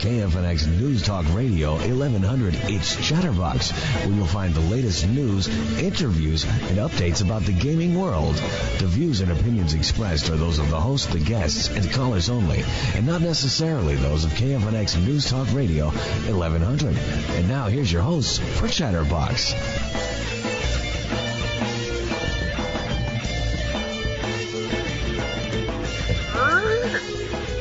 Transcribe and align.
KFNX 0.00 0.66
News 0.80 1.02
Talk 1.02 1.26
Radio 1.34 1.72
1100, 1.74 2.54
it's 2.70 2.96
Chatterbox, 3.06 3.70
where 3.70 4.14
you'll 4.14 4.24
find 4.24 4.54
the 4.54 4.60
latest 4.60 5.06
news, 5.06 5.46
interviews, 5.78 6.44
and 6.44 6.78
updates 6.78 7.22
about 7.22 7.42
the 7.42 7.52
gaming 7.52 7.94
world. 7.94 8.34
The 8.78 8.86
views 8.86 9.20
and 9.20 9.30
opinions 9.30 9.74
expressed 9.74 10.30
are 10.30 10.38
those 10.38 10.58
of 10.58 10.70
the 10.70 10.80
host, 10.80 11.12
the 11.12 11.20
guests, 11.20 11.68
and 11.68 11.92
callers 11.92 12.30
only, 12.30 12.64
and 12.94 13.06
not 13.06 13.20
necessarily 13.20 13.94
those 13.96 14.24
of 14.24 14.30
KFNX 14.30 15.04
News 15.04 15.28
Talk 15.28 15.52
Radio 15.52 15.88
1100. 15.88 16.96
And 17.36 17.46
now 17.46 17.66
here's 17.66 17.92
your 17.92 18.00
host 18.00 18.40
for 18.40 18.68
Chatterbox. 18.68 19.54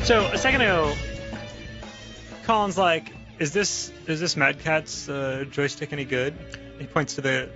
So 0.06 0.26
a 0.32 0.38
second 0.38 0.62
ago, 0.62 0.96
Colin's 2.50 2.80
like, 2.80 3.14
"Is 3.38 3.54
this 3.54 3.92
is 4.08 4.20
this 4.20 4.36
Mad 4.36 4.58
Catz 4.58 5.08
uh, 5.08 5.44
joystick 5.52 5.94
any 5.94 6.04
good?" 6.04 6.34
He 6.80 6.88
points 6.88 7.14
to 7.16 7.22
the 7.22 7.48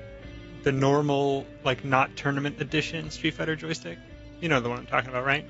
the 0.61 0.71
normal, 0.71 1.47
like 1.63 1.83
not 1.83 2.15
tournament 2.15 2.61
edition 2.61 3.09
Street 3.09 3.33
Fighter 3.33 3.55
joystick. 3.55 3.97
You 4.39 4.49
know 4.49 4.59
the 4.59 4.69
one 4.69 4.77
I'm 4.77 4.85
talking 4.85 5.09
about, 5.09 5.25
right? 5.25 5.49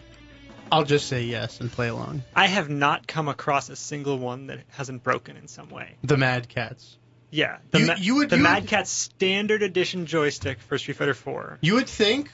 I'll 0.72 0.86
just 0.86 1.08
say 1.10 1.24
yes 1.24 1.60
and 1.60 1.70
play 1.70 1.90
along. 1.90 2.24
I 2.34 2.48
have 2.48 2.70
not 2.70 3.06
come 3.06 3.28
across 3.28 3.68
a 3.70 3.76
single 3.76 4.18
one 4.18 4.48
that 4.48 4.60
hasn't 4.70 5.04
broken 5.04 5.36
in 5.36 5.50
some 5.50 5.68
way. 5.70 5.96
The 6.06 6.16
Mad 6.16 6.48
Catz. 6.48 6.96
Yeah, 7.30 7.58
the, 7.72 7.80
You- 7.82 7.86
Ma- 7.88 7.96
you 7.98 8.16
would- 8.16 8.30
the 8.30 8.38
you 8.38 8.44
Mad 8.44 8.72
would- 8.72 8.88
standard 8.88 9.62
edition 9.62 10.06
joystick 10.06 10.60
for 10.62 10.78
Street 10.78 10.96
Fighter 10.96 11.14
4. 11.14 11.58
You 11.60 11.74
would 11.74 11.90
think 11.90 12.32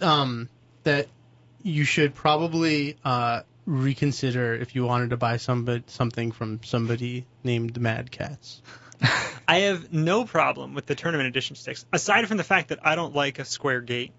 um, 0.00 0.48
that 0.82 1.06
you 1.62 1.84
should 1.84 2.12
probably 2.16 2.96
uh, 3.04 3.42
reconsider 3.68 4.54
if 4.54 4.74
you 4.74 4.84
wanted 4.84 5.10
to 5.10 5.16
buy 5.16 5.36
somebody, 5.36 5.84
something 5.86 6.32
from 6.32 6.60
somebody 6.64 7.26
named 7.44 7.80
Mad 7.80 8.10
Catz. 8.10 8.62
I 9.48 9.60
have 9.60 9.92
no 9.92 10.24
problem 10.24 10.74
with 10.74 10.86
the 10.86 10.94
tournament 10.94 11.28
edition 11.28 11.54
sticks, 11.54 11.84
aside 11.92 12.26
from 12.26 12.38
the 12.38 12.44
fact 12.44 12.68
that 12.68 12.80
I 12.82 12.96
don't 12.96 13.14
like 13.14 13.38
a 13.38 13.44
square 13.44 13.80
gate, 13.80 14.12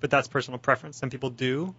but 0.00 0.10
that's 0.10 0.28
personal 0.28 0.58
preference. 0.58 0.96
Some 0.96 1.10
people 1.10 1.30
do, 1.30 1.74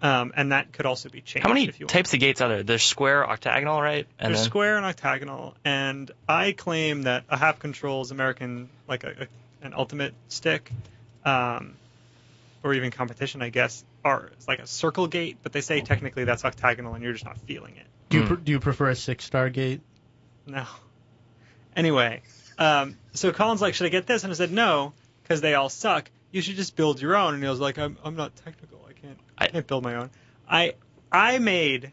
um, 0.00 0.32
and 0.34 0.52
that 0.52 0.72
could 0.72 0.86
also 0.86 1.08
be 1.08 1.20
changed. 1.20 1.46
How 1.46 1.52
many 1.52 1.68
if 1.68 1.80
you 1.80 1.84
want. 1.84 1.90
types 1.90 2.14
of 2.14 2.20
gates 2.20 2.40
are 2.40 2.48
there? 2.48 2.62
There's 2.62 2.82
square, 2.82 3.28
octagonal, 3.28 3.82
right? 3.82 4.06
And 4.18 4.32
There's 4.32 4.42
then 4.42 4.50
square 4.50 4.76
and 4.76 4.86
octagonal, 4.86 5.56
and 5.64 6.10
I 6.28 6.52
claim 6.52 7.02
that 7.02 7.24
a 7.28 7.36
half 7.36 7.58
controls 7.58 8.10
American, 8.10 8.70
like 8.88 9.04
a, 9.04 9.10
a 9.22 9.26
an 9.62 9.74
ultimate 9.74 10.14
stick, 10.28 10.72
um, 11.24 11.76
or 12.62 12.74
even 12.74 12.90
competition, 12.90 13.42
I 13.42 13.48
guess, 13.50 13.84
are 14.04 14.26
it's 14.32 14.46
like 14.48 14.58
a 14.58 14.66
circle 14.66 15.06
gate, 15.06 15.38
but 15.42 15.52
they 15.52 15.60
say 15.62 15.80
technically 15.80 16.24
that's 16.24 16.44
octagonal, 16.44 16.94
and 16.94 17.02
you're 17.02 17.12
just 17.12 17.24
not 17.24 17.38
feeling 17.38 17.76
it. 17.76 17.86
Do 18.10 18.16
you, 18.18 18.22
Hmm. 18.24 18.28
pre- 18.34 18.42
do 18.44 18.52
you 18.52 18.60
prefer 18.60 18.90
a 18.90 18.96
six 18.96 19.24
star 19.24 19.48
gate? 19.50 19.80
No. 20.46 20.66
Anyway, 21.76 22.22
um, 22.58 22.96
so 23.12 23.32
Colin's 23.32 23.60
like, 23.62 23.74
should 23.74 23.86
I 23.86 23.90
get 23.90 24.06
this? 24.06 24.24
And 24.24 24.32
I 24.32 24.34
said, 24.34 24.52
no, 24.52 24.92
because 25.22 25.40
they 25.40 25.54
all 25.54 25.68
suck. 25.68 26.10
You 26.32 26.40
should 26.42 26.56
just 26.56 26.76
build 26.76 27.00
your 27.00 27.16
own. 27.16 27.34
And 27.34 27.42
he 27.42 27.48
was 27.48 27.60
like, 27.60 27.78
I'm, 27.78 27.96
I'm 28.04 28.16
not 28.16 28.34
technical. 28.36 28.84
I 28.88 28.92
can't, 28.92 29.18
I 29.38 29.44
I- 29.44 29.48
can't 29.48 29.66
build 29.66 29.84
my 29.84 29.94
own. 29.96 30.10
I, 30.48 30.74
I 31.12 31.38
made, 31.38 31.92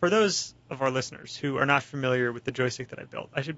for 0.00 0.10
those 0.10 0.54
of 0.70 0.82
our 0.82 0.90
listeners 0.90 1.36
who 1.36 1.56
are 1.56 1.66
not 1.66 1.82
familiar 1.82 2.32
with 2.32 2.44
the 2.44 2.52
joystick 2.52 2.88
that 2.88 2.98
I 2.98 3.04
built, 3.04 3.30
I 3.34 3.40
should, 3.42 3.56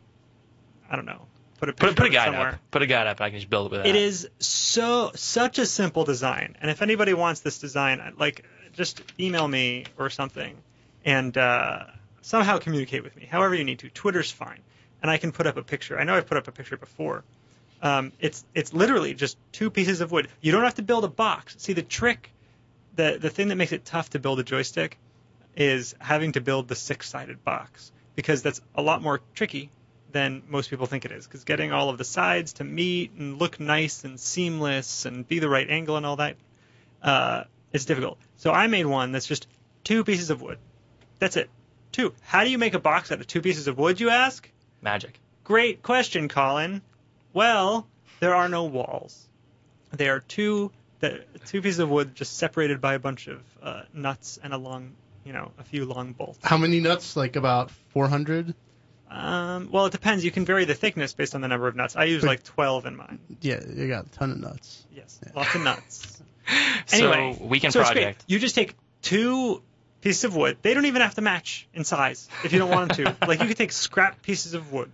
I 0.88 0.94
don't 0.96 1.06
know, 1.06 1.26
put 1.56 1.68
a 1.68 1.72
picture 1.72 1.88
put, 1.88 1.96
put 1.96 2.06
a 2.06 2.10
guide 2.10 2.26
somewhere. 2.26 2.48
up. 2.48 2.70
Put 2.70 2.82
a 2.82 2.86
guide 2.86 3.06
up. 3.06 3.20
I 3.20 3.30
can 3.30 3.38
just 3.38 3.50
build 3.50 3.66
it 3.66 3.72
with 3.72 3.82
that. 3.82 3.88
It 3.88 3.96
is 3.96 4.28
so 4.38 5.12
such 5.14 5.58
a 5.58 5.66
simple 5.66 6.04
design, 6.04 6.56
and 6.60 6.70
if 6.70 6.82
anybody 6.82 7.14
wants 7.14 7.40
this 7.40 7.58
design, 7.58 8.14
like 8.18 8.44
just 8.72 9.02
email 9.18 9.46
me 9.46 9.84
or 9.98 10.10
something, 10.10 10.56
and 11.04 11.36
uh, 11.36 11.84
somehow 12.22 12.58
communicate 12.58 13.02
with 13.02 13.16
me. 13.16 13.26
However 13.26 13.54
you 13.54 13.64
need 13.64 13.80
to. 13.80 13.90
Twitter's 13.90 14.30
fine, 14.30 14.60
and 15.02 15.10
I 15.10 15.18
can 15.18 15.32
put 15.32 15.46
up 15.46 15.56
a 15.56 15.62
picture. 15.62 15.98
I 15.98 16.04
know 16.04 16.14
I've 16.14 16.26
put 16.26 16.38
up 16.38 16.48
a 16.48 16.52
picture 16.52 16.76
before. 16.76 17.24
Um, 17.82 18.12
it's 18.20 18.44
it's 18.54 18.72
literally 18.72 19.14
just 19.14 19.36
two 19.52 19.70
pieces 19.70 20.00
of 20.00 20.12
wood. 20.12 20.28
You 20.40 20.52
don't 20.52 20.64
have 20.64 20.74
to 20.76 20.82
build 20.82 21.04
a 21.04 21.08
box. 21.08 21.56
See 21.58 21.72
the 21.72 21.82
trick, 21.82 22.30
the 22.94 23.18
the 23.20 23.30
thing 23.30 23.48
that 23.48 23.56
makes 23.56 23.72
it 23.72 23.84
tough 23.84 24.10
to 24.10 24.18
build 24.18 24.40
a 24.40 24.42
joystick, 24.42 24.98
is 25.56 25.94
having 25.98 26.32
to 26.32 26.40
build 26.40 26.68
the 26.68 26.74
six 26.74 27.08
sided 27.08 27.44
box 27.44 27.92
because 28.14 28.42
that's 28.42 28.60
a 28.74 28.82
lot 28.82 29.02
more 29.02 29.20
tricky 29.34 29.70
than 30.16 30.42
most 30.48 30.70
people 30.70 30.86
think 30.86 31.04
it 31.04 31.12
is. 31.12 31.26
Because 31.26 31.44
getting 31.44 31.72
all 31.72 31.90
of 31.90 31.98
the 31.98 32.04
sides 32.04 32.54
to 32.54 32.64
meet 32.64 33.12
and 33.12 33.38
look 33.38 33.60
nice 33.60 34.04
and 34.04 34.18
seamless 34.18 35.04
and 35.04 35.28
be 35.28 35.38
the 35.38 35.48
right 35.48 35.68
angle 35.68 35.96
and 35.96 36.06
all 36.06 36.16
that, 36.16 36.36
uh, 37.02 37.44
it's 37.72 37.84
difficult. 37.84 38.18
So 38.38 38.50
I 38.50 38.66
made 38.66 38.86
one 38.86 39.12
that's 39.12 39.26
just 39.26 39.46
two 39.84 40.04
pieces 40.04 40.30
of 40.30 40.40
wood. 40.40 40.58
That's 41.18 41.36
it. 41.36 41.50
Two. 41.92 42.14
How 42.22 42.44
do 42.44 42.50
you 42.50 42.58
make 42.58 42.74
a 42.74 42.78
box 42.78 43.12
out 43.12 43.20
of 43.20 43.26
two 43.26 43.42
pieces 43.42 43.68
of 43.68 43.78
wood, 43.78 44.00
you 44.00 44.10
ask? 44.10 44.50
magic. 44.82 45.18
Great 45.44 45.82
question, 45.82 46.28
Colin. 46.28 46.80
Well, 47.32 47.86
there 48.20 48.34
are 48.34 48.48
no 48.48 48.64
walls. 48.64 49.26
They 49.92 50.08
are 50.08 50.20
two 50.20 50.70
the 51.00 51.24
two 51.46 51.60
pieces 51.60 51.78
of 51.80 51.90
wood 51.90 52.14
just 52.14 52.38
separated 52.38 52.80
by 52.80 52.94
a 52.94 52.98
bunch 52.98 53.26
of 53.28 53.42
uh, 53.62 53.82
nuts 53.92 54.38
and 54.42 54.54
a 54.54 54.56
long, 54.56 54.92
you 55.24 55.32
know, 55.32 55.50
a 55.58 55.64
few 55.64 55.84
long 55.84 56.12
bolts. 56.12 56.38
How 56.42 56.56
many 56.56 56.80
nuts? 56.80 57.16
Like 57.16 57.36
about 57.36 57.70
400? 57.92 58.54
Um, 59.10 59.70
well, 59.70 59.86
it 59.86 59.92
depends. 59.92 60.24
You 60.24 60.30
can 60.30 60.44
vary 60.44 60.64
the 60.64 60.74
thickness 60.74 61.14
based 61.14 61.34
on 61.34 61.40
the 61.40 61.48
number 61.48 61.68
of 61.68 61.76
nuts. 61.76 61.96
I 61.96 62.04
use 62.04 62.24
like 62.24 62.42
12 62.42 62.86
in 62.86 62.96
mine. 62.96 63.18
Yeah, 63.40 63.60
you 63.64 63.88
got 63.88 64.06
a 64.06 64.08
ton 64.10 64.32
of 64.32 64.38
nuts. 64.38 64.84
Yes, 64.94 65.20
lots 65.34 65.54
of 65.54 65.62
nuts. 65.62 66.22
Anyway, 66.92 67.36
so 67.36 67.44
weekend 67.44 67.72
so 67.72 67.80
it's 67.80 67.90
great. 67.90 68.02
project. 68.04 68.24
You 68.28 68.38
just 68.38 68.54
take 68.54 68.76
two 69.02 69.62
pieces 70.00 70.22
of 70.22 70.36
wood. 70.36 70.58
They 70.62 70.74
don't 70.74 70.86
even 70.86 71.02
have 71.02 71.16
to 71.16 71.20
match 71.20 71.66
in 71.74 71.82
size 71.82 72.28
if 72.44 72.52
you 72.52 72.60
don't 72.60 72.70
want 72.70 72.94
them 72.94 73.06
to. 73.16 73.16
like 73.26 73.40
you 73.40 73.48
could 73.48 73.56
take 73.56 73.72
scrap 73.72 74.22
pieces 74.22 74.54
of 74.54 74.72
wood, 74.72 74.92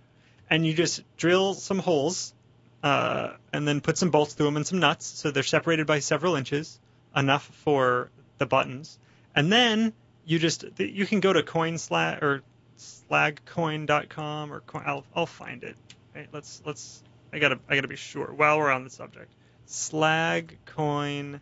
and 0.49 0.65
you 0.65 0.73
just 0.73 1.03
drill 1.15 1.53
some 1.53 1.77
holes, 1.77 2.33
uh, 2.81 3.33
and 3.53 3.67
then 3.67 3.81
put 3.81 3.99
some 3.99 4.09
bolts 4.09 4.33
through 4.33 4.47
them 4.47 4.55
and 4.55 4.65
some 4.65 4.79
nuts, 4.79 5.05
so 5.05 5.29
they're 5.29 5.43
separated 5.43 5.85
by 5.85 5.99
several 5.99 6.35
inches, 6.35 6.79
enough 7.15 7.45
for 7.63 8.09
the 8.39 8.47
buttons. 8.47 8.97
And 9.35 9.51
then 9.51 9.93
you 10.25 10.39
just 10.39 10.65
you 10.79 11.05
can 11.05 11.19
go 11.19 11.33
to 11.33 11.43
coinslag 11.43 12.23
or 12.23 12.41
slagcoin.com 12.77 14.51
or 14.53 14.59
coin, 14.61 14.83
I'll 14.85 15.05
I'll 15.15 15.25
find 15.25 15.63
it. 15.63 15.75
Right, 16.15 16.27
let's 16.31 16.61
let's 16.65 17.03
I 17.31 17.39
gotta 17.39 17.59
I 17.69 17.75
gotta 17.75 17.87
be 17.87 17.95
sure 17.95 18.31
while 18.33 18.57
we're 18.59 18.71
on 18.71 18.83
the 18.83 18.89
subject. 18.89 19.31
Slagcoin.com. 19.67 21.39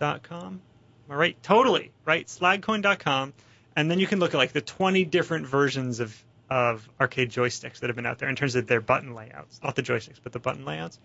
Am 0.00 0.60
I 1.08 1.14
right? 1.14 1.40
Totally 1.42 1.92
right. 2.04 2.26
Slagcoin.com, 2.26 3.32
and 3.76 3.90
then 3.90 3.98
you 4.00 4.06
can 4.06 4.18
look 4.18 4.34
at 4.34 4.36
like 4.38 4.52
the 4.52 4.60
20 4.60 5.04
different 5.04 5.46
versions 5.46 6.00
of 6.00 6.24
of 6.48 6.88
arcade 7.00 7.30
joysticks 7.30 7.80
that 7.80 7.88
have 7.88 7.96
been 7.96 8.06
out 8.06 8.18
there 8.18 8.28
in 8.28 8.36
terms 8.36 8.54
of 8.54 8.66
their 8.68 8.80
button 8.80 9.14
layouts, 9.14 9.60
not 9.64 9.74
the 9.74 9.82
joysticks, 9.82 10.20
but 10.22 10.32
the 10.32 10.38
button 10.38 10.64
layouts. 10.64 10.98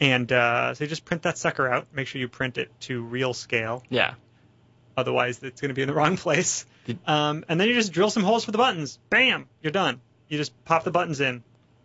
And 0.00 0.30
uh, 0.32 0.72
so 0.74 0.84
you 0.84 0.88
just 0.88 1.04
print 1.04 1.22
that 1.24 1.36
sucker 1.38 1.68
out. 1.68 1.86
Make 1.92 2.06
sure 2.06 2.18
you 2.20 2.28
print 2.28 2.56
it 2.58 2.70
to 2.82 3.02
real 3.02 3.34
scale, 3.34 3.82
Yeah. 3.90 4.14
otherwise 4.96 5.42
it's 5.42 5.60
going 5.60 5.68
to 5.68 5.74
be 5.74 5.82
in 5.82 5.88
the 5.88 5.94
wrong 5.94 6.16
place. 6.26 6.64
Did- 6.86 6.98
Um, 7.06 7.44
and 7.48 7.60
then 7.60 7.68
you 7.68 7.74
just 7.74 7.92
drill 7.92 8.10
some 8.10 8.22
holes 8.22 8.44
for 8.44 8.52
the 8.52 8.58
buttons. 8.58 8.98
Bam, 9.10 9.46
you're 9.62 9.72
done. 9.72 10.00
You 10.28 10.38
just 10.38 10.52
pop 10.64 10.84
the 10.84 10.90
buttons 10.90 11.20
in. 11.20 11.42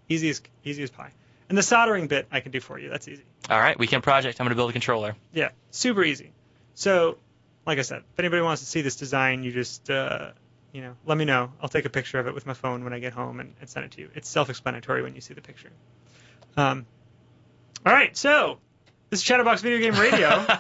Easy 0.10 0.30
as 0.30 0.42
easy 0.64 0.84
as 0.84 0.90
pie. 0.90 1.12
And 1.50 1.58
the 1.58 1.64
soldering 1.64 2.08
bit 2.08 2.28
I 2.32 2.40
can 2.40 2.52
do 2.52 2.60
for 2.62 2.80
you. 2.80 2.90
That's 2.90 3.08
easy. 3.08 3.24
All 3.50 3.60
right. 3.60 3.78
Weekend 3.78 4.04
project. 4.04 4.40
I'm 4.40 4.46
gonna 4.46 4.56
build 4.56 4.70
a 4.70 4.74
controller. 4.74 5.16
Yeah, 5.34 5.50
super 5.72 6.04
easy. 6.04 6.32
So, 6.76 7.18
like 7.66 7.78
I 7.78 7.82
said, 7.82 8.04
if 8.14 8.20
anybody 8.20 8.42
wants 8.42 8.62
to 8.62 8.68
see 8.68 8.82
this 8.82 8.96
design, 8.96 9.44
you 9.44 9.52
just, 9.52 9.90
uh, 9.90 10.32
you 10.72 10.82
know, 10.82 10.96
let 11.06 11.18
me 11.18 11.26
know. 11.26 11.52
I'll 11.62 11.70
take 11.70 11.86
a 11.86 11.90
picture 11.90 12.20
of 12.20 12.28
it 12.28 12.34
with 12.34 12.46
my 12.46 12.54
phone 12.54 12.84
when 12.84 12.94
I 12.94 13.00
get 13.00 13.12
home 13.14 13.40
and, 13.42 13.54
and 13.60 13.70
send 13.70 13.86
it 13.86 13.92
to 13.94 14.02
you. 14.02 14.10
It's 14.16 14.30
self-explanatory 14.30 15.02
when 15.04 15.14
you 15.16 15.22
see 15.22 15.34
the 15.34 15.42
picture. 15.42 15.70
Um, 16.58 16.86
all 17.86 17.92
right, 17.94 18.16
so 18.16 18.58
this 19.10 19.20
is 19.20 19.26
Chatterbox 19.26 19.62
Video 19.62 19.80
Game 19.80 20.00
Radio. 20.00 20.46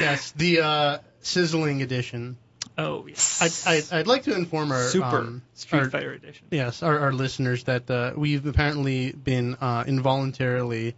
Yes, 0.00 0.32
the 0.32 0.60
uh, 0.60 0.98
sizzling 1.20 1.82
edition. 1.82 2.36
Oh, 2.78 3.06
yes. 3.06 3.64
I'd, 3.66 3.72
I'd, 3.76 3.92
I'd 4.00 4.06
like 4.06 4.24
to 4.24 4.34
inform 4.34 4.72
our 4.72 4.82
super 4.88 5.06
um, 5.18 5.42
Street 5.54 5.78
our- 5.80 5.90
Fighter 5.90 6.12
Edition. 6.12 6.46
Yes, 6.50 6.82
our, 6.82 6.98
our 6.98 7.12
listeners 7.12 7.64
that 7.64 7.90
uh, 7.90 8.12
we've 8.16 8.44
apparently 8.46 9.12
been 9.12 9.56
uh, 9.60 9.84
involuntarily 9.86 10.94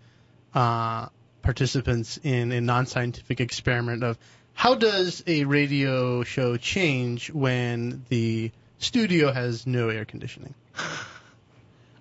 uh, 0.55 1.08
participants 1.43 2.19
in 2.23 2.52
a 2.52 2.61
non-scientific 2.61 3.40
experiment 3.40 4.02
of 4.02 4.19
how 4.55 4.75
does 4.75 5.23
a 5.26 5.44
radio 5.44 6.23
show 6.25 6.56
change 6.56 7.31
when 7.31 8.05
the 8.08 8.50
studio 8.78 9.31
has 9.32 9.67
no 9.67 9.88
air 9.90 10.05
conditioning. 10.05 10.55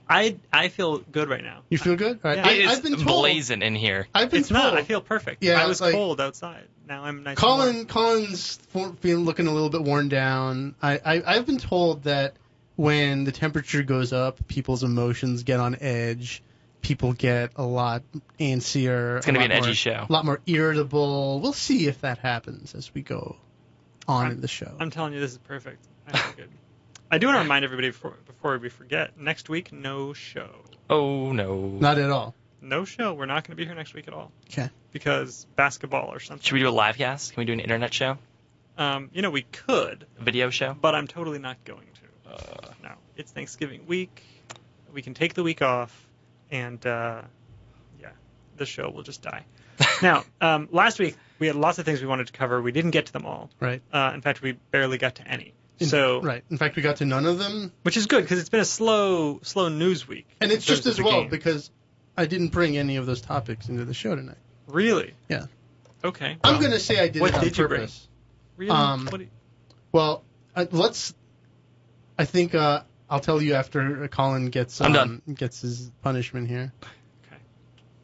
I 0.08 0.38
I 0.54 0.68
feel 0.70 1.00
good 1.00 1.30
right 1.30 1.44
now. 1.44 1.62
You 1.70 1.78
feel 1.78 1.96
good? 1.96 2.20
All 2.24 2.32
right. 2.32 2.38
Yeah. 2.38 2.48
I, 2.48 2.52
It 2.52 2.66
is 2.66 2.72
I've 2.72 2.84
been 2.84 2.94
told. 2.96 3.06
blazing 3.22 3.62
in 3.62 3.76
here. 3.76 4.08
I've 4.14 4.30
been 4.30 4.42
It's 4.42 4.50
told. 4.50 4.64
not. 4.64 4.74
I 4.76 4.84
feel 4.84 5.02
perfect. 5.02 5.44
Yeah, 5.44 5.62
I 5.64 5.68
was 5.68 5.82
like- 5.82 5.94
cold 5.94 6.22
outside. 6.22 6.66
Now 6.88 7.04
I'm 7.06 7.24
nice. 7.24 7.32
and 7.32 7.38
Colin, 7.38 7.76
warm. 7.76 7.86
Colin's 7.88 8.58
fo- 8.70 8.94
feeling 9.00 9.26
looking 9.26 9.48
a 9.48 9.52
little 9.52 9.70
bit 9.72 9.82
worn 9.82 10.08
down. 10.10 10.76
I, 10.82 11.00
I 11.04 11.24
I've 11.26 11.46
been 11.48 11.58
told 11.58 12.04
that 12.04 12.36
when 12.76 13.24
the 13.24 13.32
temperature 13.32 13.82
goes 13.82 14.14
up, 14.14 14.48
people's 14.48 14.84
emotions 14.84 15.44
get 15.44 15.60
on 15.60 15.76
edge. 15.82 16.44
People 16.82 17.14
get 17.14 17.54
a 17.56 17.64
lot 17.66 18.04
antsier. 18.40 19.18
It's 19.18 19.26
gonna 19.26 19.40
be 19.40 19.46
lot 19.46 19.52
an 19.52 19.64
edgy 19.64 19.74
show. 19.74 20.06
A 20.08 20.12
lot 20.14 20.24
more 20.26 20.40
irritable. 20.46 21.40
We'll 21.40 21.54
see 21.54 21.88
if 21.88 22.02
that 22.02 22.20
happens 22.20 22.76
as 22.76 22.94
we 22.94 23.02
go 23.02 23.38
on 24.08 24.26
I'm- 24.26 24.32
in 24.34 24.42
the 24.42 24.48
show. 24.48 24.72
I'm 24.80 24.92
telling 24.92 25.14
you, 25.14 25.20
this 25.20 25.32
is 25.32 25.38
perfect. 25.40 25.84
I 26.08 26.18
feel 26.18 26.36
good. 26.46 26.50
I 27.16 27.18
do 27.18 27.28
want 27.28 27.38
to 27.38 27.44
remind 27.44 27.64
everybody 27.64 27.90
before, 27.90 28.14
before 28.28 28.58
we 28.58 28.68
forget. 28.68 29.18
Next 29.18 29.48
week, 29.48 29.72
no 29.72 30.12
show. 30.12 30.50
Oh 30.90 31.32
no. 31.32 31.70
Not 31.80 31.98
at 31.98 32.10
all. 32.12 32.36
No 32.62 32.84
show. 32.84 33.14
We're 33.14 33.26
not 33.26 33.46
going 33.46 33.52
to 33.52 33.56
be 33.56 33.64
here 33.66 33.74
next 33.74 33.94
week 33.94 34.10
at 34.10 34.14
all 34.14 34.34
Okay. 34.52 34.70
because 34.92 35.48
basketball 35.56 36.12
or 36.12 36.20
something. 36.20 36.44
Should 36.44 36.56
we 36.56 36.60
do 36.60 36.68
a 36.68 36.72
live 36.72 36.98
cast? 36.98 37.34
Can 37.34 37.40
we 37.40 37.46
do 37.46 37.54
an 37.54 37.62
internet 37.62 37.94
show? 37.94 38.18
Um, 38.78 39.10
you 39.14 39.22
know, 39.22 39.30
we 39.30 39.44
could, 39.44 40.06
A 40.20 40.24
video 40.24 40.50
show? 40.50 40.76
but 40.80 40.94
I'm 40.94 41.08
totally 41.08 41.40
not 41.40 41.64
going 41.64 41.88
to. 42.26 42.32
Uh, 42.34 42.72
No, 42.84 42.92
it's 43.16 43.32
Thanksgiving 43.32 43.86
week. 43.88 44.22
We 44.94 45.02
can 45.02 45.14
take 45.14 45.36
the 45.36 45.44
week 45.44 45.62
off, 45.62 46.08
and 46.52 46.86
uh, 46.86 47.22
yeah, 48.02 48.10
the 48.58 48.66
show 48.66 48.90
will 48.90 49.04
just 49.04 49.22
die. 49.22 49.46
now, 50.02 50.26
um, 50.42 50.68
last 50.70 51.00
week 51.00 51.16
we 51.40 51.48
had 51.48 51.56
lots 51.56 51.80
of 51.80 51.86
things 51.86 52.02
we 52.02 52.08
wanted 52.08 52.28
to 52.28 52.34
cover. 52.34 52.62
We 52.62 52.74
didn't 52.74 52.92
get 52.92 53.06
to 53.06 53.14
them 53.14 53.26
all. 53.26 53.50
Right. 53.62 53.82
Uh, 53.94 54.12
in 54.14 54.20
fact, 54.20 54.42
we 54.42 54.54
barely 54.72 54.98
got 54.98 55.16
to 55.16 55.26
any. 55.26 55.54
In- 55.80 55.88
so, 55.88 56.22
right. 56.22 56.44
In 56.50 56.58
fact, 56.58 56.76
we 56.76 56.82
got 56.82 56.98
to 56.98 57.06
none 57.06 57.26
of 57.26 57.38
them, 57.38 57.72
which 57.84 57.98
is 57.98 58.06
good 58.08 58.24
because 58.24 58.40
it's 58.40 58.50
been 58.50 58.62
a 58.62 58.66
slow, 58.66 59.40
slow 59.44 59.68
news 59.70 60.08
week. 60.08 60.28
and 60.40 60.52
it's 60.52 60.66
just 60.66 60.86
as 60.86 61.02
well 61.02 61.22
game. 61.22 61.30
because 61.30 61.70
I 62.16 62.26
didn't 62.28 62.50
bring 62.50 62.78
any 62.78 62.96
of 62.96 63.06
those 63.06 63.20
topics 63.22 63.68
into 63.68 63.84
the 63.86 63.94
show 63.94 64.16
tonight. 64.16 64.38
really. 64.68 65.14
Yeah. 65.30 65.48
Okay. 66.04 66.38
I'm 66.44 66.54
well, 66.54 66.62
gonna 66.62 66.80
say 66.80 67.00
I 67.00 67.08
did 67.10 67.22
what 67.22 67.32
it 67.32 67.36
on 67.38 67.44
did 67.44 67.58
you 67.58 67.68
bring? 67.68 67.88
Really? 68.58 68.72
um, 68.72 69.10
you- 69.20 69.28
Well, 69.92 70.24
uh, 70.56 70.66
let's. 70.72 71.14
I 72.18 72.24
think 72.26 72.56
uh, 72.56 72.84
I'll 73.10 73.20
tell 73.20 73.42
you 73.42 73.56
after 73.56 74.08
Colin 74.08 74.46
gets 74.50 74.80
I'm 74.80 74.96
um, 74.96 75.22
gets 75.34 75.62
his 75.62 75.92
punishment 76.04 76.48
here. 76.48 76.72
Okay. 77.28 77.42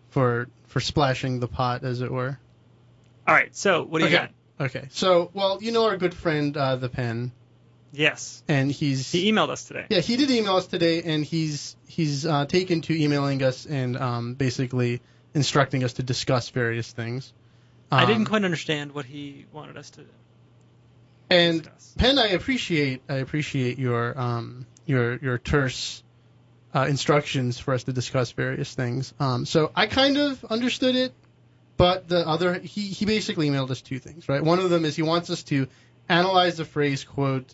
For 0.10 0.50
for 0.68 0.80
splashing 0.82 1.40
the 1.40 1.48
pot, 1.48 1.84
as 1.86 2.02
it 2.02 2.12
were. 2.12 2.38
all 3.28 3.34
right. 3.36 3.56
So, 3.56 3.84
what 3.84 4.00
do 4.00 4.10
you 4.10 4.16
Okay. 4.18 4.28
got? 4.58 4.66
Okay. 4.66 4.88
So, 4.92 5.30
well, 5.34 5.60
you 5.62 5.72
know 5.72 5.86
our 5.86 5.96
good 5.98 6.14
friend 6.14 6.56
uh, 6.58 6.76
the 6.76 6.90
pen, 6.90 7.32
Yes. 7.94 8.42
and 8.48 8.72
he's 8.72 9.12
He 9.12 9.32
emailed 9.32 9.50
us 9.50 9.66
today. 9.66 9.86
yeah 9.90 10.00
he 10.00 10.16
did 10.18 10.32
email 10.32 10.56
us 10.56 10.68
today, 10.68 11.04
and 11.04 11.26
he's 11.26 11.76
he's 11.88 12.26
uh, 12.26 12.46
taken 12.46 12.82
to 12.82 12.94
emailing 12.94 13.44
us 13.44 13.66
and 13.66 13.98
um, 13.98 14.34
basically 14.36 15.02
instructing 15.34 15.84
us 15.84 15.94
to 15.94 16.04
discuss 16.04 16.50
various 16.50 16.92
things. 16.92 17.34
I 17.92 18.04
Um, 18.04 18.08
didn't 18.10 18.26
quite 18.26 18.44
understand 18.46 18.94
what 18.94 19.06
he 19.06 19.46
wanted 19.52 19.76
us 19.78 19.90
to 19.92 20.06
and 21.30 21.64
discuss. 21.64 21.94
Penn, 21.98 22.18
I 22.20 22.28
appreciate 22.30 23.02
I 23.10 23.16
appreciate 23.16 23.78
your 23.80 24.18
um 24.20 24.66
your 24.86 25.18
your 25.18 25.38
terse 25.38 26.04
uh, 26.74 26.86
instructions 26.90 27.60
for 27.60 27.74
us 27.74 27.84
to 27.84 27.94
discuss 27.94 28.32
various 28.32 28.74
things. 28.74 29.14
Um, 29.20 29.46
so 29.46 29.72
I 29.76 29.88
kind 29.88 30.18
of 30.18 30.44
understood 30.46 30.96
it, 30.96 31.14
but 31.78 32.08
the 32.08 32.26
other 32.28 32.60
he 32.60 32.84
he 32.88 33.06
basically 33.06 33.50
emailed 33.50 33.70
us 33.72 33.82
two 33.82 34.00
things, 34.00 34.30
right? 34.30 34.42
One 34.44 34.60
of 34.60 34.70
them 34.70 34.86
is 34.86 34.96
he 34.96 35.02
wants 35.04 35.30
us 35.30 35.44
to 35.44 35.68
analyze 36.08 36.56
the 36.58 36.66
phrase 36.66 37.04
quote. 37.04 37.54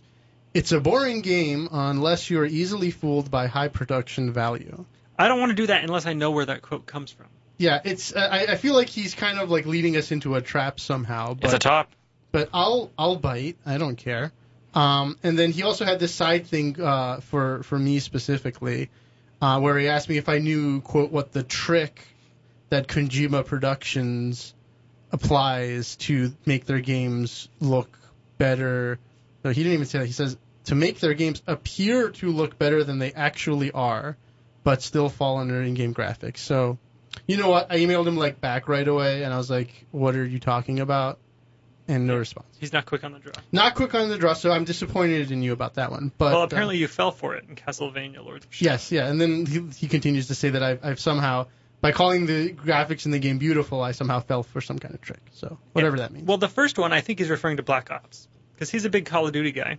It's 0.54 0.72
a 0.72 0.80
boring 0.80 1.22
game 1.22 1.70
unless 1.72 2.30
you 2.30 2.40
are 2.40 2.46
easily 2.46 2.92
fooled 2.92 3.30
by 3.30 3.48
high 3.48 3.68
production 3.68 4.34
value. 4.34 4.86
I 5.18 5.28
don't 5.28 5.40
want 5.40 5.52
to 5.52 5.56
do 5.56 5.68
that 5.68 5.84
unless 5.84 6.06
I 6.06 6.14
know 6.14 6.32
where 6.32 6.46
that 6.46 6.62
quote 6.62 6.86
comes 6.86 7.12
from. 7.12 7.28
Yeah, 7.58 7.82
it's. 7.84 8.16
I, 8.16 8.46
I 8.50 8.56
feel 8.56 8.76
like 8.76 8.88
he's 8.88 9.16
kind 9.16 9.40
of 9.40 9.50
like 9.50 9.66
leading 9.66 9.98
us 9.98 10.12
into 10.12 10.36
a 10.36 10.42
trap 10.42 10.80
somehow. 10.80 11.34
But 11.34 11.46
it's 11.46 11.54
a 11.54 11.60
top. 11.60 11.92
but 12.32 12.50
I'll 12.54 12.92
I'll 12.98 13.16
bite. 13.18 13.58
I 13.66 13.78
don't 13.78 13.96
care. 13.96 14.32
Um, 14.76 15.18
and 15.24 15.40
then 15.40 15.52
he 15.52 15.64
also 15.64 15.86
had 15.86 16.00
this 16.00 16.14
side 16.14 16.46
thing 16.46 16.80
uh, 16.80 17.20
for 17.22 17.64
for 17.64 17.80
me 17.80 17.98
specifically, 18.00 18.90
uh, 19.42 19.60
where 19.60 19.78
he 19.80 19.88
asked 19.88 20.08
me 20.08 20.18
if 20.18 20.30
I 20.30 20.38
knew 20.38 20.82
quote 20.82 21.12
what 21.12 21.32
the 21.32 21.42
trick 21.42 22.00
that 22.70 22.88
Kojima 22.88 23.46
Productions 23.46 24.54
applies 25.12 25.96
to 25.96 26.36
make 26.46 26.66
their 26.66 26.80
games 26.80 27.50
look 27.60 27.98
better. 28.38 29.00
No, 29.44 29.52
he 29.52 29.64
didn't 29.64 29.74
even 29.74 29.86
say 29.86 30.00
that. 30.00 30.06
He 30.06 30.12
says 30.12 30.38
to 30.66 30.76
make 30.76 31.00
their 31.00 31.14
games 31.14 31.42
appear 31.48 32.10
to 32.10 32.30
look 32.30 32.58
better 32.58 32.84
than 32.84 33.00
they 33.00 33.14
actually 33.14 33.72
are, 33.72 34.18
but 34.64 34.82
still 34.82 35.10
fall 35.10 35.38
under 35.38 35.62
in-game 35.62 35.94
graphics. 35.94 36.40
So, 36.40 36.78
you 37.26 37.38
know 37.38 37.50
what? 37.50 37.72
I 37.72 37.78
emailed 37.78 38.08
him 38.08 38.18
like 38.18 38.42
back 38.42 38.68
right 38.68 38.88
away, 38.88 39.24
and 39.24 39.34
I 39.34 39.38
was 39.38 39.50
like, 39.50 39.86
"What 39.92 40.16
are 40.16 40.26
you 40.26 40.40
talking 40.40 40.80
about?" 40.80 41.20
And 41.88 42.06
no 42.06 42.18
response. 42.18 42.48
He's 42.60 42.74
not 42.74 42.86
quick 42.86 43.06
on 43.06 43.14
the 43.14 43.20
draw. 43.20 43.32
Not 43.54 43.76
quick 43.76 43.96
on 43.96 44.10
the 44.10 44.18
draw, 44.18 44.34
so 44.34 44.52
I'm 44.52 44.66
disappointed 44.66 45.32
in 45.32 45.42
you 45.42 45.54
about 45.54 45.76
that 45.76 45.90
one. 45.90 46.12
But 46.18 46.34
well, 46.34 46.42
uh, 46.42 46.46
apparently 46.46 46.78
you 46.78 46.90
fell 46.90 47.12
for 47.12 47.36
it 47.36 47.46
in 47.48 47.56
Castlevania 47.56 48.24
Lords 48.26 48.46
of 48.46 48.54
Shadow. 48.54 48.72
yes, 48.72 48.92
yeah. 48.92 49.08
And 49.08 49.22
then 49.22 49.46
he, 49.46 49.62
he 49.74 49.88
continues 49.88 50.28
to 50.28 50.36
say 50.36 50.50
that 50.50 50.62
I've, 50.62 50.84
I've 50.84 51.00
somehow, 51.00 51.48
by 51.80 51.94
calling 51.94 52.26
the 52.26 52.52
graphics 52.52 53.06
in 53.06 53.12
the 53.12 53.20
game 53.20 53.38
beautiful, 53.38 53.82
I 53.82 53.94
somehow 53.94 54.20
fell 54.20 54.44
for 54.44 54.60
some 54.60 54.80
kind 54.80 54.96
of 54.96 55.00
trick. 55.00 55.22
So 55.32 55.60
whatever 55.72 56.00
that 56.00 56.12
means. 56.12 56.28
Well, 56.28 56.38
the 56.38 56.50
first 56.50 56.78
one 56.78 56.92
I 56.92 57.00
think 57.00 57.20
he's 57.20 57.30
referring 57.30 57.56
to 57.56 57.64
Black 57.64 57.90
Ops 57.90 58.28
because 58.58 58.72
he's 58.72 58.86
a 58.86 58.90
big 58.90 59.06
Call 59.06 59.28
of 59.28 59.34
Duty 59.34 59.52
guy, 59.52 59.78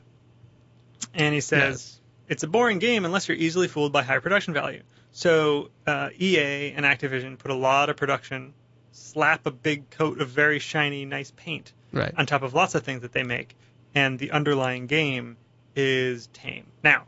and 1.12 1.34
he 1.34 1.40
says 1.40 1.60
Yes. 1.68 2.00
it's 2.28 2.42
a 2.44 2.46
boring 2.46 2.78
game 2.78 3.04
unless 3.04 3.26
you're 3.28 3.36
easily 3.36 3.66
fooled 3.66 3.92
by 3.92 4.04
high 4.04 4.20
production 4.20 4.54
value. 4.54 4.82
So 5.10 5.70
uh, 5.84 6.10
EA 6.16 6.72
and 6.76 6.86
Activision 6.86 7.38
put 7.38 7.50
a 7.50 7.54
lot 7.56 7.90
of 7.90 7.96
production, 7.96 8.54
slap 8.92 9.46
a 9.46 9.50
big 9.50 9.90
coat 9.90 10.20
of 10.20 10.28
very 10.28 10.60
shiny, 10.60 11.04
nice 11.06 11.32
paint 11.32 11.72
right. 11.92 12.14
on 12.16 12.26
top 12.26 12.42
of 12.42 12.54
lots 12.54 12.76
of 12.76 12.84
things 12.84 13.02
that 13.02 13.12
they 13.12 13.24
make, 13.24 13.56
and 13.96 14.16
the 14.16 14.30
underlying 14.30 14.86
game 14.86 15.36
is 15.74 16.28
tame. 16.28 16.66
Now, 16.84 17.06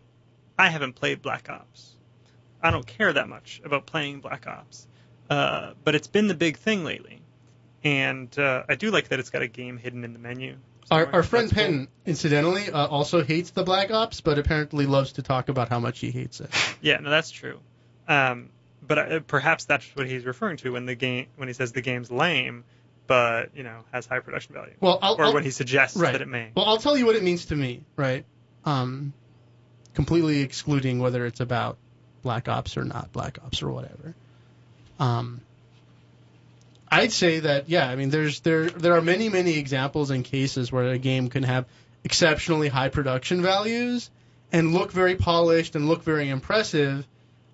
I 0.58 0.70
haven't 0.70 0.94
played 0.94 1.22
Black 1.22 1.48
Ops. 1.48 1.94
I 2.62 2.70
don't 2.70 2.86
care 2.86 3.12
that 3.12 3.28
much 3.28 3.60
about 3.64 3.86
playing 3.86 4.20
Black 4.20 4.46
Ops, 4.48 4.88
uh, 5.30 5.74
but 5.84 5.94
it's 5.94 6.08
been 6.08 6.26
the 6.26 6.34
big 6.34 6.56
thing 6.56 6.84
lately, 6.84 7.20
and 7.84 8.36
uh, 8.38 8.64
I 8.68 8.74
do 8.74 8.90
like 8.90 9.08
that 9.08 9.20
it's 9.20 9.30
got 9.30 9.42
a 9.42 9.48
game 9.48 9.76
hidden 9.78 10.02
in 10.04 10.12
the 10.12 10.18
menu. 10.18 10.56
Our, 10.90 11.06
our 11.12 11.22
friend. 11.22 11.50
Penn, 11.50 11.88
incidentally, 12.04 12.70
uh, 12.70 12.86
also 12.86 13.22
hates 13.22 13.50
the 13.50 13.62
Black 13.62 13.90
Ops, 13.90 14.20
but 14.20 14.38
apparently 14.38 14.86
loves 14.86 15.12
to 15.12 15.22
talk 15.22 15.48
about 15.48 15.68
how 15.68 15.78
much 15.78 16.00
he 16.00 16.10
hates 16.10 16.40
it. 16.40 16.50
Yeah, 16.82 16.96
no, 16.98 17.10
that's 17.10 17.30
true. 17.30 17.60
Um, 18.08 18.48
but 18.82 18.98
uh, 18.98 19.20
perhaps 19.20 19.66
that's 19.66 19.84
what 19.94 20.08
he's 20.08 20.24
referring 20.24 20.56
to 20.58 20.72
when 20.72 20.86
the 20.86 20.94
game 20.94 21.26
when 21.36 21.46
he 21.48 21.52
says 21.54 21.72
the 21.72 21.82
game's 21.82 22.10
lame, 22.10 22.64
but 23.06 23.50
you 23.54 23.62
know 23.62 23.84
has 23.92 24.06
high 24.06 24.20
production 24.20 24.54
value, 24.54 24.72
Well, 24.80 24.98
I'll, 25.02 25.14
or 25.16 25.24
I'll- 25.26 25.34
when 25.34 25.44
he 25.44 25.50
suggests 25.50 25.96
right. 25.96 26.12
that 26.12 26.22
it 26.22 26.28
may. 26.28 26.50
Well, 26.56 26.64
I'll 26.64 26.78
tell 26.78 26.96
you 26.96 27.04
what 27.06 27.16
it 27.16 27.22
means 27.22 27.46
to 27.46 27.56
me, 27.56 27.82
right? 27.96 28.24
Um, 28.64 29.12
completely 29.94 30.40
excluding 30.40 30.98
whether 31.00 31.26
it's 31.26 31.40
about 31.40 31.76
Black 32.22 32.48
Ops 32.48 32.76
or 32.78 32.84
not 32.84 33.12
Black 33.12 33.38
Ops 33.44 33.62
or 33.62 33.70
whatever. 33.70 34.14
Um, 34.98 35.40
I'd 36.90 37.12
say 37.12 37.40
that 37.40 37.68
yeah, 37.68 37.88
I 37.88 37.96
mean, 37.96 38.10
there's 38.10 38.40
there 38.40 38.68
there 38.68 38.96
are 38.96 39.02
many 39.02 39.28
many 39.28 39.58
examples 39.58 40.10
and 40.10 40.24
cases 40.24 40.72
where 40.72 40.88
a 40.88 40.98
game 40.98 41.28
can 41.28 41.44
have 41.44 41.66
exceptionally 42.04 42.68
high 42.68 42.88
production 42.88 43.42
values 43.42 44.10
and 44.52 44.72
look 44.72 44.90
very 44.90 45.16
polished 45.16 45.76
and 45.76 45.88
look 45.88 46.02
very 46.02 46.28
impressive, 46.28 47.06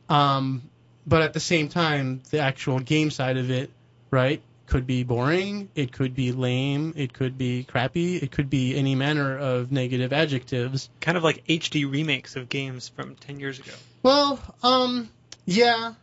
um, 0.08 0.62
but 1.06 1.22
at 1.22 1.32
the 1.32 1.40
same 1.40 1.68
time, 1.68 2.22
the 2.30 2.38
actual 2.38 2.78
game 2.78 3.10
side 3.10 3.36
of 3.36 3.50
it, 3.50 3.70
right, 4.10 4.40
could 4.66 4.86
be 4.86 5.04
boring, 5.04 5.68
it 5.74 5.92
could 5.92 6.14
be 6.14 6.32
lame, 6.32 6.94
it 6.96 7.12
could 7.12 7.38
be 7.38 7.64
crappy, 7.64 8.16
it 8.16 8.30
could 8.30 8.50
be 8.50 8.76
any 8.76 8.94
manner 8.94 9.36
of 9.36 9.70
negative 9.70 10.12
adjectives. 10.12 10.88
kind 11.00 11.16
of 11.16 11.24
like 11.24 11.46
HD 11.46 11.90
remakes 11.90 12.36
of 12.36 12.48
games 12.48 12.88
from 12.88 13.14
10 13.16 13.40
years 13.40 13.58
ago. 13.58 13.72
Well, 14.02 14.40
um, 14.62 15.10
yeah, 15.44 15.94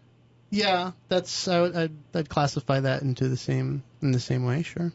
yeah, 0.53 0.91
that's 1.07 1.48
I 1.48 1.62
would, 1.62 1.75
I'd, 1.75 1.91
I'd 2.13 2.29
classify 2.29 2.81
that 2.81 3.01
into 3.01 3.27
the 3.27 3.38
same 3.38 3.81
in 4.03 4.12
the 4.12 4.19
same 4.19 4.45
way, 4.45 4.62
sure. 4.62 4.93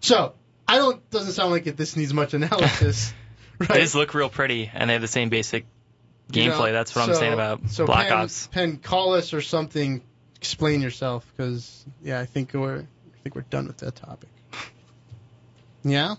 So 0.00 0.32
I 0.66 0.78
don't 0.78 1.10
doesn't 1.10 1.32
sound 1.32 1.50
like 1.50 1.66
it. 1.66 1.76
This 1.76 1.94
needs 1.94 2.14
much 2.14 2.32
analysis, 2.32 3.12
right? 3.58 3.68
They 3.68 3.86
look 3.88 4.14
real 4.14 4.30
pretty, 4.30 4.70
and 4.72 4.88
they 4.88 4.94
have 4.94 5.02
the 5.02 5.08
same 5.08 5.28
basic 5.28 5.66
You 6.30 6.46
know, 6.46 6.52
gameplay. 6.52 6.72
That's 6.72 6.96
what 6.96 7.06
I'm 7.06 7.14
saying 7.14 7.34
about 7.34 7.68
so 7.68 7.84
Black 7.84 8.08
Penn, 8.08 8.18
Ops. 8.20 8.46
Penn, 8.46 8.78
call 8.78 9.12
us 9.12 9.34
or 9.34 9.42
something. 9.42 10.02
Explain 10.36 10.80
yourself, 10.80 11.30
because 11.36 11.84
yeah, 12.02 12.20
I 12.20 12.24
think 12.24 12.54
we're 12.54 12.78
I 12.78 13.22
think 13.22 13.34
we're 13.34 13.42
done 13.42 13.66
with 13.66 13.76
that 13.78 13.96
topic. 13.96 14.30
Yeah. 15.84 16.14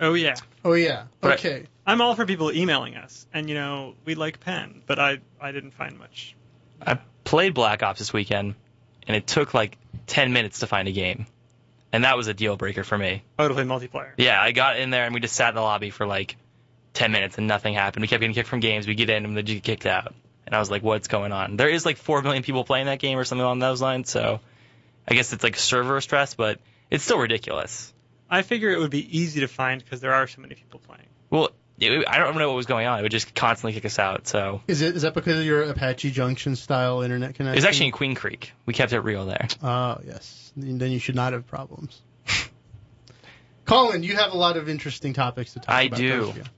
Oh 0.00 0.14
yeah, 0.14 0.34
Oh 0.64 0.72
yeah. 0.72 1.04
Right. 1.22 1.38
Okay. 1.38 1.66
I'm 1.86 2.00
all 2.00 2.16
for 2.16 2.26
people 2.26 2.50
emailing 2.52 2.96
us, 2.96 3.28
and 3.32 3.48
you 3.48 3.54
know 3.54 3.94
we 4.04 4.16
like 4.16 4.40
Penn, 4.40 4.82
but 4.86 4.98
I 4.98 5.18
I 5.40 5.52
didn't 5.52 5.70
find 5.70 5.96
much. 6.00 6.34
I 6.80 6.98
played 7.24 7.54
Black 7.54 7.82
Ops 7.82 7.98
this 7.98 8.12
weekend, 8.12 8.54
and 9.06 9.16
it 9.16 9.26
took 9.26 9.54
like 9.54 9.76
10 10.06 10.32
minutes 10.32 10.60
to 10.60 10.66
find 10.66 10.88
a 10.88 10.92
game, 10.92 11.26
and 11.92 12.04
that 12.04 12.16
was 12.16 12.26
a 12.26 12.34
deal 12.34 12.56
breaker 12.56 12.84
for 12.84 12.98
me. 12.98 13.22
Oh, 13.38 13.48
to 13.48 13.54
play 13.54 13.64
multiplayer. 13.64 14.12
Yeah, 14.16 14.40
I 14.40 14.52
got 14.52 14.78
in 14.78 14.90
there 14.90 15.04
and 15.04 15.14
we 15.14 15.20
just 15.20 15.34
sat 15.34 15.50
in 15.50 15.54
the 15.54 15.60
lobby 15.60 15.90
for 15.90 16.06
like 16.06 16.36
10 16.94 17.12
minutes 17.12 17.38
and 17.38 17.46
nothing 17.46 17.74
happened. 17.74 18.02
We 18.02 18.08
kept 18.08 18.20
getting 18.20 18.34
kicked 18.34 18.48
from 18.48 18.60
games. 18.60 18.86
We 18.86 18.94
get 18.94 19.10
in 19.10 19.24
and 19.24 19.36
then 19.36 19.46
you 19.46 19.54
get 19.54 19.62
kicked 19.62 19.86
out. 19.86 20.14
And 20.46 20.54
I 20.54 20.58
was 20.58 20.70
like, 20.70 20.82
what's 20.82 21.08
going 21.08 21.32
on? 21.32 21.56
There 21.56 21.68
is 21.68 21.86
like 21.86 21.96
4 21.96 22.22
million 22.22 22.42
people 22.42 22.64
playing 22.64 22.86
that 22.86 22.98
game 22.98 23.18
or 23.18 23.24
something 23.24 23.44
along 23.44 23.60
those 23.60 23.80
lines, 23.80 24.10
so 24.10 24.40
I 25.08 25.14
guess 25.14 25.32
it's 25.32 25.42
like 25.42 25.56
server 25.56 26.00
stress, 26.00 26.34
but 26.34 26.60
it's 26.90 27.04
still 27.04 27.18
ridiculous. 27.18 27.92
I 28.28 28.42
figure 28.42 28.70
it 28.70 28.78
would 28.78 28.90
be 28.90 29.18
easy 29.18 29.40
to 29.40 29.48
find 29.48 29.82
because 29.82 30.00
there 30.00 30.12
are 30.12 30.26
so 30.26 30.42
many 30.42 30.54
people 30.54 30.80
playing. 30.80 31.06
Well, 31.30 31.50
it, 31.78 32.04
I 32.08 32.18
don't 32.18 32.36
know 32.36 32.48
what 32.48 32.56
was 32.56 32.66
going 32.66 32.86
on. 32.86 32.98
It 32.98 33.02
would 33.02 33.10
just 33.12 33.34
constantly 33.34 33.72
kick 33.72 33.84
us 33.84 33.98
out. 33.98 34.26
So 34.28 34.60
Is 34.68 34.80
it 34.82 34.96
is 34.96 35.02
that 35.02 35.14
because 35.14 35.38
of 35.38 35.44
your 35.44 35.62
Apache 35.64 36.10
Junction 36.10 36.56
style 36.56 37.02
internet 37.02 37.34
connection? 37.34 37.54
it 37.54 37.56
was 37.56 37.64
actually 37.64 37.86
in 37.86 37.92
Queen 37.92 38.14
Creek. 38.14 38.52
We 38.66 38.74
kept 38.74 38.92
it 38.92 39.00
real 39.00 39.26
there. 39.26 39.48
Oh 39.62 39.98
yes. 40.04 40.52
Then 40.56 40.90
you 40.90 40.98
should 40.98 41.16
not 41.16 41.32
have 41.32 41.46
problems. 41.46 42.00
Colin, 43.64 44.02
you 44.02 44.16
have 44.16 44.32
a 44.32 44.36
lot 44.36 44.56
of 44.56 44.68
interesting 44.68 45.14
topics 45.14 45.54
to 45.54 45.60
talk 45.60 45.70
I 45.74 45.82
about. 45.82 45.98
do. 45.98 46.32
don't? 46.32 46.48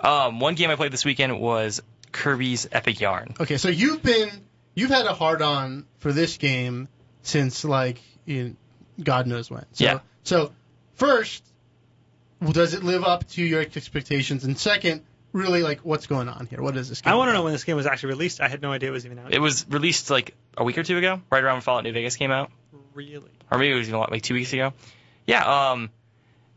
Um, 0.00 0.40
one 0.40 0.54
game 0.56 0.70
I 0.70 0.76
played 0.76 0.92
this 0.92 1.04
weekend 1.04 1.40
was 1.40 1.82
Kirby's 2.12 2.66
Epic 2.70 3.00
Yarn. 3.00 3.34
Okay, 3.40 3.56
so 3.56 3.68
you've 3.68 4.02
been 4.02 4.30
you've 4.74 4.90
had 4.90 5.06
a 5.06 5.14
hard 5.14 5.42
on 5.42 5.86
for 5.98 6.12
this 6.12 6.36
game 6.36 6.88
since 7.22 7.64
like 7.64 7.98
in 8.26 8.56
God 9.02 9.26
knows 9.26 9.50
when. 9.50 9.64
So, 9.72 9.84
Yeah. 9.84 9.98
So 10.24 10.52
first, 10.94 11.44
does 12.52 12.74
it 12.74 12.82
live 12.82 13.04
up 13.04 13.28
to 13.30 13.42
your 13.42 13.60
expectations? 13.60 14.44
And 14.44 14.58
second, 14.58 15.02
really 15.32 15.62
like 15.62 15.80
what's 15.80 16.06
going 16.06 16.28
on 16.28 16.46
here? 16.46 16.62
What 16.62 16.76
is 16.76 16.88
this 16.88 17.00
game? 17.00 17.12
I 17.12 17.16
want 17.16 17.28
to 17.28 17.32
know 17.32 17.42
when 17.42 17.52
this 17.52 17.64
game 17.64 17.76
was 17.76 17.86
actually 17.86 18.10
released. 18.10 18.40
I 18.40 18.48
had 18.48 18.62
no 18.62 18.72
idea 18.72 18.88
it 18.88 18.92
was 18.92 19.06
even 19.06 19.18
out. 19.18 19.32
It 19.32 19.38
was 19.38 19.66
released 19.68 20.10
like 20.10 20.34
a 20.56 20.64
week 20.64 20.78
or 20.78 20.82
two 20.82 20.98
ago, 20.98 21.20
right 21.30 21.42
around 21.42 21.56
when 21.56 21.62
Fallout 21.62 21.84
New 21.84 21.92
Vegas 21.92 22.16
came 22.16 22.30
out, 22.30 22.50
really. 22.94 23.30
or 23.50 23.58
maybe 23.58 23.72
it 23.72 23.78
was 23.78 23.88
even 23.88 24.00
like 24.00 24.22
two 24.22 24.34
weeks 24.34 24.52
ago. 24.52 24.72
Yeah. 25.26 25.70
Um, 25.70 25.90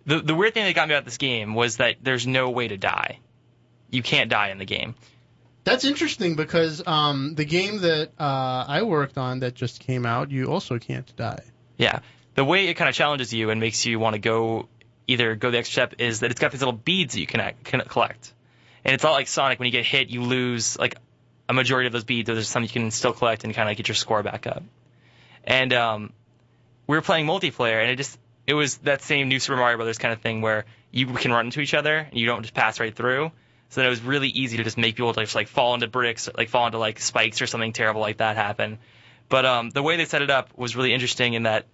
the 0.05 0.22
the 0.22 0.36
weird 0.36 0.53
thing 0.53 0.65
that 0.65 0.74
got 0.74 0.88
me 0.88 0.96
about 0.96 1.05
this 1.05 1.17
game 1.17 1.53
was 1.53 1.77
that 1.77 1.98
there's 2.01 2.25
no 2.25 2.50
way 2.50 2.67
to 2.67 2.77
die. 2.77 3.19
You 3.91 4.01
can't 4.01 4.29
die 4.29 4.50
in 4.50 4.58
the 4.58 4.65
game. 4.65 4.96
That's 5.63 5.84
interesting 5.84 6.36
because 6.36 6.81
um, 6.88 7.36
the 7.36 7.46
game 7.46 7.79
that 7.81 8.12
uh, 8.19 8.65
I 8.67 8.84
worked 8.84 9.17
on 9.17 9.39
that 9.39 9.55
just 9.55 9.81
came 9.81 10.05
out, 10.05 10.31
you 10.31 10.51
also 10.51 10.79
can't 10.79 11.15
die. 11.15 11.43
Yeah. 11.77 12.00
The 12.36 12.46
way 12.46 12.67
it 12.67 12.75
kind 12.75 12.88
of 12.88 12.96
challenges 12.96 13.34
you 13.34 13.50
and 13.50 13.60
makes 13.60 13.86
you 13.86 14.00
want 14.00 14.13
to 14.13 14.19
go 14.19 14.69
either 15.10 15.36
go 15.36 15.51
the 15.51 15.58
extra 15.58 15.74
step 15.74 15.96
is 16.00 16.22
that 16.22 16.32
it's 16.32 16.39
got 16.39 16.51
these 16.51 16.62
little 16.62 16.74
beads 16.74 17.13
that 17.13 17.20
you 17.20 17.28
can, 17.28 17.54
can 17.63 17.82
collect. 17.82 18.34
And 18.86 18.94
it's 18.94 19.04
not 19.04 19.12
like 19.12 19.28
Sonic 19.28 19.60
when 19.60 19.66
you 19.66 19.72
get 19.72 19.86
hit, 19.86 20.10
you 20.10 20.24
lose 20.24 20.78
like 20.78 20.96
a 21.50 21.54
majority 21.54 21.88
of 21.88 21.94
those 21.94 22.04
beads, 22.04 22.28
there's 22.28 22.48
some 22.48 22.63
you 22.63 22.70
can 22.70 22.92
still 22.92 23.13
collect 23.13 23.44
and 23.44 23.54
kind 23.54 23.68
of 23.68 23.72
like, 23.72 23.78
get 23.78 23.88
your 23.88 23.96
score 23.96 24.24
back 24.24 24.48
up. 24.48 24.63
And 25.44 25.74
um, 25.74 26.13
we 26.86 26.96
were 26.96 27.01
playing 27.01 27.25
multiplayer, 27.25 27.82
and 27.82 27.89
it 27.89 27.96
just 27.96 28.18
it 28.46 28.54
was 28.54 28.78
that 28.80 29.01
same 29.01 29.30
new 29.30 29.39
Super 29.39 29.58
Mario 29.58 29.78
Brothers 29.78 29.98
kind 29.98 30.13
of 30.13 30.22
thing 30.22 30.42
where 30.42 30.66
you 30.92 31.08
can 31.08 31.32
run 31.32 31.46
into 31.46 31.60
each 31.60 31.74
other 31.74 31.98
and 31.98 32.18
you 32.18 32.25
don't 32.25 32.42
just 32.42 32.54
pass 32.54 32.80
right 32.80 32.96
through. 32.96 33.32
So 33.70 33.82
then 33.82 33.88
it 33.88 33.89
was 33.89 34.01
really 34.01 34.30
easy 34.30 34.58
to 34.58 34.63
just 34.63 34.78
make 34.78 34.96
people 34.96 35.13
just 35.13 35.36
like 35.36 35.48
fall 35.48 35.75
into 35.75 35.88
bricks, 35.88 36.30
like 36.36 36.50
fall 36.50 36.66
into 36.66 36.80
like 36.80 37.00
spikes 37.00 37.42
or 37.42 37.48
something 37.48 37.74
terrible 37.74 38.01
like 38.01 38.18
that 38.18 38.36
happen. 38.36 38.80
But 39.28 39.46
um, 39.46 39.70
the 39.70 39.84
way 39.84 39.98
they 39.98 40.06
set 40.06 40.24
it 40.24 40.32
up 40.32 40.58
was 40.58 40.75
really 40.75 40.94
interesting 40.94 41.36
in 41.36 41.44
that 41.44 41.66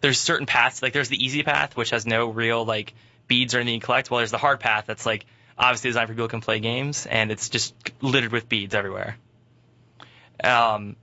there's 0.00 0.18
certain 0.18 0.46
paths, 0.46 0.82
like 0.82 0.92
there's 0.92 1.08
the 1.08 1.22
easy 1.22 1.42
path, 1.42 1.76
which 1.76 1.90
has 1.90 2.06
no 2.06 2.30
real 2.30 2.64
like 2.64 2.94
beads 3.26 3.54
or 3.54 3.58
anything 3.58 3.74
you 3.74 3.80
collect. 3.80 4.10
Well, 4.10 4.18
there's 4.18 4.30
the 4.30 4.38
hard 4.38 4.60
path 4.60 4.84
that's 4.86 5.06
like 5.06 5.26
obviously 5.58 5.90
designed 5.90 6.08
for 6.08 6.14
people 6.14 6.24
who 6.24 6.30
can 6.30 6.40
play 6.40 6.58
games, 6.60 7.06
and 7.06 7.30
it's 7.30 7.48
just 7.48 7.74
littered 8.00 8.32
with 8.32 8.48
beads 8.48 8.74
everywhere. 8.74 9.16
Um, 10.42 10.96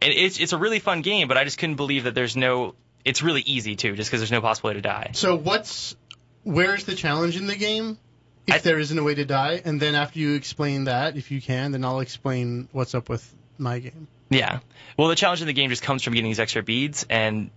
and 0.00 0.12
it's 0.12 0.40
it's 0.40 0.52
a 0.52 0.58
really 0.58 0.78
fun 0.78 1.02
game, 1.02 1.28
but 1.28 1.36
I 1.36 1.44
just 1.44 1.58
couldn't 1.58 1.76
believe 1.76 2.04
that 2.04 2.14
there's 2.14 2.36
no. 2.36 2.74
It's 3.04 3.22
really 3.22 3.40
easy 3.40 3.74
too, 3.74 3.96
just 3.96 4.08
because 4.10 4.20
there's 4.20 4.30
no 4.30 4.40
possible 4.40 4.68
way 4.68 4.74
to 4.74 4.80
die. 4.80 5.10
So 5.14 5.36
what's 5.36 5.96
where's 6.44 6.84
the 6.84 6.94
challenge 6.94 7.36
in 7.36 7.46
the 7.46 7.56
game? 7.56 7.98
If 8.46 8.54
I- 8.54 8.58
there 8.58 8.78
isn't 8.78 8.98
a 8.98 9.02
way 9.02 9.14
to 9.14 9.24
die, 9.24 9.60
and 9.64 9.80
then 9.80 9.94
after 9.94 10.18
you 10.18 10.34
explain 10.34 10.84
that, 10.84 11.16
if 11.16 11.30
you 11.30 11.40
can, 11.40 11.72
then 11.72 11.84
I'll 11.84 12.00
explain 12.00 12.68
what's 12.72 12.94
up 12.94 13.08
with 13.08 13.28
my 13.58 13.78
game. 13.80 14.08
Yeah. 14.30 14.60
Well, 14.96 15.08
the 15.08 15.14
challenge 15.14 15.40
in 15.42 15.46
the 15.46 15.52
game 15.52 15.70
just 15.70 15.82
comes 15.82 16.02
from 16.02 16.14
getting 16.14 16.30
these 16.30 16.40
extra 16.40 16.62
beads, 16.62 17.06
and 17.08 17.50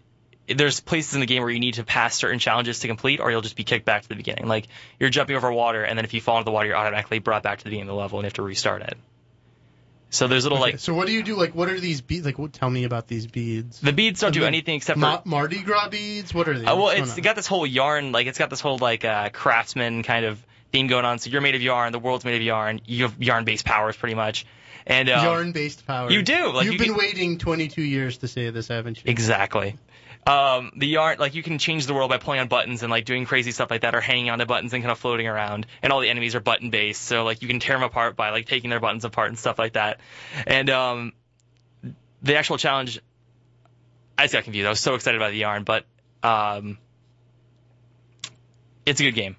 there's 0.48 0.80
places 0.80 1.14
in 1.16 1.20
the 1.20 1.25
game 1.25 1.42
where 1.42 1.52
you 1.52 1.60
need 1.60 1.75
to 1.75 1.84
pass 1.84 2.16
certain 2.16 2.40
challenges 2.40 2.80
to 2.80 2.88
complete, 2.88 3.20
or 3.20 3.32
you'll 3.32 3.42
just 3.42 3.56
be 3.56 3.64
kicked 3.64 3.86
back 3.86 4.04
to 4.04 4.10
the 4.10 4.16
beginning. 4.16 4.48
Like 4.48 4.68
you're 5.00 5.10
jumping 5.10 5.36
over 5.36 5.52
water, 5.52 5.84
and 5.84 5.98
then 5.98 6.06
if 6.06 6.14
you 6.14 6.22
fall 6.22 6.38
into 6.38 6.46
the 6.46 6.52
water, 6.52 6.68
you're 6.68 6.78
automatically 6.78 7.20
brought 7.20 7.44
back 7.44 7.60
to 7.60 7.64
the 7.64 7.70
beginning 7.70 7.90
of 7.90 7.96
the 7.96 8.00
level, 8.02 8.20
and 8.20 8.24
you 8.24 8.28
have 8.28 8.34
to 8.34 8.44
restart 8.44 8.82
it. 8.84 8.98
So 10.12 10.28
there's 10.28 10.44
little 10.46 10.60
Okay, 10.60 10.74
like 10.74 10.80
so 10.80 10.94
what 10.94 11.08
do 11.08 11.14
you 11.14 11.24
do? 11.24 11.36
Like, 11.36 11.56
what 11.56 11.68
are 11.68 11.80
these 11.80 12.00
beads? 12.00 12.25
Like, 12.25 12.38
what, 12.40 12.54
tell 12.54 12.70
me 12.70 12.86
about 12.86 13.08
these 13.08 13.28
beads. 13.28 13.80
the 13.82 13.92
beads 13.92 14.22
don't 14.22 14.34
do 14.34 14.46
anything 14.46 14.75
except 14.75 14.98
for 14.98 15.06
Ma- 15.06 15.22
Mardi 15.25 15.62
Gras 15.62 15.90
beads? 15.90 16.34
What 16.34 16.48
are 16.48 16.58
they? 16.58 16.66
Uh, 16.66 16.75
well, 16.75 16.90
it's 16.90 17.12
going 17.12 17.24
got 17.24 17.36
this 17.36 17.48
whole 17.48 17.66
yarn, 17.66 18.12
like 18.12 18.28
it's 18.28 18.38
got 18.38 18.50
this 18.50 18.62
whole 18.62 18.78
like 18.78 19.04
uh, 19.04 19.30
craftsman 19.30 20.04
kind 20.04 20.25
of 20.25 20.42
theme 20.72 20.88
going 20.88 21.06
on. 21.06 21.20
So 21.20 21.30
you're 21.32 21.42
made 21.42 21.56
of 21.56 21.62
yarn, 21.62 21.92
the 21.92 22.00
world's 22.00 22.24
made 22.24 22.36
of 22.36 22.42
yarn. 22.44 22.82
You 22.86 23.04
have 23.04 23.22
yarn-based 23.22 23.66
powers, 23.66 23.98
pretty 23.98 24.16
much. 24.16 24.46
And 24.88 25.10
um, 25.10 25.25
yarn-based 25.25 25.88
powers. 25.88 26.14
you 26.14 26.22
do, 26.22 26.52
like, 26.52 26.66
You've 26.66 26.74
you 26.74 26.80
been 26.80 26.96
waiting 26.96 27.38
22 27.40 27.82
years 27.82 28.20
to 28.20 28.28
say 28.28 28.52
this, 28.52 28.68
haven't 28.68 28.98
you? 28.98 29.04
exactly. 29.10 29.78
Um, 30.27 30.72
the 30.75 30.88
yarn, 30.88 31.20
like 31.20 31.36
you 31.36 31.44
can 31.44 31.60
change 31.60 31.86
the 31.86 31.94
world 31.94 32.10
by 32.10 32.17
pulling 32.17 32.39
on 32.39 32.48
buttons 32.48 32.82
and 32.82 32.89
like 32.89 33.05
doing 33.05 33.25
crazy 33.25 33.51
stuff 33.51 33.70
like 33.70 33.82
that, 33.82 33.94
or 33.94 34.01
hanging 34.01 34.32
onto 34.32 34.46
buttons 34.46 34.74
and 34.74 34.82
kind 34.82 34.91
of 34.91 34.98
floating 34.98 35.27
around. 35.27 35.67
And 35.84 35.94
all 35.94 36.00
the 36.00 36.10
enemies 36.10 36.34
are 36.34 36.39
button-based, 36.39 37.01
so 37.01 37.24
like 37.24 37.41
you 37.44 37.48
can 37.48 37.60
tear 37.60 37.75
them 37.75 37.84
apart 37.84 38.15
by 38.15 38.32
like 38.32 38.48
taking 38.48 38.72
their 38.72 38.79
buttons 38.79 39.05
apart 39.05 39.29
and 39.29 39.38
stuff 39.38 39.60
like 39.60 39.74
that. 39.74 40.00
And 40.48 40.70
um, 40.72 41.13
the 42.24 42.38
actual 42.38 42.58
challenge, 42.58 43.00
I 44.17 44.24
just 44.24 44.34
got 44.34 44.44
confused. 44.46 44.65
I 44.65 44.72
was 44.72 44.79
so 44.79 44.96
excited 44.96 45.22
about 45.22 45.32
the 45.32 45.38
yarn, 45.38 45.63
but 45.63 45.86
um, 46.24 46.79
it's 48.86 49.00
a 49.00 49.03
good 49.03 49.15
game. 49.15 49.36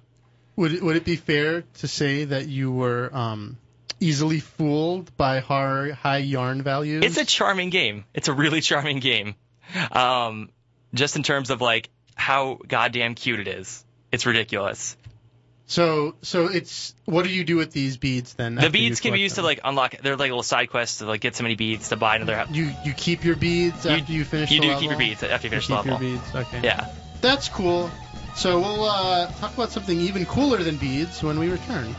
Would 0.55 0.73
it, 0.73 0.83
would 0.83 0.95
it 0.95 1.05
be 1.05 1.17
fair 1.17 1.63
to 1.79 1.87
say 1.87 2.25
that 2.25 2.47
you 2.47 2.71
were 2.71 3.09
um, 3.13 3.57
easily 3.99 4.39
fooled 4.39 5.15
by 5.17 5.39
high, 5.39 5.91
high 5.91 6.17
yarn 6.17 6.63
values? 6.63 7.03
It's 7.03 7.17
a 7.17 7.25
charming 7.25 7.69
game. 7.69 8.05
It's 8.13 8.29
a 8.29 8.33
really 8.33 8.61
charming 8.69 8.99
game. 8.99 9.35
Um, 9.91 10.49
just 10.93 11.15
in 11.15 11.23
terms 11.23 11.49
of 11.49 11.61
like 11.61 11.89
how 12.15 12.59
goddamn 12.67 13.15
cute 13.15 13.39
it 13.39 13.47
is. 13.47 13.83
It's 14.11 14.25
ridiculous. 14.25 14.95
so 15.65 16.15
so 16.21 16.47
it's 16.47 16.95
what 17.05 17.23
do 17.25 17.29
you 17.29 17.43
do 17.43 17.57
with 17.57 17.71
these 17.71 17.97
beads 17.97 18.33
then? 18.35 18.55
The 18.55 18.69
beads 18.69 19.01
can 19.01 19.13
be 19.13 19.19
used 19.19 19.35
to 19.35 19.41
like 19.41 19.59
unlock. 19.63 19.97
They're 20.01 20.15
like 20.15 20.29
little 20.29 20.43
side 20.43 20.69
quests 20.69 20.99
to 20.99 21.05
like 21.05 21.21
get 21.21 21.35
so 21.35 21.43
many 21.43 21.55
beads 21.55 21.89
to 21.89 21.95
buy 21.97 22.15
another. 22.15 22.35
house. 22.37 22.49
you 22.51 22.71
you 22.85 22.93
keep 22.93 23.23
your 23.25 23.35
beads 23.35 23.85
after 23.85 24.11
you 24.13 24.23
finish 24.25 24.49
You 24.51 24.61
do 24.61 24.67
level? 24.67 24.81
keep 24.81 24.89
your 24.91 24.99
beads 24.99 25.23
after 25.23 25.47
you 25.47 25.55
You 25.55 25.61
finish 25.61 25.67
keep 25.67 25.83
the 25.83 25.91
level. 25.91 26.07
your 26.07 26.19
beads. 26.19 26.35
Okay. 26.35 26.61
Yeah. 26.63 26.93
That's 27.21 27.49
cool. 27.49 27.89
So 28.35 28.59
we'll 28.59 28.83
uh, 28.85 29.31
talk 29.33 29.53
about 29.55 29.71
something 29.71 29.99
even 29.99 30.25
cooler 30.25 30.61
than 30.63 30.77
beads 30.77 31.21
when 31.23 31.37
we 31.39 31.49
return. 31.49 31.95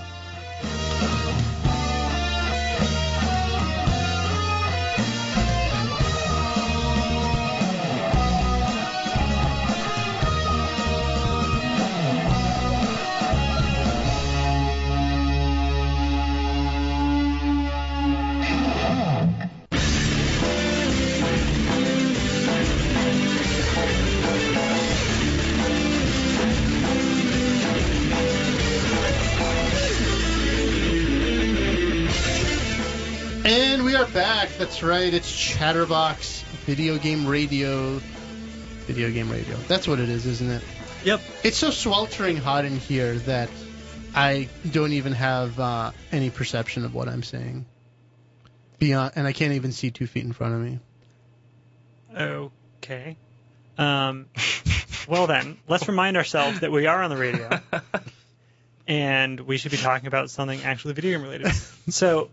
That's 34.58 34.82
right. 34.82 35.14
It's 35.14 35.30
Chatterbox 35.30 36.42
Video 36.66 36.98
Game 36.98 37.28
Radio. 37.28 38.00
Video 38.88 39.08
Game 39.08 39.30
Radio. 39.30 39.54
That's 39.68 39.86
what 39.86 40.00
it 40.00 40.08
is, 40.08 40.26
isn't 40.26 40.50
it? 40.50 40.64
Yep. 41.04 41.20
It's 41.44 41.56
so 41.56 41.70
sweltering 41.70 42.38
hot 42.38 42.64
in 42.64 42.76
here 42.76 43.14
that 43.20 43.50
I 44.16 44.48
don't 44.68 44.94
even 44.94 45.12
have 45.12 45.60
uh, 45.60 45.92
any 46.10 46.30
perception 46.30 46.84
of 46.84 46.92
what 46.92 47.08
I'm 47.08 47.22
saying. 47.22 47.66
Beyond, 48.80 49.12
and 49.14 49.28
I 49.28 49.32
can't 49.32 49.52
even 49.52 49.70
see 49.70 49.92
two 49.92 50.08
feet 50.08 50.24
in 50.24 50.32
front 50.32 50.54
of 50.54 50.60
me. 50.60 50.80
Okay. 52.16 53.16
Um, 53.78 54.26
well 55.06 55.28
then, 55.28 55.56
let's 55.68 55.86
remind 55.86 56.16
ourselves 56.16 56.60
that 56.60 56.72
we 56.72 56.86
are 56.86 57.00
on 57.00 57.10
the 57.10 57.16
radio, 57.16 57.60
and 58.88 59.38
we 59.38 59.56
should 59.56 59.70
be 59.70 59.76
talking 59.76 60.08
about 60.08 60.30
something 60.30 60.60
actually 60.64 60.94
video 60.94 61.16
game 61.16 61.22
related. 61.22 61.52
So, 61.90 62.30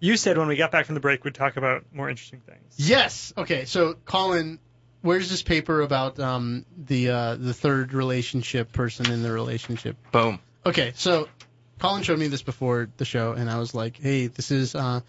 you 0.00 0.16
said 0.16 0.38
when 0.38 0.48
we 0.48 0.56
got 0.56 0.70
back 0.70 0.86
from 0.86 0.94
the 0.94 1.00
break 1.00 1.24
we'd 1.24 1.34
talk 1.34 1.56
about 1.56 1.84
more 1.92 2.08
interesting 2.08 2.40
things. 2.40 2.74
Yes. 2.76 3.32
Okay. 3.36 3.64
So, 3.64 3.94
Colin, 4.04 4.58
where's 5.02 5.30
this 5.30 5.42
paper 5.42 5.80
about 5.80 6.18
um, 6.18 6.64
the 6.76 7.10
uh, 7.10 7.34
the 7.36 7.54
third 7.54 7.94
relationship 7.94 8.72
person 8.72 9.10
in 9.10 9.22
the 9.22 9.32
relationship? 9.32 9.96
Boom. 10.12 10.38
Okay, 10.66 10.92
so 10.96 11.28
Colin 11.78 12.02
showed 12.02 12.18
me 12.18 12.28
this 12.28 12.42
before 12.42 12.88
the 12.96 13.04
show, 13.04 13.32
and 13.32 13.50
I 13.50 13.58
was 13.58 13.74
like, 13.74 13.96
"Hey, 13.96 14.26
this 14.26 14.50
is 14.50 14.74
uh, 14.74 15.00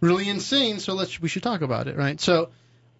really 0.00 0.28
insane. 0.28 0.78
So 0.80 0.94
let's 0.94 1.20
we 1.20 1.28
should 1.28 1.42
talk 1.42 1.62
about 1.62 1.88
it, 1.88 1.96
right?" 1.96 2.20
So 2.20 2.50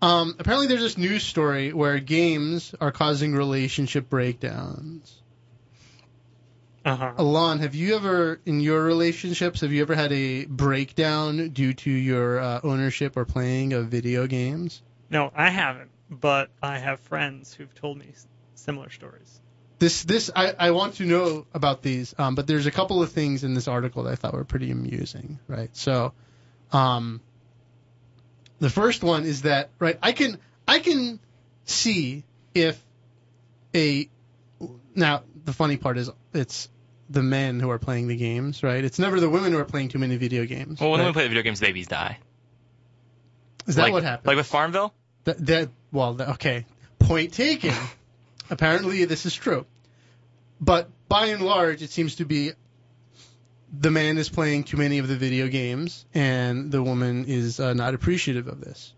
um, 0.02 0.36
apparently, 0.38 0.66
there's 0.66 0.82
this 0.82 0.98
news 0.98 1.22
story 1.22 1.72
where 1.72 1.98
games 1.98 2.74
are 2.80 2.92
causing 2.92 3.34
relationship 3.34 4.10
breakdowns. 4.10 5.22
Uh 6.84 6.96
huh. 6.96 7.12
Alon, 7.16 7.60
have 7.60 7.74
you 7.74 7.96
ever, 7.96 8.40
in 8.44 8.60
your 8.60 8.82
relationships, 8.82 9.62
have 9.62 9.72
you 9.72 9.80
ever 9.80 9.94
had 9.94 10.12
a 10.12 10.44
breakdown 10.44 11.48
due 11.48 11.72
to 11.72 11.90
your 11.90 12.38
uh, 12.38 12.60
ownership 12.62 13.16
or 13.16 13.24
playing 13.24 13.72
of 13.72 13.86
video 13.86 14.26
games? 14.26 14.82
No, 15.08 15.32
I 15.34 15.48
haven't, 15.48 15.90
but 16.10 16.50
I 16.62 16.78
have 16.78 17.00
friends 17.00 17.54
who've 17.54 17.74
told 17.74 17.96
me 17.96 18.12
similar 18.54 18.90
stories. 18.90 19.40
This, 19.78 20.04
this, 20.04 20.30
I, 20.36 20.52
I 20.58 20.70
want 20.72 20.96
to 20.96 21.06
know 21.06 21.46
about 21.54 21.80
these, 21.80 22.14
um, 22.18 22.34
but 22.34 22.46
there's 22.46 22.66
a 22.66 22.70
couple 22.70 23.02
of 23.02 23.12
things 23.12 23.44
in 23.44 23.54
this 23.54 23.66
article 23.66 24.02
that 24.02 24.12
I 24.12 24.16
thought 24.16 24.34
were 24.34 24.44
pretty 24.44 24.70
amusing, 24.70 25.38
right? 25.48 25.74
So, 25.74 26.12
um, 26.70 27.22
the 28.58 28.70
first 28.70 29.02
one 29.02 29.24
is 29.24 29.42
that, 29.42 29.70
right, 29.78 29.98
I 30.02 30.12
can, 30.12 30.38
I 30.68 30.80
can 30.80 31.18
see 31.64 32.24
if 32.54 32.78
a, 33.74 34.08
now, 34.94 35.22
the 35.44 35.52
funny 35.52 35.76
part 35.76 35.98
is 35.98 36.10
it's 36.32 36.68
the 37.10 37.22
men 37.22 37.60
who 37.60 37.70
are 37.70 37.78
playing 37.78 38.08
the 38.08 38.16
games, 38.16 38.62
right? 38.62 38.84
It's 38.84 38.98
never 38.98 39.20
the 39.20 39.28
women 39.28 39.52
who 39.52 39.58
are 39.58 39.64
playing 39.64 39.88
too 39.88 39.98
many 39.98 40.16
video 40.16 40.44
games. 40.46 40.80
Well, 40.80 40.90
when 40.90 41.00
right? 41.00 41.06
we 41.06 41.12
play 41.12 41.22
the 41.24 41.28
video 41.28 41.42
games, 41.42 41.60
babies 41.60 41.86
die. 41.86 42.18
Is 43.66 43.76
that 43.76 43.82
like, 43.82 43.92
what 43.92 44.02
happened? 44.02 44.26
Like 44.26 44.36
with 44.36 44.46
Farmville? 44.46 44.92
That, 45.24 45.46
that 45.46 45.68
well, 45.92 46.20
okay. 46.20 46.66
Point 46.98 47.32
taken. 47.32 47.74
Apparently, 48.50 49.04
this 49.04 49.26
is 49.26 49.34
true. 49.34 49.66
But 50.60 50.88
by 51.08 51.26
and 51.26 51.42
large, 51.42 51.82
it 51.82 51.90
seems 51.90 52.16
to 52.16 52.24
be 52.24 52.52
the 53.72 53.90
man 53.90 54.18
is 54.18 54.28
playing 54.28 54.64
too 54.64 54.76
many 54.76 54.98
of 54.98 55.08
the 55.08 55.16
video 55.16 55.48
games, 55.48 56.04
and 56.14 56.70
the 56.70 56.82
woman 56.82 57.24
is 57.26 57.58
uh, 57.58 57.74
not 57.74 57.94
appreciative 57.94 58.48
of 58.48 58.60
this. 58.60 58.92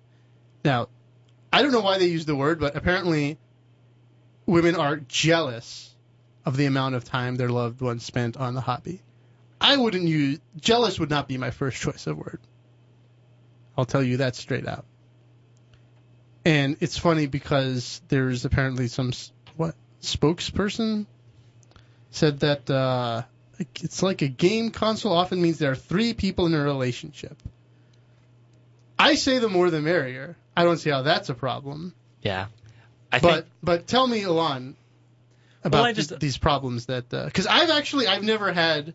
Now, 0.64 0.88
I 1.52 1.62
don't 1.62 1.72
know 1.72 1.80
why 1.80 1.98
they 1.98 2.06
use 2.06 2.26
the 2.26 2.36
word, 2.36 2.60
but 2.60 2.76
apparently, 2.76 3.38
women 4.44 4.76
are 4.76 4.96
jealous 4.96 5.94
of 6.46 6.56
the 6.56 6.66
amount 6.66 6.94
of 6.94 7.04
time 7.04 7.36
their 7.36 7.50
loved 7.50 7.80
ones 7.82 8.04
spent 8.04 8.36
on 8.36 8.54
the 8.54 8.60
hobby. 8.60 9.02
I 9.60 9.76
wouldn't 9.76 10.04
use 10.04 10.38
jealous 10.58 10.98
would 11.00 11.10
not 11.10 11.28
be 11.28 11.36
my 11.36 11.50
first 11.50 11.78
choice 11.80 12.06
of 12.06 12.16
word. 12.16 12.38
I'll 13.76 13.84
tell 13.84 14.02
you 14.02 14.18
that 14.18 14.36
straight 14.36 14.66
out. 14.66 14.86
And 16.44 16.76
it's 16.80 16.96
funny 16.96 17.26
because 17.26 18.00
there's 18.08 18.44
apparently 18.44 18.86
some 18.86 19.12
what 19.56 19.74
spokesperson 20.00 21.06
said 22.12 22.40
that 22.40 22.70
uh, 22.70 23.22
it's 23.58 24.02
like 24.02 24.22
a 24.22 24.28
game 24.28 24.70
console 24.70 25.12
often 25.12 25.42
means 25.42 25.58
there 25.58 25.72
are 25.72 25.76
three 25.76 26.14
people 26.14 26.46
in 26.46 26.54
a 26.54 26.62
relationship. 26.62 27.36
I 28.98 29.16
say 29.16 29.40
the 29.40 29.48
more 29.48 29.70
the 29.70 29.80
merrier. 29.80 30.36
I 30.56 30.64
don't 30.64 30.78
see 30.78 30.90
how 30.90 31.02
that's 31.02 31.28
a 31.28 31.34
problem. 31.34 31.94
Yeah. 32.22 32.46
I 33.12 33.18
But 33.18 33.32
think 33.34 33.46
but 33.62 33.86
tell 33.86 34.06
me, 34.06 34.22
Alon, 34.22 34.76
about 35.66 35.85
I 35.85 35.92
th- 35.92 36.20
these 36.20 36.38
problems 36.38 36.87
that 36.87 37.08
because 37.11 37.46
I've 37.46 37.70
actually 37.70 38.06
I've 38.06 38.23
never 38.23 38.52
had 38.52 38.94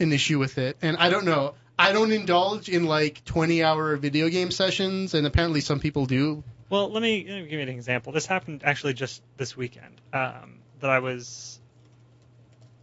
an 0.00 0.12
issue 0.12 0.38
with 0.38 0.58
it, 0.58 0.76
and 0.82 0.96
I 0.96 1.10
don't 1.10 1.24
know. 1.24 1.54
I 1.78 1.92
don't 1.92 2.12
indulge 2.12 2.68
in 2.68 2.84
like 2.84 3.24
20 3.24 3.62
hour 3.64 3.96
video 3.96 4.28
game 4.28 4.50
sessions, 4.50 5.14
and 5.14 5.26
apparently 5.26 5.60
some 5.60 5.80
people 5.80 6.06
do. 6.06 6.44
Well, 6.70 6.90
let 6.90 7.02
me, 7.02 7.24
let 7.28 7.36
me 7.36 7.42
give 7.42 7.52
you 7.52 7.60
an 7.60 7.68
example. 7.68 8.12
This 8.12 8.24
happened 8.26 8.62
actually 8.64 8.94
just 8.94 9.22
this 9.36 9.56
weekend. 9.56 10.00
Um, 10.12 10.60
that 10.80 10.90
I 10.90 11.00
was, 11.00 11.60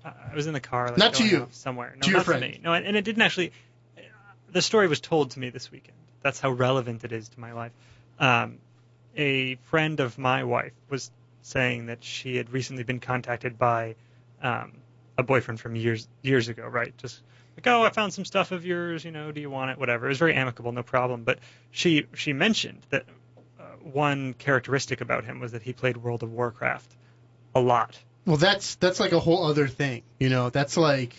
I 0.05 0.35
was 0.35 0.47
in 0.47 0.53
the 0.53 0.59
car, 0.59 0.89
like, 0.89 0.97
Not 0.97 1.13
to 1.15 1.27
you. 1.27 1.47
somewhere. 1.51 1.93
No, 1.95 2.01
To 2.01 2.09
your 2.09 2.19
not 2.19 2.25
friend. 2.25 2.41
To 2.43 2.47
me. 2.49 2.59
No, 2.63 2.73
and 2.73 2.85
and 2.85 2.97
it 2.97 3.03
didn't 3.03 3.21
actually. 3.21 3.51
The 4.51 4.61
story 4.61 4.87
was 4.87 4.99
told 4.99 5.31
to 5.31 5.39
me 5.39 5.49
this 5.49 5.71
weekend. 5.71 5.97
That's 6.21 6.39
how 6.39 6.51
relevant 6.51 7.03
it 7.03 7.11
is 7.11 7.29
to 7.29 7.39
my 7.39 7.53
life. 7.53 7.71
Um, 8.19 8.57
a 9.15 9.55
friend 9.69 9.99
of 9.99 10.17
my 10.17 10.43
wife 10.43 10.73
was 10.89 11.11
saying 11.49 11.87
that 11.87 12.03
she 12.03 12.35
had 12.35 12.51
recently 12.51 12.83
been 12.83 12.99
contacted 12.99 13.57
by 13.57 13.95
um, 14.41 14.73
a 15.17 15.23
boyfriend 15.23 15.59
from 15.59 15.75
years 15.75 16.07
years 16.21 16.47
ago, 16.47 16.67
right? 16.67 16.95
Just 16.97 17.21
like, 17.57 17.65
oh, 17.67 17.83
I 17.83 17.89
found 17.89 18.13
some 18.13 18.25
stuff 18.25 18.51
of 18.51 18.65
yours. 18.65 19.03
You 19.03 19.11
know, 19.11 19.31
do 19.31 19.41
you 19.41 19.49
want 19.49 19.71
it? 19.71 19.79
Whatever. 19.79 20.05
It 20.05 20.09
was 20.09 20.19
very 20.19 20.35
amicable, 20.35 20.71
no 20.71 20.83
problem. 20.83 21.23
But 21.23 21.39
she 21.71 22.05
she 22.13 22.33
mentioned 22.33 22.85
that 22.91 23.05
uh, 23.59 23.63
one 23.81 24.33
characteristic 24.33 25.01
about 25.01 25.25
him 25.25 25.39
was 25.39 25.53
that 25.53 25.63
he 25.63 25.73
played 25.73 25.97
World 25.97 26.23
of 26.23 26.31
Warcraft 26.31 26.95
a 27.55 27.59
lot. 27.59 27.97
Well, 28.25 28.37
that's 28.37 28.75
that's 28.75 28.99
like 28.99 29.11
a 29.11 29.19
whole 29.19 29.45
other 29.45 29.67
thing. 29.67 30.03
You 30.19 30.29
know, 30.29 30.51
that's 30.51 30.77
like 30.77 31.15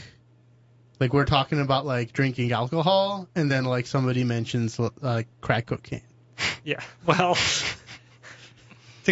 like 1.01 1.13
we're 1.13 1.25
talking 1.25 1.61
about 1.61 1.85
like 1.87 2.13
drinking 2.13 2.53
alcohol, 2.53 3.29
and 3.35 3.51
then 3.51 3.65
like 3.65 3.87
somebody 3.87 4.23
mentions 4.23 4.79
uh, 4.79 5.23
crack 5.41 5.67
cocaine. 5.67 6.03
Yeah. 6.63 6.81
Well, 7.07 7.37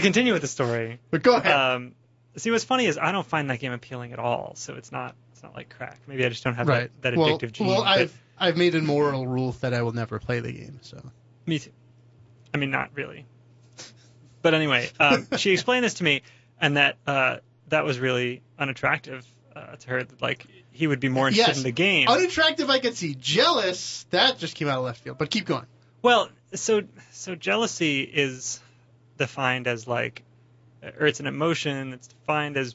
to 0.01 0.07
continue 0.07 0.33
with 0.33 0.43
the 0.43 0.49
story, 0.49 0.99
But 1.11 1.23
go 1.23 1.37
ahead. 1.37 1.53
um, 1.53 1.95
see 2.37 2.51
what's 2.51 2.65
funny 2.65 2.87
is 2.87 2.99
I 2.99 3.13
don't 3.13 3.27
find 3.27 3.51
that 3.51 3.61
game 3.61 3.73
appealing 3.73 4.13
at 4.13 4.19
all. 4.19 4.53
So 4.57 4.75
it's 4.75 4.93
not 4.93 5.15
it's 5.33 5.43
not 5.43 5.55
like 5.55 5.69
crack. 5.77 6.01
Maybe 6.07 6.25
I 6.25 6.29
just 6.29 6.43
don't 6.45 6.55
have 6.55 6.67
right. 6.69 6.91
that, 7.03 7.13
that 7.13 7.17
well, 7.19 7.39
addictive 7.39 7.53
gene. 7.53 7.67
well, 7.69 7.83
I've 7.83 8.17
I've 8.39 8.57
made 8.57 8.75
a 8.75 8.81
moral 8.81 9.27
rule 9.27 9.53
that 9.61 9.75
I 9.75 9.83
will 9.83 9.93
never 9.93 10.19
play 10.19 10.41
the 10.41 10.53
game. 10.53 10.79
So 10.83 11.01
Me 11.47 11.59
too. 11.59 11.71
I 12.55 12.59
mean, 12.59 12.71
not 12.71 12.91
really. 12.95 13.27
But 14.43 14.55
anyway, 14.55 14.91
um, 15.01 15.27
she 15.37 15.51
explained 15.53 15.85
this 15.85 15.95
to 15.95 16.05
me, 16.05 16.23
and 16.61 16.77
that 16.77 16.97
uh, 17.07 17.39
that 17.69 17.85
was 17.85 17.99
really 17.99 18.43
unattractive 18.59 19.27
uh, 19.55 19.77
to 19.77 19.89
her. 19.91 20.05
That, 20.05 20.23
like 20.23 20.47
he 20.71 20.87
would 20.87 21.01
be 21.01 21.09
more 21.09 21.27
interested 21.29 21.51
Yes. 21.51 21.59
in 21.59 21.65
the 21.65 21.73
game. 21.73 22.09
unattractive, 22.09 22.71
I 22.71 22.79
could 22.79 22.97
see. 22.97 23.15
Jealous, 23.15 24.07
that 24.11 24.39
just 24.39 24.55
came 24.55 24.69
out 24.69 24.79
of 24.79 24.85
left 24.85 25.03
field. 25.03 25.19
But 25.19 25.31
keep 25.31 25.45
going. 25.45 25.67
well, 26.03 26.29
so 26.55 26.83
so 27.11 27.35
jealousy 27.35 28.03
is 28.03 28.61
defined 29.19 29.67
as 29.67 29.87
like, 29.87 30.23
or 30.99 31.07
it's 31.07 31.21
an 31.21 31.27
emotion 31.27 31.91
that's 31.91 32.07
defined 32.09 32.57
as 32.57 32.75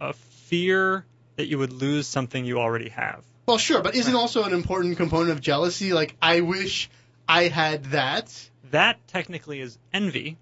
a 0.00 0.12
fear 0.12 1.04
that 1.36 1.46
you 1.46 1.58
would 1.58 1.72
lose 1.72 2.06
something 2.06 2.44
you 2.44 2.58
already 2.60 2.90
have. 2.90 3.24
Well, 3.46 3.58
sure, 3.58 3.82
but 3.82 3.94
isn't 3.94 4.14
also 4.14 4.44
an 4.44 4.52
important 4.52 4.96
component 4.96 5.30
of 5.30 5.40
jealousy? 5.40 5.92
Like, 5.92 6.14
I 6.22 6.42
wish 6.42 6.88
I 7.28 7.44
had 7.48 7.84
that. 7.86 8.50
That 8.70 8.98
technically 9.08 9.60
is 9.60 9.76
envy, 9.92 10.36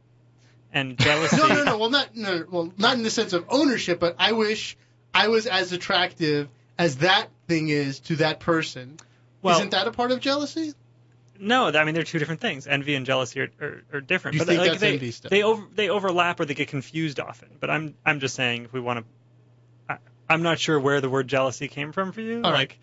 and 0.73 0.99
jealousy. 0.99 1.37
No, 1.37 1.47
no, 1.49 1.65
no. 1.65 1.79
Well, 1.79 1.91
not 1.91 2.15
no. 2.15 2.45
Well, 2.51 2.73
not 2.77 2.97
in 2.97 3.03
the 3.03 3.11
sense 3.11 3.33
of 3.33 3.47
ownership, 3.49 3.99
but 4.01 4.17
I 4.19 4.33
wish 4.33 4.77
I 5.15 5.29
was 5.29 5.47
as 5.47 5.73
attractive 5.73 6.49
as 6.79 6.99
that 6.99 7.29
thing 7.47 7.69
is 7.69 8.01
to 8.01 8.17
that 8.17 8.41
person. 8.41 8.99
Well- 9.41 9.57
Isn't 9.59 9.71
that 9.71 9.87
a 9.89 9.93
part 9.93 10.11
of 10.13 10.21
jealousy? 10.21 10.75
No, 11.41 11.69
I 11.69 11.85
mean 11.85 11.95
they're 11.95 12.03
two 12.05 12.19
different 12.19 12.41
things. 12.41 12.67
Envy 12.67 12.95
and 12.95 13.07
jealousy 13.07 13.41
are, 13.41 13.49
are, 13.61 13.83
are 13.93 14.01
different. 14.01 14.35
You 14.35 14.41
but 14.41 14.49
think 14.49 14.59
like, 14.61 14.69
that's 14.71 14.81
they, 14.81 14.93
envy 14.95 15.11
stuff? 15.13 15.31
They 15.31 15.43
over 15.43 15.67
they 15.75 15.89
overlap 15.89 16.41
or 16.41 16.45
they 16.45 16.55
get 16.55 16.69
confused 16.69 17.21
often. 17.21 17.49
But 17.61 17.71
I'm 17.71 17.95
I'm 18.05 18.21
just 18.21 18.35
saying 18.35 18.65
if 18.65 18.73
we 18.73 18.81
want 18.81 19.01
to, 19.89 19.95
I, 19.95 19.99
I'm 20.29 20.43
not 20.43 20.59
sure 20.59 20.79
where 20.79 21.01
the 21.01 21.09
word 21.09 21.29
jealousy 21.29 21.69
came 21.69 21.93
from 21.93 22.13
for 22.13 22.21
you. 22.21 22.37
All 22.43 22.51
right. 22.51 22.59
like 22.69 22.79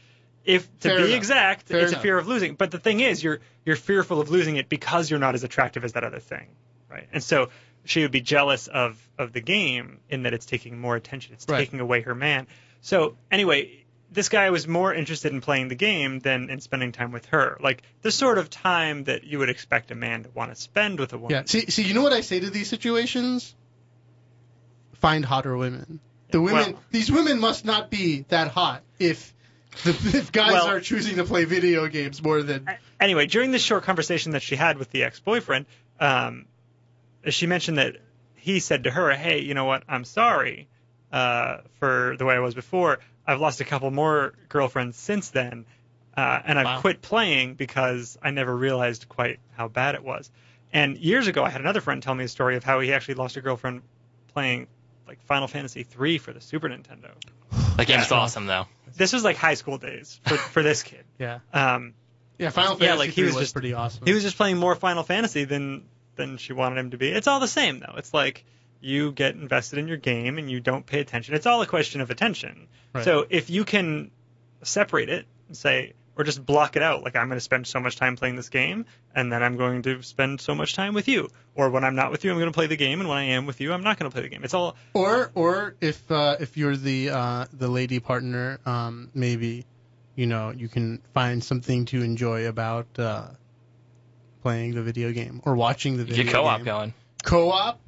if 0.45 0.63
to 0.81 0.89
Fair 0.89 0.97
be 0.97 1.03
enough. 1.05 1.17
exact, 1.17 1.67
Fair 1.67 1.79
it's 1.79 1.91
enough. 1.91 2.01
a 2.01 2.03
fear 2.03 2.17
of 2.17 2.27
losing. 2.27 2.55
But 2.55 2.71
the 2.71 2.79
thing 2.79 2.99
is, 2.99 3.23
you're 3.23 3.39
you're 3.65 3.75
fearful 3.75 4.21
of 4.21 4.29
losing 4.29 4.55
it 4.57 4.69
because 4.69 5.09
you're 5.09 5.19
not 5.19 5.35
as 5.35 5.43
attractive 5.43 5.83
as 5.83 5.93
that 5.93 6.03
other 6.03 6.19
thing, 6.19 6.47
right? 6.89 7.07
And 7.11 7.23
so 7.23 7.49
she 7.83 8.01
would 8.01 8.11
be 8.11 8.21
jealous 8.21 8.67
of 8.67 8.97
of 9.17 9.33
the 9.33 9.41
game 9.41 9.99
in 10.09 10.23
that 10.23 10.33
it's 10.33 10.45
taking 10.45 10.79
more 10.79 10.95
attention. 10.95 11.33
It's 11.33 11.45
Right. 11.47 11.59
taking 11.59 11.79
away 11.79 12.01
her 12.01 12.15
man. 12.15 12.47
So 12.81 13.17
anyway, 13.31 13.84
this 14.15 14.29
guy 14.29 14.49
was 14.49 14.67
more 14.67 14.93
interested 14.93 15.31
in 15.33 15.41
playing 15.41 15.67
the 15.67 15.75
game 15.75 16.19
than 16.19 16.49
in 16.49 16.61
spending 16.61 16.91
time 16.91 17.11
with 17.11 17.25
her. 17.27 17.57
Like 17.61 17.83
the 18.01 18.11
sort 18.11 18.37
of 18.37 18.49
time 18.49 19.03
that 19.03 19.25
you 19.25 19.39
would 19.39 19.49
expect 19.49 19.91
a 19.91 19.95
man 19.95 20.23
to 20.23 20.29
want 20.33 20.53
to 20.53 20.59
spend 20.59 20.99
with 20.99 21.13
a 21.13 21.17
woman. 21.17 21.31
Yeah. 21.31 21.43
See, 21.45 21.67
see, 21.67 21.83
you 21.83 21.93
know 21.93 22.01
what 22.01 22.13
I 22.13 22.21
say 22.21 22.39
to 22.39 22.49
these 22.49 22.69
situations? 22.69 23.53
Find 24.93 25.23
hotter 25.23 25.55
women. 25.55 25.99
The 26.31 26.41
women, 26.41 26.73
Well- 26.73 26.83
these 26.89 27.11
women 27.11 27.39
must 27.39 27.65
not 27.65 27.91
be 27.91 28.25
that 28.29 28.47
hot 28.47 28.81
if 28.97 29.33
the 29.83 29.89
if 30.17 30.31
guys 30.31 30.53
Well- 30.53 30.67
are 30.69 30.79
choosing 30.79 31.17
to 31.17 31.25
play 31.25 31.45
video 31.45 31.87
games 31.87 32.23
more 32.23 32.41
than. 32.41 32.67
Anyway, 32.99 33.27
during 33.27 33.51
this 33.51 33.61
short 33.61 33.83
conversation 33.83 34.31
that 34.31 34.41
she 34.41 34.55
had 34.55 34.77
with 34.77 34.89
the 34.91 35.03
ex-boyfriend, 35.03 35.65
um, 35.99 36.45
she 37.29 37.45
mentioned 37.45 37.77
that 37.77 37.97
he 38.35 38.59
said 38.59 38.85
to 38.85 38.91
her, 38.91 39.11
"Hey, 39.13 39.41
you 39.41 39.53
know 39.53 39.65
what? 39.65 39.83
I'm 39.87 40.05
sorry 40.05 40.69
uh, 41.11 41.57
for 41.79 42.15
the 42.17 42.25
way 42.25 42.35
I 42.35 42.39
was 42.39 42.55
before. 42.55 42.99
I've 43.27 43.41
lost 43.41 43.61
a 43.61 43.65
couple 43.65 43.89
more 43.91 44.33
girlfriends 44.49 44.97
since 44.97 45.29
then, 45.29 45.65
uh, 46.15 46.39
and 46.45 46.57
I've 46.59 46.65
Wow. 46.65 46.81
quit 46.81 47.01
playing 47.01 47.55
because 47.55 48.17
I 48.21 48.31
never 48.31 48.55
realized 48.55 49.07
quite 49.09 49.39
how 49.57 49.67
bad 49.67 49.95
it 49.95 50.03
was." 50.03 50.31
And 50.73 50.97
years 50.97 51.27
ago, 51.27 51.43
I 51.43 51.49
had 51.49 51.61
another 51.61 51.81
friend 51.81 52.01
tell 52.03 52.15
me 52.15 52.25
a 52.25 52.27
story 52.27 52.55
of 52.57 52.63
how 52.63 52.79
he 52.81 52.93
actually 52.93 53.15
lost 53.15 53.37
a 53.37 53.41
girlfriend 53.41 53.81
playing 54.33 54.67
like 55.07 55.21
Final 55.25 55.47
Fantasy 55.47 55.85
III 55.99 56.17
for 56.17 56.33
the 56.33 56.41
Super 56.41 56.67
Nintendo. 56.69 57.11
that 57.77 57.87
game's 57.87 58.09
Yeah. 58.09 58.17
awesome 58.17 58.45
though. 58.47 58.67
This 58.95 59.11
was 59.13 59.23
like 59.23 59.35
high 59.37 59.53
school 59.55 59.77
days 59.77 60.19
for, 60.25 60.37
for 60.37 60.63
this 60.63 60.83
kid. 60.83 61.03
Yeah. 61.19 61.39
Um, 61.53 61.93
Yeah. 62.37 62.49
Final 62.49 62.73
Yeah, 62.73 62.87
Fantasy 62.89 62.97
like, 62.99 63.09
he 63.11 63.23
was 63.23 63.33
was 63.35 63.43
just- 63.43 63.53
pretty 63.53 63.73
awesome. 63.73 64.03
He 64.05 64.13
was 64.13 64.23
just 64.23 64.35
playing 64.37 64.57
more 64.57 64.75
Final 64.75 65.03
Fantasy 65.03 65.43
than 65.45 65.85
than 66.15 66.37
she 66.37 66.53
wanted 66.53 66.77
him 66.79 66.91
to 66.91 66.97
be. 66.97 67.09
It's 67.09 67.27
all 67.27 67.39
the 67.41 67.47
same 67.47 67.79
though. 67.79 67.95
It's 67.97 68.13
like 68.13 68.43
you 68.81 69.11
get 69.11 69.35
invested 69.35 69.79
in 69.79 69.87
your 69.87 69.97
game 69.97 70.37
and 70.37 70.49
you 70.49 70.59
don't 70.59 70.85
pay 70.85 70.99
attention. 70.99 71.33
It's 71.35 71.45
all 71.45 71.61
a 71.61 71.67
question 71.67 72.01
of 72.01 72.11
attention. 72.11 72.67
Right. 72.93 73.03
So 73.03 73.25
if 73.29 73.49
you 73.49 73.65
can 73.65 74.11
separate 74.63 75.09
it 75.09 75.25
and 75.47 75.57
say 75.57 75.93
or 76.17 76.23
just 76.23 76.45
block 76.45 76.75
it 76.75 76.81
out 76.81 77.03
like 77.03 77.15
I'm 77.15 77.27
going 77.27 77.37
to 77.37 77.41
spend 77.43 77.67
so 77.67 77.79
much 77.79 77.97
time 77.97 78.15
playing 78.15 78.35
this 78.35 78.49
game 78.49 78.85
and 79.13 79.31
then 79.31 79.43
I'm 79.43 79.57
going 79.57 79.81
to 79.83 80.01
spend 80.01 80.39
so 80.39 80.55
much 80.55 80.73
time 80.73 80.93
with 80.93 81.07
you 81.07 81.29
or 81.55 81.69
when 81.69 81.83
I'm 81.83 81.95
not 81.95 82.11
with 82.11 82.23
you 82.23 82.31
I'm 82.31 82.37
going 82.37 82.51
to 82.51 82.55
play 82.55 82.67
the 82.67 82.77
game 82.77 83.01
and 83.01 83.09
when 83.09 83.17
I 83.17 83.23
am 83.23 83.45
with 83.45 83.59
you 83.59 83.73
I'm 83.73 83.83
not 83.83 83.99
going 83.99 84.09
to 84.09 84.13
play 84.13 84.23
the 84.23 84.29
game. 84.29 84.43
It's 84.43 84.53
all 84.53 84.75
Or 84.93 85.31
or 85.35 85.75
if 85.81 86.09
uh, 86.11 86.37
if 86.39 86.57
you're 86.57 86.77
the 86.77 87.09
uh, 87.09 87.45
the 87.53 87.67
lady 87.67 87.99
partner, 87.99 88.59
um, 88.65 89.09
maybe 89.13 89.65
you 90.15 90.25
know 90.25 90.51
you 90.51 90.67
can 90.69 91.01
find 91.13 91.43
something 91.43 91.85
to 91.85 92.01
enjoy 92.01 92.47
about 92.47 92.87
uh, 92.97 93.27
playing 94.41 94.75
the 94.75 94.83
video 94.83 95.11
game 95.11 95.41
or 95.43 95.55
watching 95.55 95.97
the 95.97 96.05
video 96.05 96.23
Get 96.23 96.33
co-op 96.33 96.57
game. 96.59 96.65
going. 96.65 96.93
Co-op. 97.23 97.79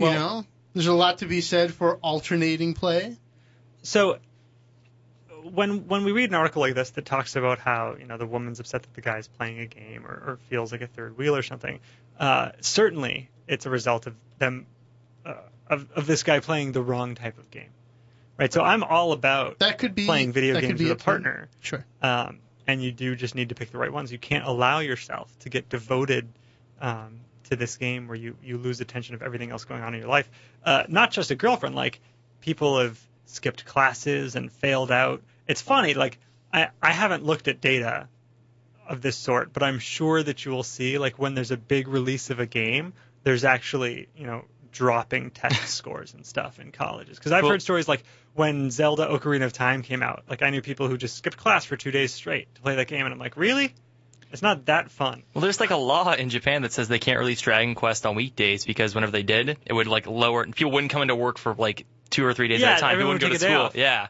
You 0.00 0.06
Well- 0.06 0.12
know, 0.40 0.46
there's 0.74 0.86
a 0.86 0.92
lot 0.94 1.18
to 1.18 1.26
be 1.26 1.40
said 1.42 1.72
for 1.74 1.96
alternating 1.98 2.74
play. 2.74 3.16
so 3.82 4.18
when 5.42 5.86
when 5.88 6.04
we 6.04 6.12
read 6.12 6.28
an 6.30 6.34
article 6.34 6.60
like 6.60 6.74
this 6.74 6.90
that 6.90 7.04
talks 7.06 7.34
about 7.36 7.58
how 7.58 7.96
you 7.98 8.06
know 8.06 8.16
the 8.18 8.26
woman's 8.26 8.60
upset 8.60 8.82
that 8.82 8.94
the 8.94 9.00
guy's 9.00 9.26
playing 9.28 9.58
a 9.60 9.66
game 9.66 10.06
or, 10.06 10.10
or 10.12 10.38
feels 10.48 10.70
like 10.72 10.82
a 10.82 10.86
third 10.86 11.16
wheel 11.16 11.34
or 11.36 11.42
something, 11.42 11.80
uh, 12.18 12.50
certainly 12.60 13.28
it's 13.48 13.66
a 13.66 13.70
result 13.70 14.06
of 14.06 14.14
them 14.38 14.66
uh, 15.24 15.34
of 15.68 15.90
of 15.92 16.06
this 16.06 16.22
guy 16.22 16.40
playing 16.40 16.72
the 16.72 16.82
wrong 16.82 17.14
type 17.14 17.38
of 17.38 17.50
game, 17.50 17.70
right? 18.38 18.52
So 18.52 18.62
I'm 18.62 18.82
all 18.84 19.12
about 19.12 19.58
That 19.60 19.78
could 19.78 19.94
be 19.94 20.04
playing 20.06 20.32
video 20.32 20.60
games 20.60 20.80
with 20.80 20.90
a 20.92 20.94
too. 20.94 21.04
partner. 21.04 21.48
Sure. 21.60 21.84
um, 22.02 22.38
and 22.66 22.82
you 22.82 22.92
do 22.92 23.16
just 23.16 23.34
need 23.34 23.48
to 23.48 23.54
pick 23.54 23.70
the 23.72 23.78
right 23.78 23.92
ones. 23.92 24.12
You 24.12 24.18
can't 24.18 24.44
allow 24.46 24.78
yourself 24.80 25.28
to 25.40 25.48
get 25.48 25.68
devoted 25.68 26.28
um, 26.80 27.20
to 27.50 27.56
this 27.56 27.76
game 27.76 28.06
where 28.08 28.16
you, 28.16 28.36
you 28.42 28.56
lose 28.58 28.80
attention 28.80 29.14
of 29.14 29.22
everything 29.22 29.50
else 29.50 29.64
going 29.64 29.82
on 29.82 29.94
in 29.94 30.00
your 30.00 30.08
life. 30.08 30.30
Uh, 30.64 30.84
not 30.88 31.10
just 31.10 31.30
a 31.30 31.34
girlfriend, 31.34 31.74
like 31.74 32.00
people 32.40 32.78
have 32.80 32.98
skipped 33.26 33.64
classes 33.64 34.36
and 34.36 34.50
failed 34.50 34.90
out. 34.90 35.22
It's 35.46 35.60
funny, 35.60 35.94
like 35.94 36.18
I, 36.52 36.68
I 36.82 36.92
haven't 36.92 37.24
looked 37.24 37.48
at 37.48 37.60
data 37.60 38.08
of 38.88 39.02
this 39.02 39.16
sort, 39.16 39.52
but 39.52 39.62
I'm 39.62 39.78
sure 39.78 40.22
that 40.22 40.44
you 40.44 40.52
will 40.52 40.62
see, 40.62 40.98
like 40.98 41.18
when 41.18 41.34
there's 41.34 41.50
a 41.50 41.56
big 41.56 41.88
release 41.88 42.30
of 42.30 42.40
a 42.40 42.46
game, 42.46 42.92
there's 43.22 43.44
actually, 43.44 44.08
you 44.16 44.26
know, 44.26 44.44
dropping 44.72 45.30
test 45.30 45.68
scores 45.76 46.14
and 46.14 46.24
stuff 46.24 46.58
in 46.60 46.70
colleges. 46.72 47.18
Because 47.18 47.32
I've 47.32 47.42
Well- 47.42 47.52
heard 47.52 47.62
stories 47.62 47.88
like 47.88 48.04
when 48.34 48.70
Zelda 48.70 49.06
Ocarina 49.08 49.44
of 49.44 49.52
Time 49.52 49.82
came 49.82 50.02
out, 50.02 50.22
like 50.28 50.42
I 50.42 50.50
knew 50.50 50.62
people 50.62 50.86
who 50.88 50.96
just 50.96 51.16
skipped 51.16 51.36
class 51.36 51.64
for 51.64 51.76
two 51.76 51.90
days 51.90 52.14
straight 52.14 52.52
to 52.54 52.60
play 52.62 52.76
that 52.76 52.86
game, 52.86 53.04
and 53.06 53.12
I'm 53.12 53.18
like, 53.18 53.36
really? 53.36 53.74
It's 54.32 54.42
not 54.42 54.66
that 54.66 54.90
fun. 54.90 55.22
Well, 55.34 55.42
there's 55.42 55.58
like 55.60 55.70
a 55.70 55.76
law 55.76 56.12
in 56.12 56.30
Japan 56.30 56.62
that 56.62 56.72
says 56.72 56.88
they 56.88 56.98
can't 57.00 57.18
release 57.18 57.40
Dragon 57.40 57.74
Quest 57.74 58.06
on 58.06 58.14
weekdays 58.14 58.64
because 58.64 58.94
whenever 58.94 59.10
they 59.12 59.22
did, 59.24 59.56
it 59.66 59.72
would 59.72 59.86
like 59.88 60.06
lower. 60.06 60.44
People 60.46 60.70
wouldn't 60.72 60.92
come 60.92 61.02
into 61.02 61.16
work 61.16 61.38
for 61.38 61.54
like 61.54 61.84
two 62.10 62.24
or 62.24 62.32
three 62.32 62.48
days 62.48 62.60
Yeah, 62.60 62.70
at 62.72 62.78
a 62.78 62.80
time. 62.80 62.90
People 62.90 62.92
everyone 62.92 63.14
wouldn't 63.14 63.20
go 63.22 63.28
would 63.28 63.32
to 63.32 63.38
take 63.38 63.48
a 63.48 63.48
day 63.50 63.54
school. 63.54 63.66
off. 63.66 63.74
Yeah. 63.76 64.06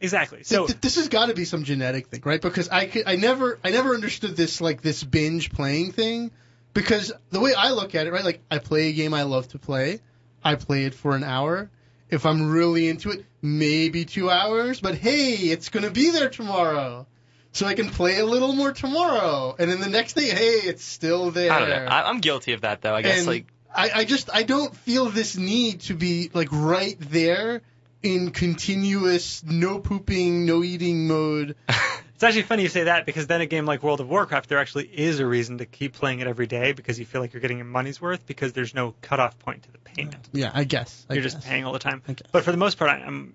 Exactly. 0.00 0.44
So 0.44 0.54
So 0.62 0.66
th- 0.68 0.80
this 0.80 0.96
has 0.96 1.08
got 1.08 1.26
to 1.26 1.34
be 1.34 1.44
some 1.44 1.64
genetic 1.64 2.06
thing, 2.06 2.22
right? 2.24 2.40
Because 2.40 2.68
I 2.68 2.86
could, 2.86 3.02
I 3.06 3.16
never 3.16 3.58
I 3.64 3.70
never 3.70 3.94
understood 3.94 4.36
this 4.36 4.60
like 4.60 4.80
this 4.80 5.02
binge 5.02 5.50
playing 5.50 5.92
thing. 5.92 6.30
Because 6.72 7.12
the 7.30 7.40
way 7.40 7.52
I 7.54 7.70
look 7.70 7.94
at 7.94 8.06
it, 8.06 8.12
right? 8.12 8.24
Like 8.24 8.40
I 8.50 8.58
play 8.58 8.88
a 8.88 8.92
game 8.92 9.12
I 9.12 9.24
love 9.24 9.48
to 9.48 9.58
play, 9.58 10.00
I 10.44 10.54
play 10.54 10.84
it 10.84 10.94
for 10.94 11.16
an 11.16 11.24
hour. 11.24 11.70
If 12.10 12.24
I'm 12.24 12.48
really 12.50 12.88
into 12.88 13.10
it, 13.10 13.24
maybe 13.42 14.04
two 14.04 14.30
hours. 14.30 14.80
But 14.80 14.94
hey, 14.94 15.32
it's 15.34 15.68
gonna 15.68 15.90
be 15.90 16.10
there 16.10 16.28
tomorrow, 16.30 17.06
so 17.52 17.66
I 17.66 17.74
can 17.74 17.88
play 17.90 18.18
a 18.18 18.24
little 18.24 18.52
more 18.52 18.72
tomorrow. 18.72 19.54
And 19.58 19.70
then 19.70 19.80
the 19.80 19.88
next 19.88 20.14
day, 20.14 20.28
hey, 20.28 20.60
it's 20.68 20.84
still 20.84 21.30
there. 21.30 21.52
I 21.52 21.58
don't 21.60 21.68
know. 21.70 21.86
I, 21.86 22.08
I'm 22.08 22.20
guilty 22.20 22.52
of 22.52 22.62
that 22.62 22.82
though. 22.82 22.94
I 22.94 23.02
guess 23.02 23.18
and 23.18 23.26
like 23.26 23.46
I, 23.74 23.90
I 23.96 24.04
just 24.04 24.30
I 24.32 24.42
don't 24.42 24.74
feel 24.74 25.06
this 25.06 25.36
need 25.36 25.80
to 25.82 25.94
be 25.94 26.30
like 26.32 26.48
right 26.52 26.96
there 26.98 27.62
in 28.02 28.30
continuous 28.30 29.42
no 29.44 29.78
pooping, 29.78 30.46
no 30.46 30.62
eating 30.62 31.08
mode. 31.08 31.56
it's 31.68 32.22
actually 32.22 32.42
funny 32.42 32.62
you 32.62 32.68
say 32.68 32.84
that 32.84 33.06
because 33.06 33.26
then 33.26 33.40
a 33.40 33.46
game 33.46 33.66
like 33.66 33.82
World 33.82 34.00
of 34.00 34.08
Warcraft, 34.08 34.48
there 34.48 34.58
actually 34.58 34.86
is 34.86 35.20
a 35.20 35.26
reason 35.26 35.58
to 35.58 35.66
keep 35.66 35.94
playing 35.94 36.20
it 36.20 36.26
every 36.26 36.46
day 36.46 36.72
because 36.72 36.98
you 36.98 37.04
feel 37.06 37.20
like 37.20 37.32
you're 37.32 37.40
getting 37.40 37.58
your 37.58 37.66
money's 37.66 38.00
worth 38.00 38.26
because 38.26 38.52
there's 38.52 38.74
no 38.74 38.94
cutoff 39.02 39.38
point 39.38 39.64
to 39.64 39.72
the 39.72 39.78
payment. 39.78 40.28
Yeah, 40.32 40.50
I 40.54 40.64
guess. 40.64 41.06
I 41.10 41.14
you're 41.14 41.22
guess. 41.22 41.34
just 41.34 41.46
paying 41.46 41.64
all 41.64 41.72
the 41.72 41.78
time. 41.78 42.02
But 42.32 42.44
for 42.44 42.52
the 42.52 42.56
most 42.56 42.78
part, 42.78 42.90
I- 42.90 43.04
I'm 43.04 43.34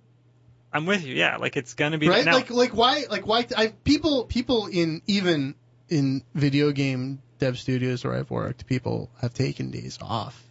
I'm 0.74 0.86
with 0.86 1.06
you. 1.06 1.16
Yeah, 1.16 1.38
like 1.38 1.56
it's 1.56 1.76
gonna 1.76 1.98
be 1.98 2.10
right? 2.10 2.26
Like 2.26 2.50
like 2.50 2.76
why 2.76 3.06
like 3.10 3.28
why 3.28 3.46
I 3.56 3.68
people 3.68 4.26
people 4.26 4.68
in 4.68 5.02
even 5.08 5.56
in 5.90 6.24
video 6.34 6.72
game 6.72 7.22
dev 7.40 7.60
studios 7.60 8.04
where 8.04 8.16
I've 8.16 8.32
worked, 8.32 8.66
people 8.66 9.10
have 9.22 9.34
taken 9.34 9.70
days 9.70 10.00
off 10.02 10.42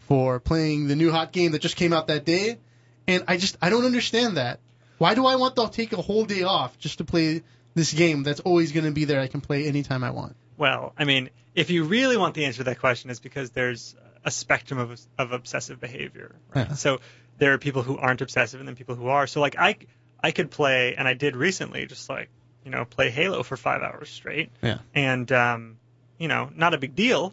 for 0.00 0.38
playing 0.38 0.88
the 0.88 0.96
new 0.96 1.10
hot 1.10 1.32
game 1.32 1.52
that 1.52 1.62
just 1.62 1.76
came 1.76 1.92
out 1.92 2.08
that 2.08 2.24
day, 2.24 2.58
and 3.06 3.24
I 3.26 3.38
just 3.38 3.56
I 3.62 3.70
don't 3.70 3.86
understand 3.86 4.36
that. 4.36 4.60
Why 4.98 5.14
do 5.14 5.24
I 5.24 5.36
want 5.36 5.56
to 5.56 5.68
take 5.72 5.94
a 5.94 6.02
whole 6.02 6.26
day 6.26 6.42
off 6.42 6.78
just 6.78 6.98
to 6.98 7.04
play 7.04 7.42
this 7.74 7.94
game 7.94 8.22
that's 8.22 8.40
always 8.40 8.72
going 8.72 8.84
to 8.84 8.90
be 8.90 9.06
there? 9.06 9.18
I 9.18 9.28
can 9.28 9.40
play 9.40 9.66
anytime 9.66 10.04
I 10.04 10.10
want. 10.10 10.36
Well, 10.58 10.92
I 10.98 11.04
mean, 11.04 11.30
if 11.54 11.70
you 11.70 11.84
really 11.84 12.18
want 12.18 12.34
the 12.34 12.44
answer 12.44 12.58
to 12.58 12.64
that 12.64 12.80
question, 12.80 13.08
it's 13.08 13.18
because 13.18 13.50
there's 13.50 13.96
a 14.26 14.30
spectrum 14.30 14.78
of, 14.78 15.00
of 15.16 15.32
obsessive 15.32 15.80
behavior. 15.80 16.34
Right? 16.54 16.68
Yeah. 16.68 16.74
So 16.74 17.00
there 17.40 17.54
are 17.54 17.58
people 17.58 17.82
who 17.82 17.96
aren't 17.96 18.20
obsessive 18.20 18.60
and 18.60 18.68
then 18.68 18.76
people 18.76 18.94
who 18.94 19.08
are. 19.08 19.26
So 19.26 19.40
like 19.40 19.58
I, 19.58 19.76
I 20.22 20.30
could 20.30 20.50
play, 20.50 20.94
and 20.94 21.08
I 21.08 21.14
did 21.14 21.34
recently, 21.34 21.86
just 21.86 22.08
like 22.08 22.28
you 22.64 22.70
know, 22.70 22.84
play 22.84 23.10
Halo 23.10 23.42
for 23.42 23.56
five 23.56 23.82
hours 23.82 24.08
straight. 24.10 24.50
Yeah. 24.62 24.78
And 24.94 25.30
um, 25.32 25.78
you 26.18 26.28
know, 26.28 26.50
not 26.54 26.74
a 26.74 26.78
big 26.78 26.94
deal. 26.94 27.32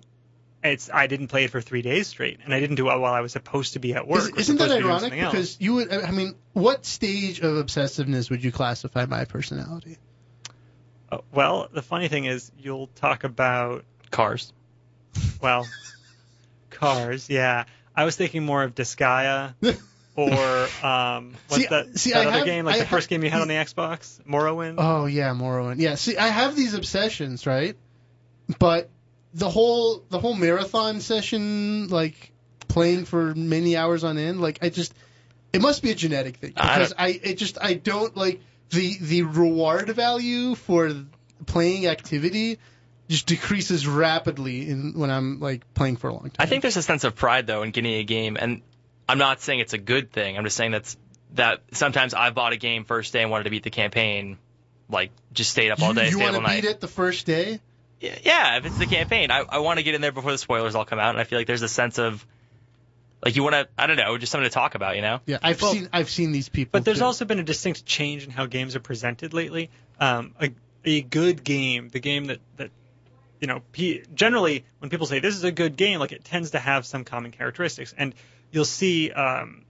It's 0.64 0.90
I 0.92 1.08
didn't 1.08 1.28
play 1.28 1.44
it 1.44 1.52
for 1.52 1.62
three 1.62 1.82
days 1.82 2.08
straight, 2.08 2.40
and 2.44 2.54
I 2.54 2.60
didn't 2.60 2.78
do 2.78 2.90
it 2.90 3.00
while 3.00 3.14
I 3.14 3.22
was 3.22 3.34
supposed 3.34 3.74
to 3.74 3.80
be 3.80 3.94
at 3.94 4.08
work. 4.08 4.22
Is, 4.22 4.50
isn't 4.50 4.58
that 4.58 4.70
supposed 4.70 5.04
to 5.04 5.10
be 5.10 5.10
doing 5.10 5.22
ironic? 5.22 5.32
Because 5.32 5.58
you 5.60 5.76
would, 5.76 5.94
I 5.94 6.12
mean, 6.12 6.36
what 6.54 6.86
stage 6.86 7.42
of 7.42 7.64
obsessiveness 7.64 8.32
would 8.32 8.44
you 8.44 8.52
classify 8.52 9.06
my 9.06 9.26
personality? 9.26 9.98
Uh, 11.12 11.20
well, 11.32 11.68
the 11.72 11.82
funny 11.82 12.08
thing 12.08 12.26
is, 12.26 12.52
you'll 12.58 12.88
talk 12.88 13.24
about 13.24 13.86
cars. 14.10 14.52
Well, 15.42 15.68
cars, 16.72 17.30
yeah. 17.30 17.66
I 17.96 18.06
was 18.06 18.16
thinking 18.16 18.44
more 18.44 18.64
of 18.64 18.74
Disgaea 18.76 19.54
or 20.18 20.68
um, 20.86 21.34
what's 21.48 21.62
See, 21.64 21.68
that, 21.70 21.98
see, 21.98 22.12
that 22.12 22.26
I 22.26 22.30
other 22.30 22.38
have- 22.40 22.46
game, 22.46 22.66
like 22.66 22.76
I 22.76 22.80
the 22.80 22.86
first 22.88 23.08
game 23.08 23.24
you 23.24 23.30
had 23.30 23.42
on 23.42 23.48
the 23.48 23.54
Xbox, 23.54 24.22
Morrowind. 24.26 24.76
Oh 24.80 25.06
yeah, 25.06 25.30
Morrowind. 25.30 25.80
Yeah, 25.80 25.96
see, 25.96 26.18
I 26.18 26.28
have 26.28 26.56
these 26.56 26.74
obsessions, 26.74 27.46
right? 27.48 27.78
But 28.60 28.90
the 29.34 29.50
whole 29.50 30.04
the 30.10 30.20
whole 30.20 30.34
marathon 30.34 31.00
session, 31.00 31.88
like 31.90 32.32
playing 32.68 33.06
for 33.06 33.34
many 33.36 33.78
hours 33.78 34.04
on 34.04 34.18
end, 34.18 34.42
like 34.42 34.60
I 34.62 34.70
just 34.70 34.94
it 35.54 35.62
must 35.62 35.82
be 35.82 35.92
a 35.92 35.96
genetic 35.96 36.38
thing 36.38 36.54
I 36.58 36.78
because 36.78 36.94
I, 36.98 37.08
it 37.24 37.38
just 37.38 37.58
I 37.62 37.76
don't 37.76 38.16
like 38.18 38.42
the 38.72 38.98
the 39.00 39.22
reward 39.24 39.90
value 39.90 40.56
for 40.56 40.92
playing 41.46 41.88
activity 41.88 42.58
just 43.10 43.26
decreases 43.28 43.88
rapidly 43.88 44.70
in 44.70 44.94
when 44.94 45.10
I'm 45.10 45.40
like 45.40 45.72
playing 45.74 45.96
for 45.98 46.10
a 46.10 46.14
long 46.14 46.24
time. 46.24 46.36
I 46.40 46.46
think 46.46 46.62
there's 46.62 46.76
a 46.76 46.82
sense 46.82 47.04
of 47.04 47.16
pride 47.16 47.48
though 47.48 47.64
in 47.64 47.72
getting 47.72 47.94
a 47.94 48.04
game, 48.04 48.38
and 48.40 48.62
I'm 49.10 49.18
not 49.18 49.42
saying 49.42 49.60
it's 49.60 49.74
a 49.74 49.78
good 49.78 50.12
thing. 50.12 50.38
I'm 50.38 50.44
just 50.44 50.58
saying 50.58 50.72
that's 50.72 50.98
that 51.34 51.62
sometimes 51.72 52.14
I 52.14 52.30
bought 52.30 52.54
a 52.54 52.58
game 52.58 52.84
first 52.86 53.14
day 53.14 53.22
and 53.22 53.32
wanted 53.32 53.46
to 53.46 53.50
beat 53.50 53.64
the 53.64 53.70
campaign, 53.70 54.38
like 54.90 55.12
just 55.34 55.52
stayed 55.52 55.72
up 55.72 55.82
all 55.82 55.94
day, 55.94 56.06
you, 56.06 56.12
you 56.12 56.16
stayed 56.18 56.24
up 56.26 56.34
all 56.36 56.40
want 56.42 56.46
to 56.48 56.54
night. 56.54 56.62
beat 56.64 56.70
it 56.70 56.80
the 56.80 56.88
first 56.88 57.26
day. 57.26 57.60
Yeah, 58.00 58.16
Yeah, 58.24 58.58
if 58.58 58.66
it's 58.66 58.78
the 58.78 58.86
campaign, 58.86 59.32
I, 59.32 59.40
I 59.48 59.58
want 59.60 59.80
to 59.80 59.84
get 59.84 59.96
in 59.96 60.02
there 60.02 60.12
before 60.12 60.32
the 60.32 60.38
spoilers 60.38 60.76
all 60.76 60.86
come 60.86 61.00
out, 61.00 61.10
and 61.12 61.20
I 61.20 61.24
feel 61.24 61.40
like 61.40 61.48
there's 61.48 61.64
a 61.64 61.68
sense 61.70 61.98
of 62.00 62.26
like 63.24 63.36
you 63.36 63.42
want 63.44 63.56
to, 63.56 63.68
I 63.78 63.88
don't 63.88 63.98
know, 63.98 64.16
just 64.18 64.32
something 64.32 64.48
to 64.48 64.54
talk 64.54 64.76
about, 64.76 64.96
you 64.96 65.02
know? 65.02 65.20
Yeah, 65.26 65.40
I've 65.42 65.60
Well, 65.62 65.74
seen 65.74 65.90
I've 65.92 66.10
seen 66.10 66.32
these 66.32 66.50
people. 66.50 66.70
But 66.72 66.86
there's 66.86 67.00
too. 67.00 67.06
also 67.06 67.26
been 67.26 67.40
a 67.40 67.44
distinct 67.44 67.84
change 67.86 68.24
in 68.26 68.30
how 68.30 68.46
games 68.46 68.76
are 68.76 68.80
presented 68.80 69.34
lately. 69.34 69.72
Um, 70.00 70.36
a, 70.40 70.52
a 70.86 71.02
good 71.02 71.44
game, 71.44 71.90
the 71.90 72.00
game 72.00 72.26
that, 72.26 72.40
that 72.58 72.70
you 73.42 73.48
know, 73.48 73.64
generally 74.14 74.66
when 74.80 74.90
people 74.92 75.08
say 75.08 75.20
this 75.20 75.36
is 75.36 75.44
a 75.44 75.52
good 75.52 75.76
game, 75.76 76.00
like 76.00 76.12
it 76.12 76.24
tends 76.24 76.52
to 76.52 76.60
have 76.60 76.86
some 76.86 77.04
common 77.04 77.32
characteristics, 77.32 77.94
and 77.98 78.14
you'll 78.52 78.66
see 78.66 79.12
um, 79.12 79.66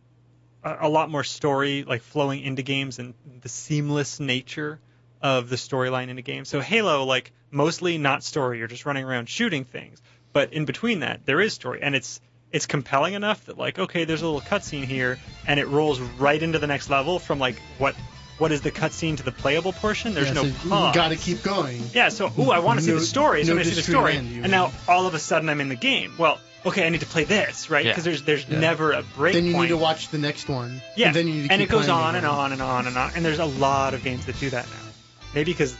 a, 0.63 0.87
a 0.87 0.89
lot 0.89 1.09
more 1.09 1.23
story 1.23 1.83
like 1.83 2.01
flowing 2.01 2.41
into 2.41 2.61
games 2.61 2.99
and 2.99 3.13
the 3.41 3.49
seamless 3.49 4.19
nature 4.19 4.79
of 5.21 5.49
the 5.49 5.55
storyline 5.55 6.09
in 6.09 6.17
a 6.17 6.21
game. 6.21 6.45
So 6.45 6.59
Halo, 6.59 7.03
like 7.03 7.31
mostly 7.51 7.97
not 7.97 8.23
story, 8.23 8.59
you're 8.59 8.67
just 8.67 8.85
running 8.85 9.03
around 9.03 9.29
shooting 9.29 9.63
things, 9.63 10.01
but 10.33 10.53
in 10.53 10.65
between 10.65 10.99
that 11.01 11.25
there 11.25 11.41
is 11.41 11.53
story, 11.53 11.79
and 11.81 11.95
it's 11.95 12.21
it's 12.51 12.65
compelling 12.65 13.13
enough 13.13 13.45
that 13.45 13.57
like 13.57 13.79
okay, 13.79 14.05
there's 14.05 14.21
a 14.21 14.25
little 14.25 14.41
cutscene 14.41 14.85
here, 14.85 15.19
and 15.47 15.59
it 15.59 15.67
rolls 15.67 15.99
right 15.99 16.41
into 16.41 16.59
the 16.59 16.67
next 16.67 16.89
level 16.89 17.19
from 17.19 17.39
like 17.39 17.59
what 17.77 17.95
what 18.37 18.51
is 18.51 18.61
the 18.61 18.71
cutscene 18.71 19.17
to 19.17 19.23
the 19.23 19.31
playable 19.31 19.73
portion. 19.73 20.13
There's 20.13 20.27
Yeah, 20.27 20.33
no 20.33 20.43
so 20.43 20.69
pause. 20.69 20.95
Got 20.95 21.09
to 21.09 21.15
keep 21.15 21.41
going. 21.41 21.81
Yeah, 21.93 22.09
so 22.09 22.31
ooh, 22.37 22.51
I 22.51 22.59
want 22.59 22.79
to 22.79 22.85
see 22.85 22.91
the 22.91 22.99
story. 23.01 23.43
So 23.43 23.53
no 23.55 23.59
I 23.59 23.63
see 23.63 23.71
the 23.71 23.81
story, 23.81 24.17
and 24.17 24.51
now 24.51 24.71
all 24.87 25.07
of 25.07 25.15
a 25.15 25.19
sudden 25.19 25.49
I'm 25.49 25.59
in 25.61 25.69
the 25.69 25.75
game. 25.75 26.13
Well, 26.19 26.39
okay, 26.67 26.85
I 26.85 26.89
need 26.89 26.99
to 27.01 27.05
play 27.05 27.23
this, 27.23 27.69
right? 27.69 27.85
Yeah. 27.85 27.91
Because 27.91 28.03
there's 28.03 28.21
there's 28.23 28.47
Yeah. 28.47 28.59
never 28.59 28.91
a 28.93 29.03
break 29.03 29.33
Then 29.33 29.45
you 29.45 29.53
point. 29.53 29.63
need 29.69 29.75
to 29.75 29.77
watch 29.77 30.09
the 30.09 30.17
next 30.17 30.47
one. 30.49 30.81
yeah, 30.95 31.07
And 31.07 31.15
then 31.15 31.27
you 31.27 31.33
need 31.35 31.47
to 31.47 31.53
and 31.53 31.59
keep 31.61 31.69
it 31.69 31.71
goes 31.71 31.85
playing 31.85 31.99
on 31.99 32.15
and 32.15 32.25
on 32.25 32.51
and 32.53 32.61
on 32.61 32.87
and 32.87 32.97
on. 32.97 33.11
And 33.15 33.23
there's 33.25 33.39
a 33.39 33.45
lot 33.45 33.93
of 33.93 34.03
games 34.03 34.25
that 34.25 34.39
do 34.39 34.49
that 34.51 34.65
now. 34.67 34.91
Maybe 35.35 35.51
because 35.53 35.75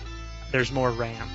there's 0.52 0.71
more 0.71 0.91
RAM, 0.91 1.28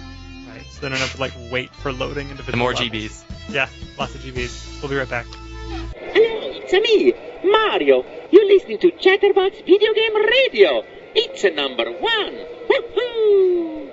right? 0.48 0.64
So 0.70 0.80
they 0.80 0.88
don't 0.88 0.98
have 0.98 1.14
to 1.14 1.20
like 1.20 1.32
wait 1.50 1.74
for 1.74 1.92
loading 1.92 2.30
individual. 2.30 2.52
The 2.52 2.56
more 2.58 2.72
levels. 2.72 2.90
GBs. 2.90 3.24
Yeah, 3.48 3.68
lots 3.98 4.14
of 4.14 4.20
GBs. 4.22 4.80
We'll 4.82 4.90
be 4.90 4.96
right 4.96 5.08
back. 5.08 5.26
Hello, 5.26 6.60
it's 6.62 6.72
me, 6.72 7.12
Mario. 7.50 8.04
You're 8.30 8.46
listening 8.46 8.78
to 8.78 8.90
Chatterbox 8.92 9.58
Video 9.66 9.92
Game 9.94 10.14
Radio. 10.16 10.84
It's 11.14 11.44
a 11.44 11.50
number 11.50 11.90
one. 11.90 12.34
Woohoo! 12.68 13.90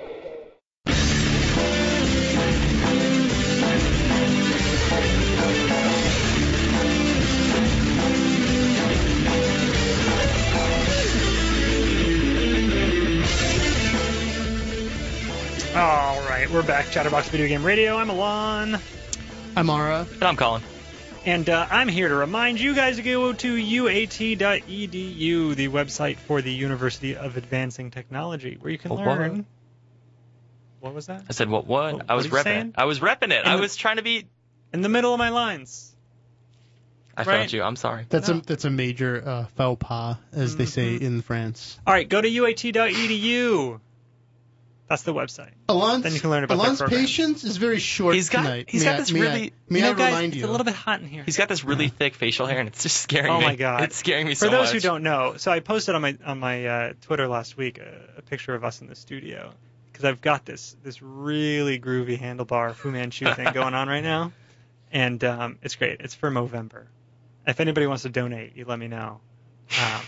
All 15.74 16.20
right, 16.28 16.48
we're 16.50 16.62
back. 16.64 16.90
Chatterbox 16.90 17.28
Video 17.28 17.46
Game 17.46 17.62
Radio. 17.64 17.96
I'm 17.96 18.10
Alon. 18.10 18.78
I'm 19.56 19.70
Ara. 19.70 20.06
And 20.14 20.22
I'm 20.24 20.36
Colin. 20.36 20.62
And 21.24 21.48
uh, 21.48 21.66
I'm 21.70 21.86
here 21.88 22.08
to 22.08 22.14
remind 22.14 22.58
you 22.60 22.74
guys 22.74 22.96
to 22.96 23.02
go 23.02 23.32
to 23.32 23.56
uat.edu, 23.56 25.54
the 25.54 25.68
website 25.68 26.16
for 26.16 26.42
the 26.42 26.52
University 26.52 27.14
of 27.16 27.36
Advancing 27.36 27.90
Technology, 27.92 28.56
where 28.60 28.72
you 28.72 28.78
can 28.78 28.90
What, 28.90 29.00
what? 29.06 29.18
learn. 29.18 29.46
What 30.80 30.94
was 30.94 31.06
that? 31.06 31.24
I 31.28 31.32
said, 31.32 31.48
what, 31.48 31.66
what? 31.66 31.94
What- 31.94 32.06
I 32.10 32.14
was 32.14 32.30
what 32.30 32.40
repping 32.40 32.44
saying? 32.44 32.66
it. 32.68 32.74
I 32.76 32.84
was 32.86 32.98
repping 33.00 33.30
it. 33.30 33.44
In 33.44 33.46
I 33.46 33.54
the- 33.56 33.62
was 33.62 33.76
trying 33.76 33.96
to 33.96 34.02
be, 34.02 34.26
In 34.72 34.80
the 34.82 34.88
middle 34.88 35.12
of 35.14 35.18
my 35.18 35.28
lines. 35.28 35.94
I 37.16 37.22
Right. 37.22 37.38
felt 37.40 37.52
you. 37.52 37.62
I'm 37.62 37.76
sorry. 37.76 38.06
That's 38.08 38.28
No. 38.28 38.36
a 38.38 38.40
that's 38.40 38.64
a 38.64 38.70
major 38.70 39.22
uh, 39.24 39.44
faux 39.56 39.76
pas, 39.86 40.16
as 40.32 40.56
they 40.56 40.64
say 40.64 40.94
Mm-hmm. 40.94 41.04
in 41.04 41.22
France. 41.22 41.78
All 41.86 41.92
right, 41.92 42.08
go 42.08 42.20
to 42.20 42.28
uat.edu. 42.28 43.80
That's 44.90 45.02
the 45.04 45.14
website. 45.14 45.52
Alon's, 45.68 46.02
Then 46.02 46.12
you 46.14 46.20
can 46.20 46.30
learn 46.30 46.42
about 46.44 46.56
that 46.58 46.64
Alon's 46.64 46.78
program. 46.80 47.00
patience 47.00 47.44
is 47.44 47.56
very 47.58 47.78
short 47.78 48.16
He's 48.16 48.28
got- 48.28 48.42
tonight. 48.42 48.64
he's 48.68 48.82
may 48.82 48.90
got 48.90 48.94
I, 48.94 48.98
this 48.98 49.12
may 49.12 49.20
really- 49.20 49.44
I, 49.44 49.52
may 49.68 49.78
you 49.78 49.84
know, 49.84 49.90
I 49.92 49.94
guys, 49.94 50.06
remind 50.08 50.32
it's 50.32 50.36
you? 50.42 50.46
a 50.46 50.50
little 50.50 50.64
bit 50.64 50.74
hot 50.74 51.00
in 51.00 51.06
here. 51.06 51.22
He's 51.24 51.36
got 51.36 51.48
this 51.48 51.64
really 51.64 51.88
thick 51.88 52.16
facial 52.16 52.46
hair, 52.46 52.58
and 52.58 52.66
it's 52.68 52.82
just 52.82 52.96
scaring 52.96 53.30
Oh 53.30 53.38
me. 53.38 53.44
my 53.46 53.54
God. 53.54 53.84
It's 53.84 53.94
scaring 53.96 54.26
me 54.26 54.34
so 54.34 54.46
much. 54.46 54.50
For 54.50 54.56
so 54.56 54.58
those 54.64 54.74
much. 54.74 54.82
who 54.82 54.88
don't 54.88 55.02
know, 55.04 55.34
so 55.36 55.52
I 55.52 55.60
posted 55.60 55.94
on 55.94 56.02
my 56.02 56.16
on 56.26 56.40
my 56.40 56.66
uh, 56.66 56.92
Twitter 57.02 57.28
last 57.28 57.56
week 57.56 57.78
a, 57.78 58.18
a 58.18 58.22
picture 58.22 58.52
of 58.52 58.64
us 58.64 58.80
in 58.80 58.88
the 58.88 58.96
studio 58.96 59.52
because 59.92 60.04
I've 60.04 60.20
got 60.20 60.44
this 60.44 60.74
this 60.82 61.00
really 61.00 61.78
groovy 61.78 62.18
handlebar 62.18 62.74
Fu 62.74 62.90
Manchu 62.90 63.32
thing 63.32 63.50
going 63.54 63.74
on 63.74 63.88
right 63.88 64.02
now, 64.02 64.32
and 64.90 65.22
um, 65.22 65.58
it's 65.62 65.76
great. 65.76 66.00
It's 66.00 66.16
for 66.16 66.32
Movember. 66.32 66.86
If 67.46 67.60
anybody 67.60 67.86
wants 67.86 68.02
to 68.02 68.08
donate, 68.08 68.56
you 68.56 68.64
let 68.64 68.78
me 68.80 68.88
know. 68.88 69.20
Um, 69.80 70.00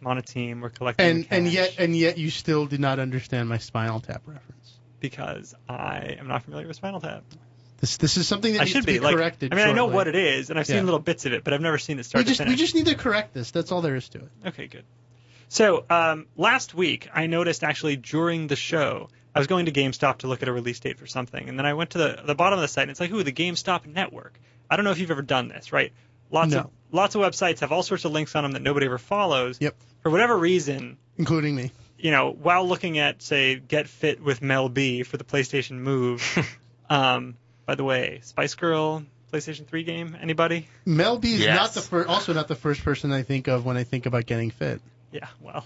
I'm 0.00 0.06
on 0.06 0.18
a 0.18 0.22
team. 0.22 0.60
We're 0.60 0.70
collecting 0.70 1.06
and 1.06 1.24
the 1.24 1.28
and 1.34 1.46
yet 1.48 1.74
and 1.78 1.96
yet 1.96 2.18
you 2.18 2.30
still 2.30 2.66
did 2.66 2.80
not 2.80 2.98
understand 2.98 3.48
my 3.48 3.58
Spinal 3.58 4.00
Tap 4.00 4.22
reference. 4.26 4.78
because 4.98 5.54
I 5.68 6.16
am 6.18 6.26
not 6.28 6.42
familiar 6.42 6.66
with 6.66 6.76
Spinal 6.76 7.00
Tap. 7.00 7.22
This 7.78 7.96
this 7.96 8.16
is 8.16 8.26
something 8.28 8.52
that 8.54 8.62
I 8.62 8.64
should 8.66 8.82
to 8.82 8.86
be, 8.86 8.94
be 8.94 9.00
like. 9.00 9.16
corrected. 9.16 9.52
I 9.52 9.56
mean, 9.56 9.66
I 9.66 9.72
know 9.72 9.86
what 9.86 10.06
it 10.08 10.14
is, 10.14 10.50
and 10.50 10.58
I've 10.58 10.66
seen 10.66 10.76
Yeah. 10.76 10.82
little 10.84 11.00
bits 11.00 11.26
of 11.26 11.32
it, 11.32 11.44
but 11.44 11.52
I've 11.54 11.60
never 11.62 11.78
seen 11.78 11.96
it 11.96 12.00
We 12.00 12.02
start 12.04 12.26
just 12.26 12.40
to 12.40 12.46
we 12.48 12.56
just 12.56 12.74
need 12.74 12.86
to 12.86 12.94
correct 12.94 13.34
this. 13.34 13.50
That's 13.50 13.72
all 13.72 13.80
there 13.82 13.96
is 13.96 14.08
to 14.10 14.18
it. 14.18 14.28
Okay, 14.48 14.66
good. 14.66 14.84
So 15.48 15.84
um, 15.90 16.26
last 16.36 16.74
week, 16.74 17.08
I 17.12 17.26
noticed 17.26 17.64
actually 17.64 17.96
during 17.96 18.46
the 18.46 18.56
show, 18.56 19.08
I 19.34 19.38
was 19.40 19.48
going 19.48 19.66
to 19.66 19.72
GameStop 19.72 20.18
to 20.18 20.28
look 20.28 20.42
at 20.42 20.48
a 20.48 20.52
release 20.52 20.78
date 20.80 20.98
for 20.98 21.06
something, 21.06 21.48
and 21.48 21.58
then 21.58 21.66
I 21.66 21.74
went 21.74 21.90
to 21.90 21.98
the 21.98 22.22
the 22.24 22.34
bottom 22.34 22.58
of 22.58 22.62
the 22.62 22.68
site, 22.68 22.82
and 22.82 22.90
it's 22.90 23.00
like, 23.00 23.10
ooh, 23.12 23.22
the 23.22 23.32
GameStop 23.32 23.86
network. 23.86 24.38
I 24.70 24.76
don't 24.76 24.84
know 24.84 24.92
if 24.92 24.98
you've 24.98 25.10
ever 25.10 25.22
done 25.22 25.48
this, 25.48 25.72
right? 25.72 25.92
Lots 26.30 26.52
No. 26.52 26.60
of 26.60 26.70
lots 26.92 27.14
of 27.14 27.20
websites 27.22 27.60
have 27.60 27.72
all 27.72 27.82
sorts 27.82 28.04
of 28.04 28.12
links 28.12 28.34
on 28.36 28.42
them 28.44 28.52
that 28.52 28.62
nobody 28.62 28.86
ever 28.86 28.98
follows. 28.98 29.58
Yep. 29.60 29.74
For 30.02 30.10
whatever 30.10 30.36
reason, 30.36 30.96
Including 31.18 31.54
me. 31.54 31.72
you 31.98 32.10
know, 32.10 32.30
while 32.30 32.66
looking 32.66 32.98
at 32.98 33.22
say 33.22 33.56
Get 33.56 33.88
Fit 33.88 34.22
with 34.22 34.40
Mel 34.42 34.68
B 34.68 35.02
for 35.02 35.16
the 35.16 35.24
PlayStation 35.24 35.78
Move. 35.78 36.22
um, 36.90 37.36
by 37.66 37.74
the 37.74 37.84
way, 37.84 38.20
Spice 38.22 38.54
Girl 38.54 39.04
PlayStation 39.32 39.66
3 39.66 39.84
game. 39.84 40.16
Anybody? 40.20 40.66
Mel 40.84 41.18
B 41.18 41.34
is 41.34 41.40
Yes. 41.40 41.56
not 41.56 41.72
the 41.74 41.80
first, 41.82 42.08
also 42.08 42.32
not 42.32 42.48
the 42.48 42.56
first 42.56 42.82
person 42.82 43.12
I 43.12 43.22
think 43.22 43.46
of 43.46 43.64
when 43.64 43.76
I 43.76 43.84
think 43.84 44.06
about 44.06 44.26
getting 44.26 44.50
fit. 44.50 44.80
Yeah, 45.12 45.28
well. 45.40 45.64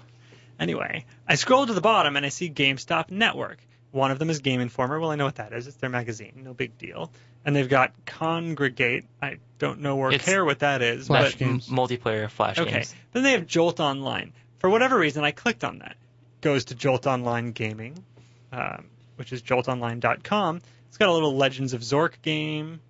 Anyway, 0.60 1.04
I 1.28 1.34
scroll 1.37 1.66
to 1.66 1.72
the 1.72 1.80
bottom 1.80 2.16
and 2.16 2.24
I 2.26 2.28
see 2.28 2.50
GameStop 2.50 3.10
Network. 3.10 3.58
One 3.94 4.11
of 4.11 4.18
them 4.18 4.28
is 4.28 4.40
Game 4.40 4.61
Informer. 4.61 4.98
Well, 4.98 5.12
I 5.12 5.14
know 5.14 5.24
what 5.24 5.37
that 5.37 5.52
is. 5.52 5.68
It's 5.68 5.76
their 5.76 5.88
magazine. 5.88 6.33
No 6.44 6.52
big 6.52 6.76
deal. 6.78 7.12
And 7.44 7.54
they've 7.54 7.68
got 7.68 7.92
Kongregate. 8.07 9.04
I 9.22 9.37
don't 9.61 9.80
know 9.83 9.98
or 9.98 10.09
It's- 10.09 10.24
care 10.24 10.44
what 10.44 10.59
that 10.59 10.83
is. 10.83 11.07
Flash 11.07 11.33
but, 11.33 11.38
games. 11.38 11.68
M- 11.70 11.76
multiplayer 11.76 12.28
flash 12.28 12.59
Okay. 12.59 12.70
games. 12.72 12.94
Then 13.12 13.22
they 13.22 13.30
have 13.33 13.46
Jolt 13.46 13.78
Online. 13.78 14.33
For 14.59 14.68
whatever 14.68 14.98
reason, 14.98 15.22
I 15.22 15.30
clicked 15.30 15.62
on 15.62 15.78
that. 15.78 15.96
Goes 16.40 16.64
to 16.66 16.74
Jolt 16.74 17.07
Online 17.07 17.52
Gaming, 17.52 18.04
um, 18.52 18.87
which 19.14 19.33
is 19.33 19.42
joltonline.com. 19.42 20.61
It's 20.88 20.98
got 20.98 21.09
a 21.09 21.12
little 21.12 21.37
Legends 21.37 21.72
of 21.72 21.83
Zork 21.83 22.20
game. 22.22 22.80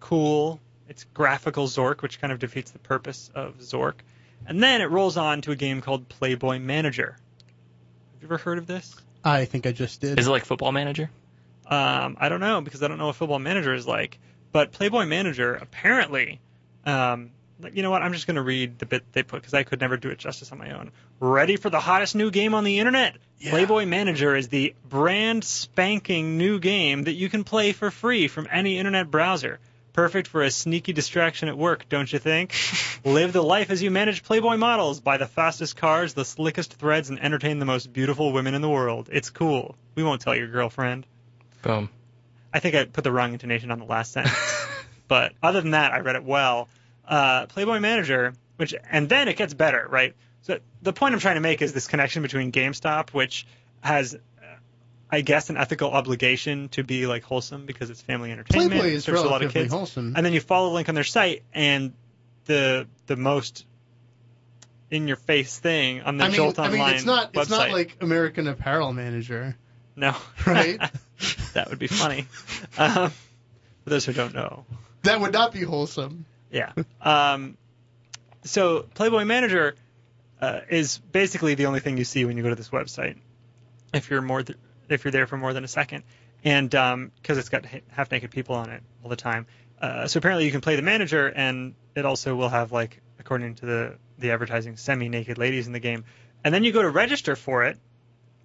Cool. 0.00 0.58
It's 0.88 1.04
graphical 1.14 1.68
Zork, 1.68 2.02
which 2.02 2.20
kind 2.20 2.32
of 2.32 2.40
defeats 2.40 2.72
the 2.72 2.80
purpose 2.80 3.30
of 3.32 3.58
Zork. 3.58 3.94
And 4.44 4.60
then 4.60 4.80
it 4.80 4.90
rolls 4.90 5.16
on 5.16 5.40
to 5.42 5.52
a 5.52 5.56
game 5.56 5.82
called 5.82 6.08
Playboy 6.08 6.58
Manager. 6.58 7.16
Have 8.14 8.22
you 8.22 8.26
ever 8.26 8.38
heard 8.38 8.58
of 8.58 8.66
this? 8.66 8.96
I 9.24 9.44
think 9.44 9.66
I 9.66 9.72
just 9.72 10.00
did. 10.00 10.18
Is 10.18 10.26
it 10.26 10.30
like 10.30 10.44
Football 10.44 10.72
Manager? 10.72 11.10
Um, 11.66 12.16
I 12.18 12.28
don't 12.28 12.40
know 12.40 12.60
because 12.60 12.82
I 12.82 12.88
don't 12.88 12.98
know 12.98 13.06
what 13.06 13.16
Football 13.16 13.38
Manager 13.38 13.74
is 13.74 13.86
like. 13.86 14.18
But 14.52 14.72
Playboy 14.72 15.04
Manager 15.04 15.54
apparently, 15.54 16.40
um, 16.86 17.30
like, 17.60 17.76
you 17.76 17.82
know 17.82 17.90
what? 17.90 18.02
I'm 18.02 18.12
just 18.12 18.26
going 18.26 18.36
to 18.36 18.42
read 18.42 18.78
the 18.78 18.86
bit 18.86 19.04
they 19.12 19.22
put 19.22 19.40
because 19.40 19.54
I 19.54 19.62
could 19.62 19.80
never 19.80 19.96
do 19.96 20.08
it 20.10 20.18
justice 20.18 20.52
on 20.52 20.58
my 20.58 20.72
own. 20.72 20.90
Ready 21.20 21.56
for 21.56 21.70
the 21.70 21.80
hottest 21.80 22.14
new 22.14 22.30
game 22.30 22.54
on 22.54 22.64
the 22.64 22.78
internet? 22.78 23.16
Yeah. 23.38 23.50
Playboy 23.50 23.86
Manager 23.86 24.34
is 24.34 24.48
the 24.48 24.74
brand 24.88 25.44
spanking 25.44 26.38
new 26.38 26.58
game 26.58 27.04
that 27.04 27.12
you 27.12 27.28
can 27.28 27.44
play 27.44 27.72
for 27.72 27.90
free 27.90 28.28
from 28.28 28.48
any 28.50 28.78
internet 28.78 29.10
browser. 29.10 29.58
Perfect 29.98 30.28
for 30.28 30.42
a 30.42 30.50
sneaky 30.52 30.92
distraction 30.92 31.48
at 31.48 31.58
work, 31.58 31.88
don't 31.88 32.12
you 32.12 32.20
think? 32.20 32.54
Live 33.04 33.32
the 33.32 33.42
life 33.42 33.68
as 33.72 33.82
you 33.82 33.90
manage 33.90 34.22
Playboy 34.22 34.56
models, 34.56 35.00
buy 35.00 35.16
the 35.16 35.26
fastest 35.26 35.74
cars, 35.74 36.14
the 36.14 36.24
slickest 36.24 36.74
threads, 36.74 37.10
and 37.10 37.20
entertain 37.20 37.58
the 37.58 37.64
most 37.64 37.92
beautiful 37.92 38.32
women 38.32 38.54
in 38.54 38.62
the 38.62 38.68
world. 38.68 39.08
It's 39.10 39.30
cool. 39.30 39.74
We 39.96 40.04
won't 40.04 40.20
tell 40.20 40.36
your 40.36 40.46
girlfriend. 40.46 41.04
Boom. 41.62 41.90
I 42.54 42.60
think 42.60 42.76
I 42.76 42.84
put 42.84 43.02
the 43.02 43.10
wrong 43.10 43.32
intonation 43.32 43.72
on 43.72 43.80
the 43.80 43.86
last 43.86 44.12
sentence. 44.12 44.38
but 45.08 45.32
other 45.42 45.60
than 45.60 45.72
that, 45.72 45.90
I 45.90 45.98
read 45.98 46.14
it 46.14 46.22
well. 46.22 46.68
Uh, 47.04 47.46
Playboy 47.46 47.80
Manager, 47.80 48.34
which 48.54 48.76
and 48.88 49.08
then 49.08 49.26
it 49.26 49.36
gets 49.36 49.52
better, 49.52 49.84
right? 49.90 50.14
So 50.42 50.60
the 50.80 50.92
point 50.92 51.14
I'm 51.14 51.20
trying 51.20 51.34
to 51.34 51.40
make 51.40 51.60
is 51.60 51.72
this 51.72 51.88
connection 51.88 52.22
between 52.22 52.52
GameStop, 52.52 53.10
which 53.10 53.48
has, 53.80 54.16
I 55.10 55.22
guess, 55.22 55.48
an 55.50 55.56
ethical 55.56 55.90
obligation 55.90 56.68
to 56.70 56.84
be 56.84 57.06
like 57.06 57.22
wholesome 57.22 57.66
because 57.66 57.90
it's 57.90 58.02
family 58.02 58.30
entertainment. 58.30 58.72
Playboy 58.72 58.88
is 58.88 59.04
serves 59.04 59.22
a 59.22 59.28
lot 59.28 59.42
of 59.42 59.52
kids. 59.52 59.72
wholesome. 59.72 60.14
And 60.16 60.24
then 60.24 60.32
you 60.32 60.40
follow 60.40 60.68
the 60.68 60.74
link 60.74 60.88
on 60.88 60.94
their 60.94 61.04
site, 61.04 61.42
and 61.54 61.94
the 62.44 62.86
the 63.06 63.16
most 63.16 63.64
in 64.90 65.06
your 65.06 65.16
face 65.16 65.58
thing 65.58 66.02
on 66.02 66.16
the 66.16 66.24
I 66.24 66.28
mean, 66.28 66.36
Jolt 66.36 66.58
I 66.58 66.66
Online 66.66 66.80
mean, 66.80 66.94
it's 66.94 67.04
not 67.04 67.32
website. 67.32 67.42
it's 67.42 67.50
not 67.50 67.70
like 67.70 67.96
American 68.00 68.48
Apparel 68.48 68.92
Manager, 68.92 69.56
no, 69.96 70.14
right? 70.46 70.78
that 71.54 71.70
would 71.70 71.78
be 71.78 71.86
funny. 71.86 72.26
um, 72.78 73.10
for 73.84 73.90
those 73.90 74.04
who 74.04 74.12
don't 74.12 74.34
know. 74.34 74.64
that 75.02 75.20
would 75.20 75.32
not 75.32 75.52
be 75.52 75.62
wholesome. 75.62 76.26
Yeah. 76.50 76.72
Um, 77.00 77.56
so 78.44 78.82
Playboy 78.94 79.24
Manager 79.24 79.74
uh, 80.40 80.60
is 80.70 80.98
basically 80.98 81.54
the 81.54 81.66
only 81.66 81.80
thing 81.80 81.98
you 81.98 82.04
see 82.04 82.24
when 82.24 82.36
you 82.36 82.42
go 82.42 82.48
to 82.48 82.54
this 82.54 82.70
website. 82.70 83.16
If 83.92 84.10
you're 84.10 84.22
more, 84.22 84.42
th- 84.42 84.58
if 84.88 85.04
you're 85.04 85.12
there 85.12 85.26
for 85.26 85.36
more 85.36 85.52
than 85.52 85.64
a 85.64 85.68
second, 85.68 86.04
and 86.44 86.70
because 86.70 87.38
it's 87.38 87.48
got 87.48 87.64
half 87.88 88.10
naked 88.10 88.30
people 88.30 88.54
on 88.54 88.70
it 88.70 88.82
all 89.02 89.10
the 89.10 89.16
time. 89.16 89.46
Uh, 89.80 90.08
so 90.08 90.18
apparently 90.18 90.44
you 90.44 90.50
can 90.50 90.60
play 90.60 90.76
the 90.76 90.82
manager, 90.82 91.28
and 91.28 91.74
it 91.94 92.04
also 92.04 92.34
will 92.34 92.48
have 92.48 92.72
like, 92.72 93.00
according 93.18 93.54
to 93.56 93.66
the 93.66 93.96
the 94.18 94.32
advertising, 94.32 94.76
semi 94.76 95.08
naked 95.08 95.38
ladies 95.38 95.66
in 95.66 95.72
the 95.72 95.80
game. 95.80 96.04
And 96.44 96.52
then 96.52 96.64
you 96.64 96.72
go 96.72 96.82
to 96.82 96.90
register 96.90 97.36
for 97.36 97.64
it. 97.64 97.78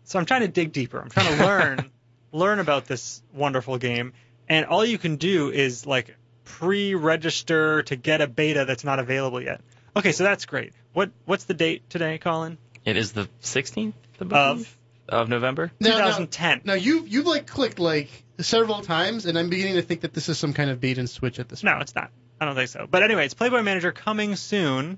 So 0.04 0.20
I'm 0.20 0.26
trying 0.26 0.42
to 0.42 0.48
dig 0.48 0.72
deeper. 0.72 1.00
I'm 1.00 1.10
trying 1.10 1.38
to 1.38 1.46
learn 1.46 1.92
learn 2.32 2.60
about 2.60 2.86
this 2.86 3.22
wonderful 3.34 3.78
game, 3.78 4.14
and 4.50 4.66
all 4.66 4.86
you 4.86 4.98
can 4.98 5.16
do 5.16 5.50
is 5.50 5.86
like 5.86 6.16
pre-register 6.44 7.84
to 7.84 7.96
get 7.96 8.22
a 8.22 8.28
beta 8.28 8.66
that's 8.66 8.84
not 8.84 9.00
available 9.00 9.42
yet. 9.42 9.62
Okay, 9.96 10.12
so 10.12 10.24
that's 10.24 10.46
great. 10.46 10.74
What 10.94 11.12
what's 11.26 11.46
the 11.46 11.54
date 11.54 11.90
today, 11.90 12.18
Colin? 12.18 12.58
It 12.86 12.98
is 12.98 13.14
the 13.14 13.30
16th 13.42 13.94
I 14.20 14.24
Of 14.24 14.30
believe, 14.30 14.78
of 15.10 15.30
November. 15.30 15.72
Now- 15.80 15.90
now- 15.98 16.06
2010. 16.06 16.62
Now 16.66 16.74
you 16.74 17.04
you've 17.06 17.26
like 17.26 17.48
clicked 17.48 17.80
like 17.80 18.10
several 18.40 18.82
times, 18.82 19.26
and 19.26 19.38
I'm 19.38 19.50
beginning 19.50 19.76
to 19.76 19.82
think 19.82 20.02
that 20.02 20.14
this 20.14 20.30
is 20.30 20.38
some 20.38 20.54
kind 20.54 20.70
of 20.70 20.80
bait 20.80 20.98
and 20.98 21.10
switch 21.10 21.40
at 21.40 21.50
this. 21.50 21.62
Point. 21.62 21.76
No, 21.76 21.82
it's 21.82 21.96
not. 21.96 22.12
I 22.40 22.46
don't 22.46 22.56
think 22.56 22.70
so. 22.70 22.88
But 22.90 23.04
anyway, 23.04 23.26
it's 23.26 23.34
Playboy 23.34 23.62
Manager 23.62 23.92
coming 23.92 24.36
soon. 24.36 24.98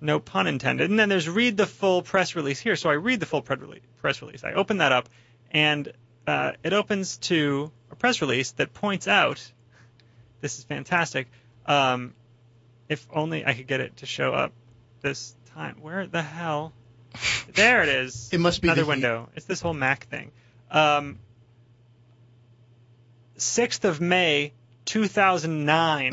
No 0.00 0.18
pun 0.20 0.46
intended. 0.46 0.88
And 0.88 0.98
then 0.98 1.08
there's 1.08 1.28
read 1.28 1.56
the 1.56 1.66
full 1.66 2.02
press 2.02 2.34
release 2.34 2.58
here. 2.58 2.76
So 2.76 2.88
I 2.88 2.94
read 2.94 3.20
the 3.20 3.26
full 3.26 3.42
press 3.42 4.22
release. 4.22 4.44
I 4.44 4.52
open 4.52 4.78
that 4.78 4.92
up, 4.92 5.08
and 5.50 5.92
uh, 6.26 6.52
it 6.62 6.72
opens 6.72 7.18
to 7.18 7.70
a 7.90 7.96
press 7.96 8.20
release 8.20 8.52
that 8.52 8.72
points 8.72 9.08
out 9.08 9.52
this 10.40 10.58
is 10.58 10.64
fantastic. 10.64 11.28
Um, 11.66 12.14
if 12.88 13.06
only 13.12 13.44
I 13.46 13.54
could 13.54 13.66
get 13.66 13.80
it 13.80 13.98
to 13.98 14.06
show 14.06 14.32
up 14.32 14.52
this 15.02 15.34
time. 15.54 15.76
Where 15.80 16.06
the 16.06 16.22
hell? 16.22 16.72
There 17.54 17.82
it 17.82 17.88
is. 17.88 18.30
It 18.32 18.40
must 18.40 18.62
be 18.62 18.68
another 18.68 18.82
the 18.82 18.84
heat. 18.86 18.88
window. 18.90 19.28
It's 19.34 19.46
this 19.46 19.60
whole 19.60 19.74
Mac 19.74 20.06
thing. 20.06 20.30
Um, 20.70 21.18
6th 23.38 23.84
of 23.84 24.00
May, 24.00 24.52
2009 24.84 26.12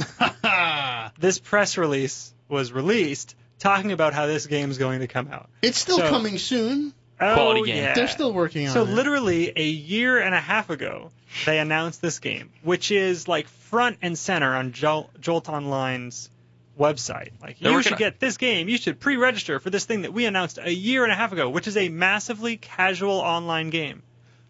this 1.20 1.40
press 1.40 1.78
release 1.78 2.34
was 2.48 2.72
released 2.72 3.36
talking 3.60 3.92
about 3.92 4.14
how 4.14 4.28
this 4.28 4.46
game's 4.48 4.78
going 4.78 5.00
to 5.00 5.08
come 5.08 5.28
out. 5.32 5.50
it's 5.62 5.80
still 5.80 5.98
So- 5.98 6.10
coming 6.10 6.38
soon. 6.38 6.94
Oh, 7.20 7.34
Quality 7.34 7.64
game. 7.64 7.78
yeah. 7.78 7.94
They're 7.96 8.08
still 8.08 8.32
working 8.32 8.68
on 8.68 8.74
So 8.74 8.84
it. 8.84 8.86
So 8.86 8.92
literally 8.92 9.52
a 9.56 9.66
year 9.68 10.20
and 10.20 10.36
a 10.36 10.40
half 10.40 10.70
ago, 10.70 11.10
they 11.48 11.58
announced 11.58 12.00
this 12.00 12.20
game, 12.20 12.52
which 12.62 12.92
is 12.92 13.28
like 13.28 13.48
front 13.48 13.98
and 14.04 14.16
center 14.16 14.56
on 14.56 14.72
Jol- 14.72 15.10
Jolt 15.20 15.50
Online's 15.50 16.30
website. 16.78 17.32
Like 17.42 17.60
They're 17.60 17.72
you 17.72 17.82
should 17.82 17.98
get 17.98 18.20
this 18.20 18.38
game. 18.38 18.70
You 18.70 18.78
should 18.78 19.00
pre-register 19.00 19.60
for 19.60 19.70
this 19.70 19.86
thing 19.86 20.04
that 20.04 20.14
we 20.14 20.26
announced 20.26 20.60
a 20.62 20.74
year 20.74 21.04
and 21.04 21.12
a 21.12 21.16
half 21.16 21.32
ago, 21.32 21.50
which 21.50 21.68
is 21.68 21.78
a 21.78 21.90
massively 21.90 22.58
casual 22.58 23.20
online 23.20 23.70
game. 23.70 24.04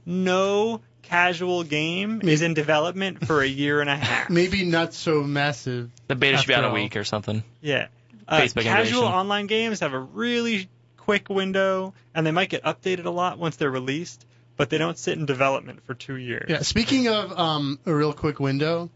No 0.06 0.82
casual 1.04 1.64
game 1.64 2.22
is 2.22 2.42
in 2.42 2.54
development 2.54 3.26
for 3.26 3.42
a 3.42 3.48
year 3.48 3.82
and 3.82 3.90
a 3.90 3.96
half. 3.96 4.30
maybe 4.30 4.66
not 4.66 4.94
so 4.94 5.24
massive. 5.24 5.90
The 6.08 6.16
beta 6.16 6.38
should 6.38 6.48
be 6.48 6.54
out 6.54 6.64
After 6.64 6.78
a 6.78 6.82
week 6.82 6.96
or 6.96 7.04
something. 7.04 7.44
Yeah. 7.62 7.88
Uh, 8.28 8.40
casual 8.40 8.62
integration. 8.62 8.98
online 9.04 9.48
games 9.48 9.80
have 9.80 9.94
a 9.94 10.00
really 10.00 10.70
quick 10.98 11.30
window, 11.30 11.94
and 12.14 12.28
they 12.28 12.32
might 12.32 12.50
get 12.50 12.64
updated 12.64 13.06
a 13.06 13.10
lot 13.10 13.38
once 13.40 13.56
they're 13.56 13.72
released, 13.72 14.26
but 14.58 14.70
they 14.70 14.78
don't 14.78 14.98
sit 14.98 15.18
in 15.18 15.26
development 15.26 15.82
for 15.86 15.94
two 15.94 16.18
years. 16.18 16.48
Yeah. 16.50 16.62
Speaking 16.62 17.08
of 17.08 17.38
um, 17.38 17.80
a 17.86 17.94
real 17.94 18.12
quick 18.12 18.42
window, 18.42 18.90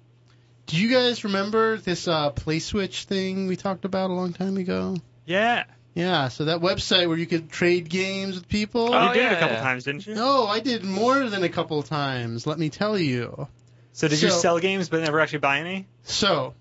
Do 0.66 0.78
you 0.78 0.90
guys 0.90 1.24
remember 1.24 1.78
this 1.78 2.08
uh, 2.08 2.30
Play 2.30 2.60
Switch 2.60 3.04
thing 3.04 3.48
we 3.48 3.56
talked 3.56 3.86
about 3.86 4.10
a 4.10 4.14
long 4.14 4.34
time 4.34 4.58
ago? 4.58 4.96
Yeah. 5.26 5.66
Yeah, 5.94 6.30
so 6.30 6.46
that 6.46 6.62
website 6.62 7.10
where 7.10 7.18
you 7.18 7.26
could 7.26 7.52
trade 7.52 7.90
games 7.90 8.36
with 8.36 8.48
people. 8.48 8.94
Oh, 8.94 9.08
you 9.10 9.14
did 9.14 9.26
it 9.26 9.34
a 9.34 9.40
couple 9.40 9.58
yeah. 9.58 9.62
times, 9.62 9.84
didn't 9.84 10.08
you? 10.08 10.16
No, 10.16 10.48
I 10.48 10.62
did 10.62 10.86
more 10.86 11.30
than 11.30 11.44
a 11.44 11.50
couple 11.50 11.84
times. 11.84 12.48
Let 12.48 12.58
me 12.58 12.70
tell 12.70 12.98
you. 12.98 13.48
So 13.92 14.08
did 14.08 14.22
you 14.22 14.30
sell 14.30 14.60
games 14.60 14.88
but 14.88 15.02
never 15.02 15.20
actually 15.20 15.40
buy 15.40 15.60
any? 15.60 15.86
So, 16.04 16.54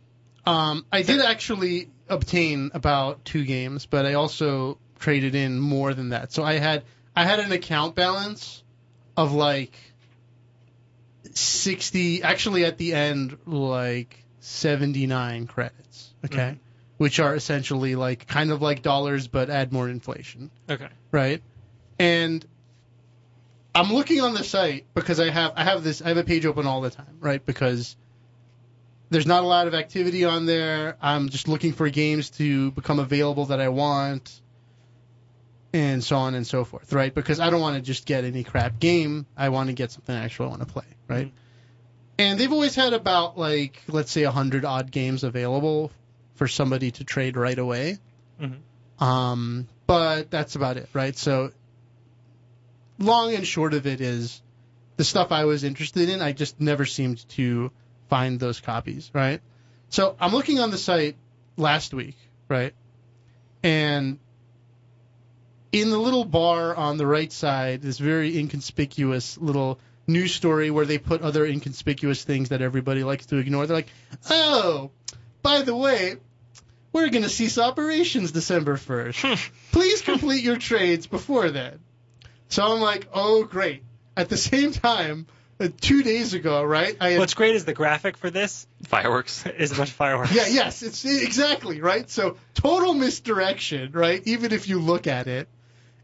um, 0.45 0.85
I 0.91 1.03
did 1.03 1.21
actually 1.21 1.89
obtain 2.09 2.73
about 2.75 3.25
two 3.25 3.45
games, 3.45 3.87
but 3.87 4.05
I 4.05 4.15
also 4.15 4.79
traded 4.99 5.37
in 5.37 5.59
more 5.61 5.95
than 5.95 6.09
that. 6.09 6.33
So 6.33 6.43
I 6.43 6.55
had 6.55 6.83
I 7.15 7.25
had 7.25 7.39
an 7.39 7.53
account 7.53 7.95
balance 7.95 8.65
of 9.17 9.33
like 9.33 9.79
sixty. 11.33 12.23
Actually, 12.23 12.65
at 12.65 12.79
the 12.79 12.93
end, 12.95 13.37
like 13.47 14.25
seventy 14.41 15.07
nine 15.07 15.47
credits. 15.47 16.13
Okay, 16.25 16.39
mm-hmm. 16.39 16.59
which 16.99 17.21
are 17.21 17.35
essentially 17.35 17.95
like 17.97 18.27
kind 18.27 18.51
of 18.51 18.61
like 18.61 18.83
dollars, 18.83 19.27
but 19.27 19.49
add 19.51 19.73
more 19.73 19.89
inflation 19.89 20.51
Okay. 20.69 20.89
right? 21.11 21.43
And 21.99 22.45
I'm 23.75 23.93
looking 23.93 24.21
on 24.21 24.35
the 24.35 24.45
site 24.45 24.87
because 24.95 25.21
I 25.21 25.31
have 25.31 25.53
I 25.57 25.65
have 25.65 25.85
this 25.85 26.03
I 26.03 26.09
have 26.09 26.17
a 26.17 26.25
page 26.25 26.45
open 26.47 26.67
all 26.67 26.81
the 26.81 26.91
time, 26.91 27.19
right? 27.21 27.45
Because 27.45 27.97
there's 29.11 29.27
not 29.27 29.43
a 29.43 29.47
lot 29.47 29.67
of 29.67 29.75
activity 29.75 30.25
on 30.25 30.47
there. 30.47 30.97
I'm 31.01 31.29
just 31.29 31.49
looking 31.49 31.73
for 31.73 31.89
games 31.89 32.31
to 32.31 32.71
become 32.73 32.99
available 32.99 33.47
that 33.47 33.61
I 33.61 33.69
want 33.69 34.41
and 35.73 36.03
so 36.03 36.17
on 36.17 36.35
and 36.35 36.47
so 36.47 36.65
forth, 36.65 36.93
right? 36.93 37.15
Because 37.15 37.39
I 37.41 37.51
don't 37.51 37.61
want 37.61 37.77
to 37.77 37.83
just 37.83 38.07
get 38.07 38.25
any 38.25 38.43
crap 38.45 38.81
game. 38.81 39.27
I 39.37 39.51
want 39.51 39.69
to 39.69 39.73
get 39.73 39.93
something 39.93 40.15
I 40.15 40.25
actually 40.25 40.49
want 40.49 40.61
to 40.61 40.67
play, 40.67 40.85
right? 41.09 41.27
Mhm. 41.27 41.33
And 42.19 42.41
they've 42.41 42.53
always 42.53 42.75
had 42.75 42.93
about 42.93 43.39
like 43.39 43.81
let's 43.89 44.11
say 44.11 44.25
a 44.25 44.29
100 44.31 44.65
odd 44.65 44.91
games 44.91 45.25
available 45.25 45.91
for 46.35 46.49
somebody 46.49 46.91
to 46.93 47.05
trade 47.05 47.37
right 47.37 47.59
away. 47.59 47.99
Mhm. 48.41 48.59
Um, 49.03 49.69
but 49.87 50.31
that's 50.31 50.57
about 50.57 50.77
it, 50.77 50.89
right? 50.93 51.17
So, 51.17 51.53
long 52.99 53.35
and 53.35 53.47
short 53.47 53.75
of 53.75 53.87
it 53.87 54.01
is 54.01 54.43
the 54.97 55.05
stuff 55.05 55.33
I 55.33 55.45
was 55.45 55.65
interested 55.65 56.09
in, 56.09 56.21
I 56.21 56.33
just 56.33 56.61
never 56.61 56.85
seemed 56.85 57.27
to 57.31 57.71
find 58.09 58.39
those 58.39 58.61
copies, 58.61 59.11
right? 59.15 59.41
So, 59.89 60.17
I'm 60.21 60.33
looking 60.33 60.61
on 60.61 60.71
the 60.71 60.79
site 60.79 61.17
last 61.57 61.95
week, 61.95 62.17
right? 62.49 62.75
And 63.63 64.19
in 65.73 65.91
the 65.91 65.99
little 65.99 66.25
bar 66.25 66.75
on 66.75 66.97
the 66.97 67.07
right 67.07 67.33
side, 67.33 67.83
this 67.83 67.99
very 67.99 68.39
inconspicuous 68.39 69.39
little 69.39 69.79
news 70.07 70.35
story 70.35 70.71
where 70.71 70.87
they 70.87 70.99
put 70.99 71.23
other 71.23 71.45
inconspicuous 71.47 72.25
things 72.25 72.49
that 72.49 72.63
everybody 72.63 73.05
likes 73.05 73.27
to 73.27 73.37
ignore. 73.37 73.67
They're 73.67 73.77
like, 73.77 73.93
oh, 74.29 74.91
by 75.43 75.63
the 75.63 75.77
way, 75.77 76.17
we're 76.93 77.09
going 77.11 77.23
to 77.23 77.29
cease 77.29 77.59
operations 77.59 78.33
December 78.33 78.77
1st. 78.77 79.51
Please 79.73 80.03
complete 80.03 80.43
your 80.43 80.57
trades 80.57 81.07
before 81.07 81.51
then. 81.51 81.79
So 82.49 82.65
I'm 82.65 82.81
like, 82.81 83.07
oh, 83.15 83.45
great. 83.45 83.85
At 84.17 84.29
the 84.29 84.37
same 84.37 84.73
time, 84.73 85.29
uh, 85.61 85.69
two 85.81 86.03
days 86.03 86.35
ago, 86.35 86.65
right? 86.65 86.97
I 87.01 87.11
had, 87.11 87.19
What's 87.21 87.35
great 87.35 87.55
is 87.55 87.65
the 87.65 87.75
graphic 87.75 88.17
for 88.17 88.29
this 88.31 88.67
Fireworks. 88.85 89.47
is 89.59 89.71
a 89.71 89.77
bunch 89.77 89.91
of 89.91 89.95
fireworks. 89.95 90.35
yeah, 90.35 90.49
yes, 90.49 90.83
it's 90.83 91.05
exactly 91.05 91.81
right. 91.81 92.11
So 92.11 92.39
total 92.55 92.95
misdirection, 92.95 93.93
right? 93.93 94.21
Even 94.25 94.53
if 94.53 94.69
you 94.69 94.81
look 94.81 95.07
at 95.07 95.29
it, 95.29 95.49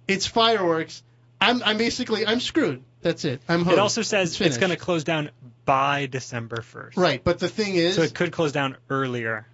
it's 0.08 0.26
fireworks. 0.26 1.02
I'm, 1.40 1.62
I'm 1.62 1.76
basically, 1.78 2.26
I'm 2.26 2.40
screwed. 2.40 2.82
That's 3.02 3.24
it. 3.24 3.40
I'm 3.48 3.68
It 3.68 3.78
also 3.78 4.02
says 4.02 4.30
it's, 4.30 4.36
finished. 4.38 4.58
going 4.60 4.70
to 4.70 4.76
close 4.76 5.04
down 5.04 5.30
by 5.64 6.06
December 6.06 6.56
1st. 6.58 6.96
right. 6.96 7.22
But 7.22 7.38
the 7.38 7.48
thing 7.48 7.74
is, 7.74 7.96
So 7.96 8.02
it 8.02 8.14
could 8.14 8.32
close 8.32 8.52
down 8.52 8.76
earlier. 8.88 9.46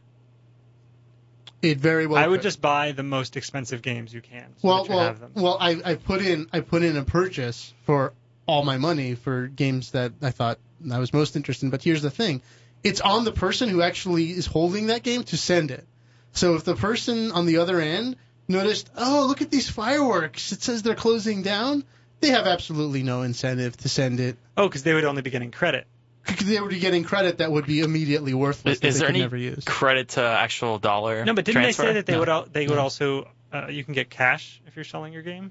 it 1.60 1.78
very 1.78 2.06
well. 2.06 2.22
I 2.22 2.26
would 2.26 2.40
could. 2.40 2.44
just 2.44 2.60
buy 2.60 2.92
the 2.92 3.02
most 3.02 3.36
expensive 3.36 3.82
games 3.82 4.12
you 4.12 4.20
can. 4.20 4.46
So 4.58 4.68
well, 4.68 4.86
you 4.86 4.94
well, 4.94 5.16
well. 5.34 5.56
I, 5.60 5.80
I 5.84 5.94
put 5.96 6.22
in 6.22 6.48
I 6.52 6.60
put 6.60 6.82
in 6.82 6.96
a 6.96 7.04
purchase 7.04 7.72
for 7.84 8.12
all 8.46 8.64
my 8.64 8.78
money 8.78 9.14
for 9.14 9.46
games 9.48 9.92
that 9.92 10.12
I 10.22 10.30
thought 10.30 10.58
I 10.90 10.98
was 10.98 11.12
most 11.12 11.36
interested 11.36 11.66
in. 11.66 11.70
But 11.70 11.82
here's 11.82 12.02
the 12.02 12.10
thing: 12.10 12.42
it's 12.82 13.00
on 13.00 13.24
the 13.24 13.32
person 13.32 13.68
who 13.68 13.80
actually 13.82 14.30
is 14.30 14.46
holding 14.46 14.88
that 14.88 15.02
game 15.02 15.22
to 15.24 15.36
send 15.36 15.70
it. 15.70 15.86
So 16.32 16.54
if 16.54 16.64
the 16.64 16.74
person 16.74 17.32
on 17.32 17.46
the 17.46 17.58
other 17.58 17.80
end 17.80 18.16
noticed, 18.48 18.90
oh, 18.96 19.26
look 19.28 19.42
at 19.42 19.50
these 19.50 19.68
fireworks, 19.68 20.52
it 20.52 20.62
says 20.62 20.82
they're 20.82 20.94
closing 20.94 21.42
down, 21.42 21.84
they 22.20 22.28
have 22.28 22.46
absolutely 22.46 23.02
no 23.02 23.22
incentive 23.22 23.76
to 23.78 23.88
send 23.88 24.20
it. 24.20 24.36
Oh, 24.56 24.68
because 24.68 24.82
they 24.82 24.94
would 24.94 25.04
only 25.04 25.22
be 25.22 25.30
getting 25.30 25.50
credit. 25.50 25.86
Because 26.26 26.46
they 26.46 26.60
would 26.60 26.70
be 26.70 26.78
getting 26.78 27.02
credit 27.02 27.38
that 27.38 27.50
would 27.50 27.66
be 27.66 27.80
immediately 27.80 28.32
worthless 28.32 28.74
Is, 28.74 28.80
that 28.80 28.86
is 28.88 28.94
they 28.94 28.98
there 29.00 29.06
could 29.08 29.14
any 29.16 29.20
never 29.24 29.36
use. 29.36 29.64
credit 29.64 30.10
to 30.10 30.22
actual 30.22 30.78
dollar? 30.78 31.24
No, 31.24 31.34
but 31.34 31.44
didn't 31.44 31.62
transfer? 31.62 31.82
they 31.82 31.88
say 31.88 31.94
that 31.94 32.06
they 32.06 32.12
No. 32.12 32.18
would 32.20 32.28
al- 32.28 32.46
they 32.52 32.66
would 32.68 32.76
No. 32.76 32.80
also 32.80 33.28
uh, 33.52 33.66
you 33.68 33.82
can 33.82 33.92
get 33.94 34.08
cash 34.08 34.60
if 34.68 34.76
you're 34.76 34.84
selling 34.84 35.12
your 35.12 35.22
game? 35.22 35.50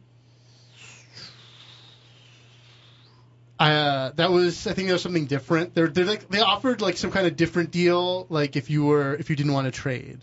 Uh, 3.59 4.11
that 4.15 4.31
was 4.31 4.65
I 4.65 4.73
think 4.73 4.87
that 4.87 4.93
was 4.93 5.03
something 5.03 5.27
different. 5.27 5.75
They're 5.75 5.87
they're 5.87 6.05
like 6.05 6.27
they 6.29 6.39
offered 6.39 6.81
like 6.81 6.97
some 6.97 7.11
kind 7.11 7.27
of 7.27 7.35
different 7.35 7.69
deal, 7.71 8.25
like 8.29 8.55
if 8.55 8.69
you 8.71 8.85
were 8.85 9.13
if 9.15 9.29
you 9.29 9.35
didn't 9.35 9.53
want 9.53 9.65
to 9.65 9.71
trade. 9.71 10.19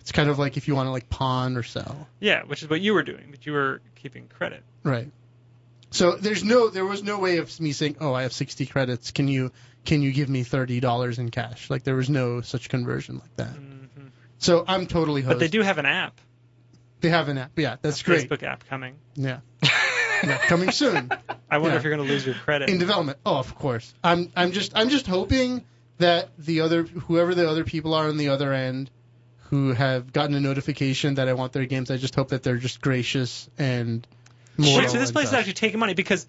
It's 0.00 0.12
kind 0.12 0.30
of 0.30 0.38
like 0.38 0.56
if 0.56 0.66
you 0.68 0.74
want 0.74 0.86
to 0.86 0.90
like 0.90 1.08
pawn 1.10 1.56
or 1.56 1.62
sell. 1.62 2.08
Yeah, 2.20 2.42
which 2.44 2.62
is 2.62 2.70
what 2.70 2.80
you 2.80 2.94
were 2.94 3.02
doing, 3.02 3.28
but 3.30 3.44
you 3.46 3.52
were 3.52 3.80
keeping 3.96 4.28
credit. 4.28 4.62
Right. 4.82 5.10
So 5.90 6.12
there's 6.16 6.44
no 6.44 6.68
there 6.68 6.84
was 6.86 7.02
no 7.02 7.18
way 7.18 7.38
of 7.38 7.58
me 7.60 7.72
saying, 7.72 7.96
"Oh, 8.00 8.14
I 8.14 8.22
have 8.22 8.32
60 8.32 8.66
credits. 8.66 9.10
Can 9.10 9.28
you 9.28 9.50
can 9.84 10.02
you 10.02 10.12
give 10.12 10.28
me 10.28 10.44
$30 10.44 11.18
in 11.18 11.30
cash?" 11.30 11.68
Like 11.68 11.82
there 11.82 11.96
was 11.96 12.08
no 12.08 12.40
such 12.42 12.68
conversion 12.68 13.18
like 13.18 13.36
that. 13.36 13.48
hmm 13.56 14.06
So 14.38 14.64
I'm 14.66 14.86
totally 14.86 15.22
hosed. 15.22 15.34
But 15.34 15.40
they 15.40 15.48
do 15.48 15.62
have 15.62 15.78
an 15.78 15.86
app, 15.86 16.20
They 17.00 17.08
have 17.10 17.28
an 17.28 17.38
app. 17.38 17.50
Yeah, 17.56 17.76
that's 17.82 18.00
a 18.00 18.04
great. 18.04 18.28
Facebook 18.30 18.42
app 18.42 18.66
coming. 18.68 18.94
Yeah. 19.16 19.40
yeah. 19.62 20.38
Coming 20.46 20.70
soon. 20.70 21.10
I 21.50 21.58
wonder 21.58 21.70
Yeah. 21.74 21.76
if 21.78 21.82
you're 21.84 21.94
going 21.96 22.06
to 22.06 22.12
lose 22.12 22.24
your 22.24 22.36
credit. 22.36 22.70
in 22.70 22.78
development. 22.78 23.18
Oh, 23.26 23.36
of 23.36 23.54
course. 23.56 23.92
I'm 24.04 24.30
I'm 24.36 24.52
just 24.52 24.72
I'm 24.76 24.88
just 24.90 25.06
hoping 25.08 25.64
that 25.98 26.30
the 26.38 26.60
other 26.60 26.84
whoever 26.84 27.34
the 27.34 27.48
other 27.50 27.64
people 27.64 27.94
are 27.94 28.06
on 28.08 28.16
the 28.16 28.28
other 28.28 28.52
end 28.52 28.90
who 29.50 29.72
have 29.72 30.12
gotten 30.12 30.34
a 30.34 30.40
notification 30.40 31.16
that 31.16 31.28
I 31.28 31.34
want 31.34 31.52
their 31.52 31.66
games, 31.66 31.90
I 31.90 31.96
just 31.96 32.14
hope 32.14 32.28
that 32.28 32.42
they're 32.42 32.56
just 32.56 32.80
gracious 32.80 33.50
and 33.58 34.06
Wait, 34.56 34.72
moral 34.72 34.88
so 34.88 34.98
this 34.98 35.12
place 35.12 35.28
is 35.28 35.34
actually 35.34 35.54
taking 35.54 35.80
money 35.80 35.94
because 35.94 36.26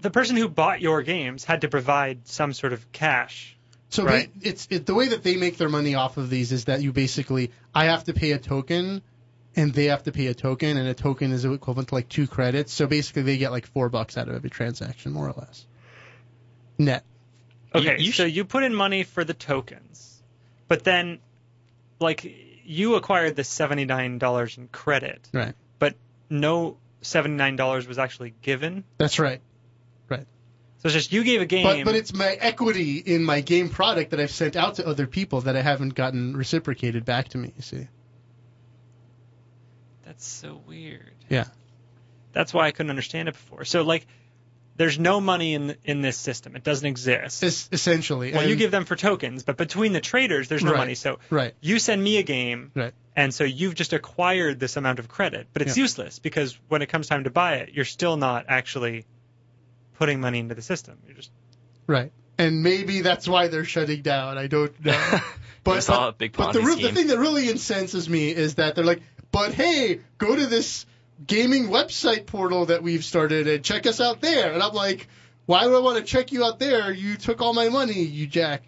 the 0.00 0.10
person 0.10 0.36
who 0.36 0.48
bought 0.48 0.80
your 0.80 1.02
games 1.02 1.44
had 1.44 1.60
to 1.62 1.68
provide 1.68 2.26
some 2.26 2.52
sort 2.52 2.72
of 2.72 2.90
cash. 2.92 3.56
So 3.90 4.04
right. 4.04 4.32
ba- 4.32 4.48
it's 4.48 4.66
it, 4.70 4.86
the 4.86 4.94
way 4.94 5.08
that 5.08 5.22
they 5.22 5.36
make 5.36 5.56
their 5.58 5.68
money 5.68 5.94
off 5.94 6.16
of 6.16 6.30
these 6.30 6.52
is 6.52 6.64
that 6.66 6.82
you 6.82 6.92
basically 6.92 7.50
I 7.74 7.86
have 7.86 8.04
to 8.04 8.14
pay 8.14 8.32
a 8.32 8.38
token 8.38 9.02
and 9.56 9.72
they 9.72 9.86
have 9.86 10.04
to 10.04 10.12
pay 10.12 10.26
a 10.28 10.34
token 10.34 10.76
and 10.76 10.88
a 10.88 10.94
token 10.94 11.32
is 11.32 11.44
equivalent 11.44 11.88
to 11.88 11.94
like 11.94 12.08
two 12.08 12.26
credits. 12.26 12.72
So 12.72 12.86
basically 12.86 13.22
they 13.22 13.38
get 13.38 13.50
like 13.50 13.66
four 13.66 13.88
bucks 13.88 14.16
out 14.16 14.28
of 14.28 14.34
every 14.34 14.50
transaction 14.50 15.12
more 15.12 15.28
or 15.28 15.34
less. 15.36 15.66
Net. 16.78 17.04
Okay, 17.74 17.98
You- 17.98 18.06
you 18.06 18.12
so 18.12 18.26
sh- 18.28 18.32
you 18.32 18.44
put 18.44 18.62
in 18.62 18.74
money 18.74 19.02
for 19.02 19.24
the 19.24 19.34
tokens, 19.34 20.22
but 20.68 20.84
then, 20.84 21.18
like, 22.00 22.24
you 22.64 22.94
acquired 22.96 23.36
the 23.36 23.44
seventy 23.44 23.84
nine 23.84 24.18
dollars 24.18 24.58
in 24.58 24.68
credit, 24.68 25.28
Right. 25.32 25.54
but 25.78 25.94
no 26.30 26.76
seventy 27.00 27.36
nine 27.36 27.56
dollars 27.56 27.86
was 27.88 27.98
actually 27.98 28.34
given. 28.42 28.84
That's 28.98 29.18
right. 29.18 29.40
Right. 30.08 30.26
So 30.78 30.86
it's 30.86 30.94
just 30.94 31.12
you 31.12 31.24
gave 31.24 31.40
a 31.40 31.46
game. 31.46 31.64
But 31.64 31.84
but 31.84 31.94
it's 31.94 32.12
my 32.14 32.32
equity 32.34 32.98
in 32.98 33.24
my 33.24 33.40
game 33.40 33.68
product 33.68 34.10
that 34.10 34.20
I've 34.20 34.30
sent 34.30 34.54
out 34.56 34.76
to 34.76 34.86
other 34.86 35.06
people 35.06 35.40
that 35.42 35.56
I 35.56 35.62
haven't 35.62 35.94
gotten 35.94 36.36
reciprocated 36.36 37.04
back 37.04 37.28
to 37.30 37.38
me. 37.38 37.52
You 37.56 37.62
see? 37.62 37.88
That's 40.04 40.26
so 40.26 40.60
weird. 40.66 41.10
Yeah. 41.28 41.44
That's 42.32 42.54
why 42.54 42.66
I 42.66 42.70
couldn't 42.70 42.90
understand 42.90 43.28
it 43.28 43.32
before. 43.32 43.64
So 43.64 43.82
like, 43.82 44.06
there's 44.78 44.98
no 44.98 45.20
money 45.20 45.52
in 45.54 45.76
in 45.84 46.00
this 46.00 46.16
system. 46.16 46.56
It 46.56 46.64
doesn't 46.64 46.86
exist. 46.86 47.44
Es- 47.44 47.68
essentially. 47.70 48.32
well, 48.32 48.48
you 48.48 48.56
give 48.56 48.70
them 48.70 48.86
for 48.86 48.96
tokens, 48.96 49.42
but 49.42 49.56
between 49.58 49.92
the 49.92 50.00
traders, 50.00 50.48
there's 50.48 50.64
no 50.64 50.70
Right. 50.72 50.78
money. 50.78 50.94
So 50.94 51.18
right. 51.28 51.54
you 51.60 51.78
send 51.78 52.02
me 52.02 52.16
a 52.16 52.22
game, 52.22 52.70
Right. 52.74 52.94
and 53.14 53.34
so 53.34 53.44
you've 53.44 53.74
just 53.74 53.92
acquired 53.92 54.58
this 54.58 54.76
amount 54.76 54.98
of 55.00 55.08
credit, 55.08 55.48
but 55.52 55.60
it's 55.62 55.76
Yeah. 55.76 55.82
useless 55.82 56.18
because 56.18 56.58
when 56.68 56.80
it 56.80 56.86
comes 56.88 57.08
time 57.08 57.24
to 57.24 57.30
buy 57.30 57.56
it, 57.56 57.74
you're 57.74 57.84
still 57.84 58.16
not 58.16 58.46
actually 58.48 59.04
putting 59.98 60.20
money 60.20 60.38
into 60.38 60.54
the 60.54 60.62
system. 60.62 60.96
You're 61.06 61.16
just 61.16 61.30
Right. 61.86 62.12
And 62.38 62.62
maybe 62.62 63.00
that's 63.00 63.26
why 63.26 63.48
they're 63.48 63.64
shutting 63.64 64.02
down. 64.02 64.38
I 64.38 64.46
don't 64.46 64.72
know. 64.84 65.20
But, 65.64 65.78
It's 65.78 65.90
all 65.90 66.00
but, 66.00 66.08
a 66.08 66.12
big 66.12 66.32
but 66.36 66.52
the, 66.52 66.60
the 66.60 66.92
thing 66.92 67.08
that 67.08 67.18
really 67.18 67.50
incenses 67.50 68.08
me 68.08 68.30
is 68.30 68.54
that 68.54 68.74
they're 68.74 68.84
like, 68.86 69.02
but 69.32 69.52
hey, 69.52 70.00
go 70.16 70.34
to 70.34 70.46
this 70.46 70.86
gaming 71.26 71.68
website 71.68 72.26
portal 72.26 72.66
that 72.66 72.82
we've 72.82 73.04
started 73.04 73.48
and 73.48 73.64
check 73.64 73.86
us 73.86 74.00
out 74.00 74.20
there. 74.20 74.52
And 74.52 74.62
I'm 74.62 74.72
like, 74.74 75.08
why 75.46 75.66
would 75.66 75.74
I 75.76 75.80
want 75.80 75.98
to 75.98 76.04
check 76.04 76.32
you 76.32 76.44
out 76.44 76.58
there? 76.58 76.92
You 76.92 77.16
took 77.16 77.40
all 77.40 77.52
my 77.54 77.68
money, 77.68 78.02
you 78.02 78.26
jack 78.26 78.62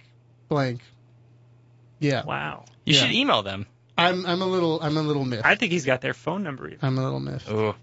blank. 0.48 0.80
Yeah. 1.98 2.24
wow. 2.24 2.64
You 2.84 2.94
Yeah. 2.94 3.00
should 3.02 3.12
email 3.12 3.42
them. 3.42 3.66
I'm 3.98 4.24
I'm 4.24 4.40
a 4.40 4.46
little 4.46 4.80
I'm 4.80 4.96
a 4.96 5.02
little 5.02 5.24
miffed. 5.26 5.44
I 5.44 5.54
think 5.56 5.72
he's 5.72 5.84
got 5.84 6.00
their 6.00 6.14
phone 6.14 6.42
number. 6.42 6.66
Even. 6.68 6.78
I'm 6.80 6.96
a 6.98 7.04
little 7.04 7.20
miffed. 7.20 7.50
Ooh. 7.50 7.74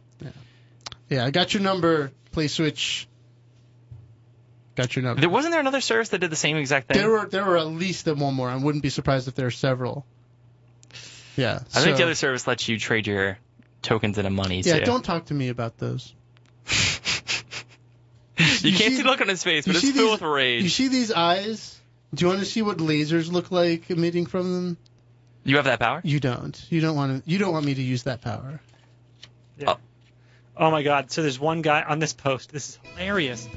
Yeah, 1.09 1.25
I 1.25 1.29
got 1.31 1.53
your 1.53 1.61
number. 1.63 2.11
Play 2.31 2.47
switch. 2.47 3.07
got 4.75 4.95
your 4.95 5.03
number. 5.03 5.21
There 5.21 5.29
wasn't 5.29 5.51
there 5.53 5.61
another 5.61 5.79
service 5.79 6.09
that 6.09 6.19
did 6.19 6.31
the 6.31 6.35
same 6.35 6.57
exact 6.57 6.87
thing. 6.87 6.97
There 6.97 7.09
were 7.09 7.27
there 7.27 7.45
were 7.45 7.57
at 7.57 7.67
least 7.67 8.07
one 8.07 8.33
more. 8.33 8.49
I 8.49 8.55
wouldn't 8.57 8.81
be 8.83 8.89
surprised 8.89 9.27
if 9.27 9.35
there 9.35 9.45
are 9.47 9.51
several. 9.51 10.05
Yeah. 11.35 11.59
I 11.75 11.81
think 11.81 11.97
the 11.97 12.03
other 12.03 12.15
service 12.15 12.47
lets 12.47 12.67
you 12.67 12.79
trade 12.79 13.05
your 13.05 13.37
tokens 13.81 14.17
and 14.17 14.27
a 14.27 14.29
money 14.31 14.61
Yeah, 14.61 14.79
too. 14.79 14.85
don't 14.85 15.03
talk 15.03 15.25
to 15.25 15.33
me 15.33 15.49
about 15.49 15.77
those. 15.77 16.13
you, 18.37 18.45
you 18.45 18.77
can't 18.77 18.91
see- 18.91 18.95
see 18.97 19.01
the 19.01 19.09
look 19.09 19.21
on 19.21 19.27
his 19.27 19.43
face, 19.43 19.65
but 19.65 19.75
it's 19.75 19.83
filled 19.85 19.95
these- 19.95 20.11
with 20.11 20.21
rage. 20.21 20.63
You 20.63 20.69
see 20.69 20.87
these 20.87 21.11
eyes? 21.11 21.79
Do 22.13 22.23
you 22.23 22.27
want 22.29 22.39
to 22.39 22.45
see 22.45 22.61
what 22.61 22.77
lasers 22.77 23.31
look 23.31 23.51
like 23.51 23.89
emitting 23.89 24.25
from 24.27 24.53
them? 24.53 24.77
You 25.43 25.55
have 25.57 25.65
that 25.65 25.79
power? 25.79 26.01
You 26.03 26.19
don't. 26.19 26.65
You 26.69 26.81
don't 26.81 26.95
want 26.95 27.23
to. 27.23 27.29
You 27.29 27.37
don't 27.37 27.53
want 27.53 27.65
me 27.65 27.73
to 27.73 27.81
use 27.81 28.03
that 28.03 28.21
power. 28.21 28.59
Oh 30.59 30.71
my 30.71 30.81
god! 30.83 31.11
So 31.11 31.21
there's 31.21 31.39
one 31.39 31.61
guy 31.61 31.83
on 31.83 31.99
this 31.99 32.13
post. 32.13 32.51
This 32.51 32.69
is 32.69 32.79
hilarious. 32.95 33.47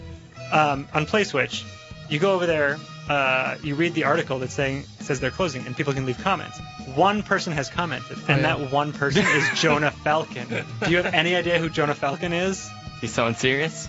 Um, 0.52 0.86
on 0.92 1.06
PlaySwitch, 1.06 1.64
you 2.10 2.18
go 2.18 2.32
over 2.34 2.46
there, 2.46 2.78
uh, 3.10 3.56
you 3.64 3.74
read 3.74 3.92
the 3.94 4.04
article 4.04 4.38
that 4.38 4.52
saying 4.52 4.84
says 5.00 5.18
they're 5.18 5.32
closing, 5.32 5.66
and 5.66 5.76
people 5.76 5.92
can 5.92 6.06
leave 6.06 6.18
comments. 6.18 6.60
One 6.94 7.24
person 7.24 7.52
has 7.54 7.68
commented, 7.68 8.18
and 8.28 8.40
yeah. 8.40 8.56
that 8.56 8.70
one 8.70 8.92
person 8.92 9.24
is 9.26 9.48
Jonah 9.60 9.90
Falcon. 9.90 10.46
Do 10.48 10.90
you 10.90 10.98
have 10.98 11.12
any 11.12 11.34
idea 11.34 11.58
who 11.58 11.68
Jonah 11.68 11.96
Falcon 11.96 12.32
is? 12.32 12.70
He's 13.00 13.12
someone 13.12 13.34
serious? 13.34 13.88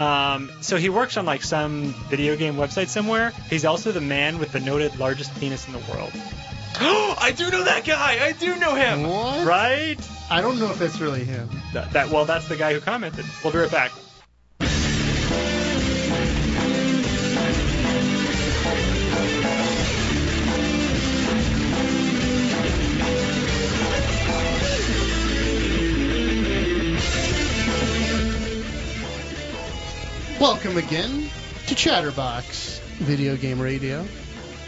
Um, 0.00 0.50
so 0.62 0.78
he 0.78 0.88
works 0.88 1.18
on 1.18 1.26
like 1.26 1.42
some 1.42 1.94
video 2.08 2.34
game 2.34 2.54
website 2.54 2.88
somewhere. 2.88 3.30
He's 3.50 3.66
also 3.66 3.92
the 3.92 4.00
man 4.00 4.38
with 4.38 4.52
the 4.52 4.60
noted 4.60 4.98
largest 4.98 5.38
penis 5.38 5.66
in 5.66 5.74
the 5.74 5.82
world. 5.92 6.12
I 6.80 7.34
do 7.36 7.50
know 7.50 7.62
that 7.62 7.84
guy. 7.84 8.24
I 8.24 8.32
do 8.32 8.56
know 8.56 8.74
him. 8.74 9.02
What? 9.02 9.46
Right? 9.46 10.10
I 10.30 10.40
don't 10.40 10.58
know 10.58 10.70
if 10.70 10.78
that's 10.78 10.98
really 10.98 11.24
him. 11.24 11.50
That, 11.74 11.92
that 11.92 12.08
well, 12.08 12.24
that's 12.24 12.48
the 12.48 12.56
guy 12.56 12.72
who 12.72 12.80
commented. 12.80 13.26
We'll 13.44 13.52
be 13.52 13.58
right 13.58 13.70
back. 13.70 13.92
Welcome 30.40 30.76
again 30.76 31.30
to 31.66 31.74
Chatterbox 31.74 32.78
Video 32.98 33.36
Game 33.36 33.58
Radio. 33.58 34.06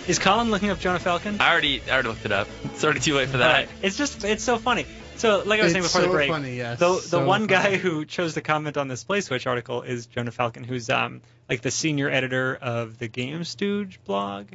Is 0.07 0.19
Colin 0.19 0.51
looking 0.51 0.71
up 0.71 0.81
Jonah 0.81 0.99
Falcon? 0.99 1.39
I 1.41 1.51
already, 1.51 1.83
I 1.87 1.93
already 1.93 2.09
looked 2.09 2.25
it 2.25 2.33
up. 2.33 2.49
It's 2.65 2.83
already 2.83 3.01
too 3.01 3.15
late 3.15 3.29
for 3.29 3.37
that. 3.37 3.47
Alright, 3.47 3.69
It's 3.83 3.99
just 3.99 4.25
it's 4.25 4.43
so 4.43 4.57
funny. 4.57 4.87
So 5.17 5.43
like 5.45 5.61
I 5.61 5.65
was 5.65 5.73
saying 5.73 5.85
before 5.85 6.01
so 6.01 6.07
the 6.07 6.13
break, 6.13 6.31
funny, 6.31 6.57
yes, 6.57 6.79
the 6.79 6.89
the 6.95 7.01
so 7.01 7.27
one 7.27 7.47
guy 7.47 7.77
who 7.77 8.07
chose 8.07 8.35
to 8.35 8.41
comment 8.41 8.79
on 8.79 8.89
this 8.89 9.05
Play 9.05 9.21
Switch 9.21 9.47
article 9.47 9.83
is 9.83 10.07
Jonah 10.07 10.31
Falcon, 10.31 10.65
who's 10.65 10.89
um 10.89 11.21
like 11.51 11.61
the 11.61 11.71
senior 11.71 12.09
editor 12.09 12.57
of 12.57 12.99
the 12.99 13.09
Game 13.09 13.45
Stooge 13.45 14.01
blog, 14.05 14.47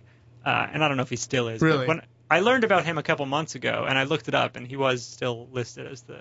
uh, 0.44 0.68
and 0.74 0.84
I 0.84 0.88
don't 0.88 0.98
know 0.98 1.04
if 1.04 1.10
he 1.12 1.16
still 1.18 1.48
is. 1.48 1.60
but 1.60 1.66
Really? 1.68 1.88
When 1.88 2.02
I 2.32 2.40
learned 2.40 2.64
about 2.64 2.86
him 2.86 2.98
a 2.98 3.04
couple 3.04 3.28
months 3.28 3.54
ago, 3.54 3.86
and 3.88 4.00
I 4.00 4.06
looked 4.06 4.28
it 4.30 4.36
up, 4.36 4.56
and 4.56 4.66
he 4.66 4.78
was 4.78 5.06
still 5.06 5.48
listed 5.52 5.86
as 5.86 6.02
the 6.02 6.20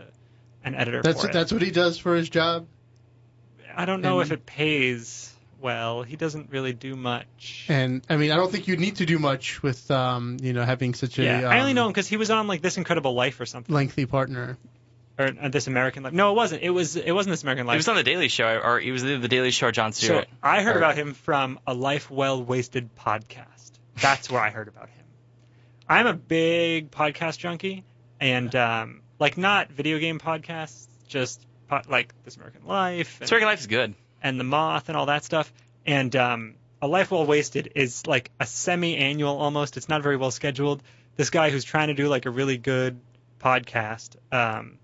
an 0.64 0.74
editor 0.74 1.00
That's 1.02 1.22
for 1.22 1.28
it. 1.28 1.32
that's 1.32 1.50
what 1.52 1.62
he 1.62 1.70
does 1.70 1.96
for 1.98 2.14
his 2.14 2.28
job. 2.28 2.66
I 3.76 3.84
don't 3.84 4.00
know 4.00 4.20
and- 4.20 4.30
if 4.30 4.32
it 4.32 4.46
pays 4.46 5.28
well. 5.60 6.02
He 6.02 6.16
doesn't 6.16 6.50
really 6.50 6.72
do 6.72 6.96
much. 6.96 7.66
And 7.68 8.02
I 8.10 8.16
mean, 8.16 8.30
I 8.32 8.36
don't 8.36 8.50
think 8.50 8.66
you 8.68 8.76
need 8.76 8.96
to 8.96 9.06
do 9.06 9.18
much 9.18 9.62
with 9.62 9.90
um, 9.90 10.36
you 10.42 10.52
know, 10.52 10.64
having 10.64 10.94
such 10.94 11.18
a 11.18 11.24
yeah, 11.24 11.48
I 11.48 11.60
only 11.60 11.70
um, 11.70 11.76
know 11.76 11.86
him 11.86 11.92
because 11.92 12.08
he 12.08 12.16
was 12.16 12.30
on 12.30 12.46
like 12.48 12.62
This 12.62 12.76
Incredible 12.78 13.14
Life 13.14 13.40
or 13.40 13.46
something, 13.46 13.72
lengthy 13.74 14.06
partner. 14.06 14.58
or 15.18 15.30
uh, 15.40 15.48
This 15.48 15.66
American 15.68 16.02
Life. 16.02 16.12
No, 16.12 16.32
it 16.32 16.34
wasn't. 16.34 16.62
It 16.62 16.70
was 16.70 16.96
it 16.96 17.12
wasn't 17.12 17.32
This 17.32 17.42
American 17.44 17.66
Life. 17.66 17.74
He 17.74 17.78
was 17.78 17.88
on 17.88 17.96
the 17.96 18.02
Daily 18.02 18.28
Show, 18.28 18.60
or 18.62 18.80
he 18.80 18.90
was 18.90 19.04
either 19.04 19.18
the 19.18 19.28
Daily 19.28 19.50
Show 19.52 19.68
or 19.68 19.72
Jon 19.72 19.92
So 19.92 20.06
Stewart. 20.06 20.28
I 20.42 20.62
heard 20.62 20.74
Or- 20.76 20.78
about 20.78 20.96
him 20.96 21.14
from 21.14 21.60
a 21.66 21.74
Life 21.74 22.10
Well 22.10 22.42
Wasted 22.42 22.90
podcast. 22.96 23.70
That's 24.00 24.28
where 24.30 24.40
I 24.40 24.50
heard 24.50 24.68
about 24.68 24.88
him. 24.88 25.04
I'm 25.88 26.06
a 26.06 26.14
big 26.14 26.90
podcast 26.90 27.38
junkie, 27.38 27.84
and 28.20 28.52
um, 28.56 29.02
like 29.20 29.36
not 29.36 29.70
video 29.70 29.98
game 29.98 30.18
podcasts, 30.18 30.86
just 31.06 31.40
po- 31.40 31.46
like 31.88 32.12
This 32.24 32.36
American 32.36 32.66
Life 32.66 33.20
and, 33.20 33.30
American 33.30 33.48
Life 33.48 33.60
is 33.60 33.66
good. 33.66 33.94
and 34.22 34.38
The 34.38 34.44
Moth 34.44 34.88
and 34.88 34.96
all 34.96 35.06
that 35.06 35.24
stuff. 35.24 35.52
And 35.86 36.14
um, 36.16 36.54
a 36.80 36.86
Life 36.86 37.10
Well 37.10 37.26
Wasted 37.26 37.72
is 37.74 38.06
like 38.06 38.30
a 38.38 38.46
semi-annual 38.46 39.36
almost. 39.36 39.76
It's 39.76 39.88
not 39.88 40.02
very 40.02 40.16
well 40.16 40.30
scheduled. 40.30 40.82
This 41.16 41.30
guy 41.30 41.50
who's 41.50 41.64
trying 41.64 41.88
to 41.88 41.94
do 41.94 42.08
like 42.08 42.26
a 42.26 42.30
really 42.30 42.56
good 42.56 43.00
podcast, 43.40 44.16
um, 44.30 44.78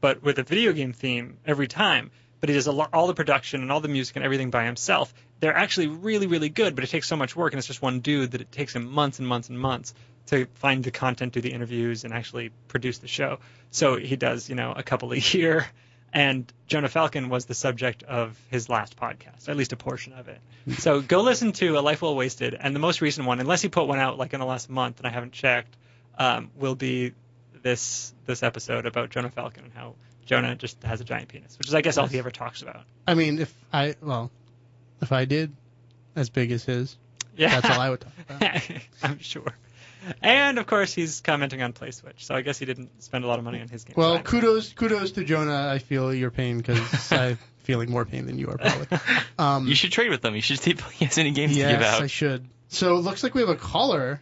but 0.00 0.22
with 0.22 0.38
a 0.38 0.42
video 0.42 0.72
game 0.72 0.92
theme 0.92 1.38
every 1.46 1.68
time. 1.68 2.10
But 2.40 2.50
he 2.50 2.54
does 2.54 2.68
lo- 2.68 2.86
all 2.92 3.08
the 3.08 3.14
production 3.14 3.62
and 3.62 3.72
all 3.72 3.80
the 3.80 3.88
music 3.88 4.14
and 4.14 4.24
everything 4.24 4.50
by 4.50 4.64
himself. 4.64 5.12
They're 5.40 5.56
actually 5.56 5.88
really, 5.88 6.28
really 6.28 6.48
good, 6.48 6.76
but 6.76 6.84
it 6.84 6.86
takes 6.90 7.08
so 7.08 7.16
much 7.16 7.34
work, 7.34 7.52
and 7.52 7.58
it's 7.58 7.66
just 7.66 7.82
one 7.82 7.98
dude 7.98 8.30
that 8.30 8.40
it 8.40 8.52
takes 8.52 8.76
him 8.76 8.88
months 8.88 9.18
and 9.18 9.26
months 9.26 9.48
and 9.48 9.58
months 9.58 9.92
to 10.28 10.46
find 10.54 10.84
the 10.84 10.90
content, 10.90 11.32
do 11.32 11.40
the 11.40 11.52
interviews, 11.52 12.04
and 12.04 12.12
actually 12.12 12.50
produce 12.68 12.98
the 12.98 13.08
show. 13.08 13.38
So 13.70 13.96
he 13.96 14.16
does, 14.16 14.48
you 14.48 14.54
know, 14.54 14.72
a 14.74 14.82
couple 14.82 15.12
a 15.12 15.16
year. 15.16 15.66
And 16.12 16.50
Jonah 16.66 16.88
Falcon 16.88 17.28
was 17.28 17.44
the 17.44 17.54
subject 17.54 18.02
of 18.02 18.38
his 18.50 18.70
last 18.70 18.96
podcast, 18.96 19.48
at 19.48 19.56
least 19.58 19.74
a 19.74 19.76
portion 19.76 20.14
of 20.14 20.28
it. 20.28 20.40
So 20.78 21.02
go 21.02 21.20
listen 21.20 21.52
to 21.52 21.78
A 21.78 21.80
Life 21.80 22.00
Well 22.00 22.16
Wasted, 22.16 22.56
and 22.58 22.74
the 22.74 22.80
most 22.80 23.02
recent 23.02 23.26
one, 23.26 23.40
unless 23.40 23.60
he 23.60 23.68
put 23.68 23.86
one 23.86 23.98
out 23.98 24.16
like 24.16 24.32
in 24.32 24.40
the 24.40 24.46
last 24.46 24.70
month, 24.70 24.98
and 24.98 25.06
I 25.06 25.10
haven't 25.10 25.32
checked, 25.32 25.76
um, 26.18 26.50
will 26.56 26.74
be 26.74 27.12
this 27.62 28.14
this 28.24 28.42
episode 28.42 28.86
about 28.86 29.10
Jonah 29.10 29.30
Falcon 29.30 29.64
and 29.64 29.72
how 29.74 29.96
Jonah 30.24 30.54
just 30.54 30.82
has 30.82 31.00
a 31.02 31.04
giant 31.04 31.28
penis, 31.28 31.58
which 31.58 31.68
is 31.68 31.74
I 31.74 31.82
guess 31.82 31.98
all 31.98 32.06
he 32.06 32.18
ever 32.18 32.30
talks 32.30 32.62
about. 32.62 32.82
I 33.06 33.14
mean, 33.14 33.38
if 33.38 33.54
I 33.72 33.94
well, 34.00 34.30
if 35.02 35.12
I 35.12 35.26
did 35.26 35.54
as 36.16 36.30
big 36.30 36.52
as 36.52 36.64
his, 36.64 36.96
Yeah, 37.36 37.60
that's 37.60 37.76
all 37.76 37.80
I 37.80 37.90
would 37.90 38.00
talk 38.00 38.12
about. 38.30 38.62
I'm 39.02 39.18
sure. 39.18 39.54
And 40.22 40.58
of 40.58 40.66
course, 40.66 40.92
he's 40.92 41.20
commenting 41.20 41.62
on 41.62 41.72
Play 41.72 41.90
Switch, 41.90 42.24
so 42.26 42.34
I 42.34 42.42
guess 42.42 42.58
he 42.58 42.66
didn't 42.66 43.02
spend 43.02 43.24
a 43.24 43.26
lot 43.28 43.38
of 43.38 43.44
money 43.44 43.60
on 43.60 43.68
his 43.68 43.84
game. 43.84 43.94
Well, 43.96 44.20
kudos 44.20 44.72
kudos 44.72 45.12
to 45.12 45.24
Jonah. 45.24 45.68
I 45.72 45.78
feel 45.78 46.12
your 46.14 46.30
pain 46.30 46.58
because 46.58 47.12
I'm 47.12 47.38
feeling 47.58 47.90
more 47.90 48.04
pain 48.04 48.26
than 48.26 48.38
you 48.38 48.48
are 48.48 48.58
probably. 48.58 48.98
Um, 49.38 49.66
You 49.68 49.74
should 49.74 49.92
trade 49.92 50.10
with 50.10 50.24
him. 50.24 50.34
You 50.34 50.40
should 50.40 50.58
see 50.58 50.72
if 50.72 50.80
he 50.90 51.04
has 51.04 51.16
any 51.18 51.30
games 51.30 51.52
to 51.54 51.60
give 51.60 51.80
yes. 51.80 52.00
I 52.00 52.06
should. 52.08 52.48
So 52.68 52.96
it 52.96 53.00
looks 53.00 53.22
like 53.22 53.34
we 53.34 53.40
have 53.42 53.50
a 53.50 53.56
caller. 53.56 54.20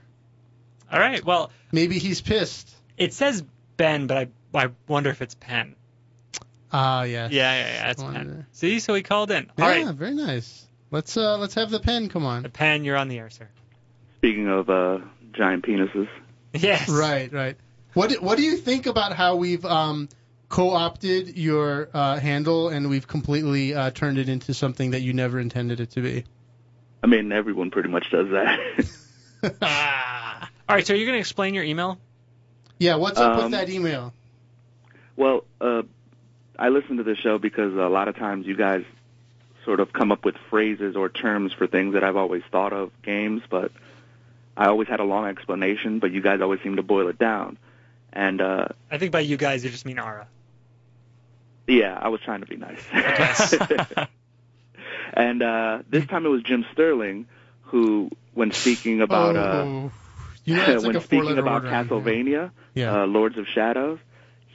all 0.93 0.99
right. 1.01 1.25
Well, 1.25 1.51
Maybe 1.73 1.99
he's 1.99 2.21
pissed. 2.21 2.75
it 2.97 3.13
says 3.15 3.43
Ben, 3.77 4.07
but 4.07 4.17
I 4.19 4.29
I 4.55 4.69
wonder 4.89 5.11
if 5.11 5.23
it's 5.23 5.35
Penn. 5.35 5.75
Ah, 6.73 7.05
yes. 7.05 7.33
Yeah, 7.33 7.53
yeah, 7.55 7.69
yeah. 7.75 7.91
It's 7.91 8.03
Wonder. 8.03 8.19
Penn. 8.21 8.47
See, 8.53 8.81
so 8.81 8.93
he 8.95 9.03
called 9.03 9.31
in. 9.31 9.51
Yeah, 9.57 9.65
All 9.65 9.71
right, 9.71 9.95
very 9.95 10.15
nice. 10.15 10.67
Let's 10.91 11.17
uh 11.17 11.39
let's 11.39 11.55
have 11.55 11.71
the 11.71 11.81
Penn. 11.81 12.09
Come 12.09 12.25
on. 12.27 12.45
Penn, 12.51 12.85
you're 12.85 12.97
on 12.97 13.09
the 13.09 13.19
air, 13.19 13.31
sir. 13.31 13.49
Speaking 14.19 14.49
of 14.49 14.69
uh, 14.71 14.99
giant 15.37 15.65
penises, 15.65 16.09
Yes. 16.55 16.89
Right, 16.89 17.33
right. 17.33 17.57
What 17.95 18.11
do- 18.11 18.21
what 18.21 18.37
do 18.39 18.43
you 18.45 18.57
think 18.57 18.87
about 18.87 19.13
how 19.15 19.37
we've 19.37 19.65
um 19.65 20.09
co-opted 20.49 21.37
your 21.37 21.89
uh, 21.93 22.19
handle 22.21 22.69
and 22.69 22.89
we've 22.89 23.07
completely 23.07 23.75
uh, 23.75 23.91
turned 23.91 24.17
it 24.19 24.29
into 24.29 24.55
something 24.55 24.93
that 24.93 25.01
you 25.01 25.13
never 25.13 25.39
intended 25.41 25.81
it 25.81 25.91
to 25.93 26.01
be? 26.01 26.25
I 27.03 27.09
mean, 27.09 27.33
everyone 27.33 27.71
pretty 27.71 27.89
much 27.89 28.11
does 28.11 28.29
that. 28.31 28.87
All 30.69 30.75
right. 30.77 30.87
So 30.87 30.95
you're 30.95 31.07
gonna 31.07 31.19
explain 31.19 31.55
your 31.55 31.65
email? 31.65 31.99
Yeah, 32.79 32.97
what's 32.97 33.19
up 33.19 33.37
with 33.37 33.45
Um, 33.47 33.51
that 33.53 33.71
email? 33.71 34.13
well, 35.17 35.45
uh, 35.61 35.83
I 36.59 36.69
listen 36.69 36.99
to 36.99 37.03
the 37.03 37.17
show 37.17 37.39
because 37.39 37.73
a 37.75 37.89
lot 37.89 38.09
of 38.09 38.17
times 38.17 38.47
you 38.47 38.57
guys 38.57 38.85
sort 39.65 39.81
of 39.81 39.93
come 39.93 40.13
up 40.13 40.25
with 40.25 40.37
phrases 40.51 40.95
or 40.97 41.09
terms 41.09 41.53
for 41.53 41.67
things 41.67 41.95
that 41.95 42.05
I've 42.05 42.17
always 42.17 42.43
thought 42.53 42.73
of 42.73 42.91
games, 43.03 43.43
but 43.51 43.73
I 44.57 44.67
always 44.69 44.89
had 44.89 45.01
a 45.01 45.05
long 45.05 45.27
explanation, 45.27 45.99
but 45.99 46.13
you 46.13 46.21
guys 46.23 46.41
always 46.41 46.61
seem 46.63 46.77
to 46.77 46.83
boil 46.83 47.09
it 47.09 47.19
down. 47.19 47.59
And 48.13 48.41
uh, 48.41 48.69
I 48.91 48.99
think 48.99 49.13
by 49.13 49.21
you 49.21 49.37
guys, 49.37 49.63
you 49.65 49.71
just 49.71 49.85
mean 49.85 49.99
Ara. 49.99 50.27
yeah, 51.67 51.99
I 52.01 52.09
was 52.09 52.21
trying 52.23 52.41
to 52.41 52.47
be 52.47 52.57
nice. 52.57 52.83
Yes. 52.93 53.55
and 55.13 55.43
uh, 55.43 55.79
this 55.91 56.07
time 56.07 56.25
it 56.27 56.29
was 56.31 56.43
Jim 56.43 56.65
Sterling 56.73 57.27
who, 57.63 58.11
when 58.35 58.53
speaking 58.53 59.01
about. 59.01 59.37
Uh, 59.37 59.41
oh, 59.41 59.93
you 60.45 60.55
know, 60.57 60.63
it's 60.65 60.85
like 60.85 60.95
when 60.95 61.03
speaking 61.03 61.39
about 61.39 61.65
word 61.65 61.73
around 61.73 61.89
here. 61.89 61.99
Castlevania, 61.99 62.51
Yeah. 62.75 63.03
uh, 63.03 63.07
Lords 63.07 63.37
of 63.37 63.47
Shadows, 63.49 63.99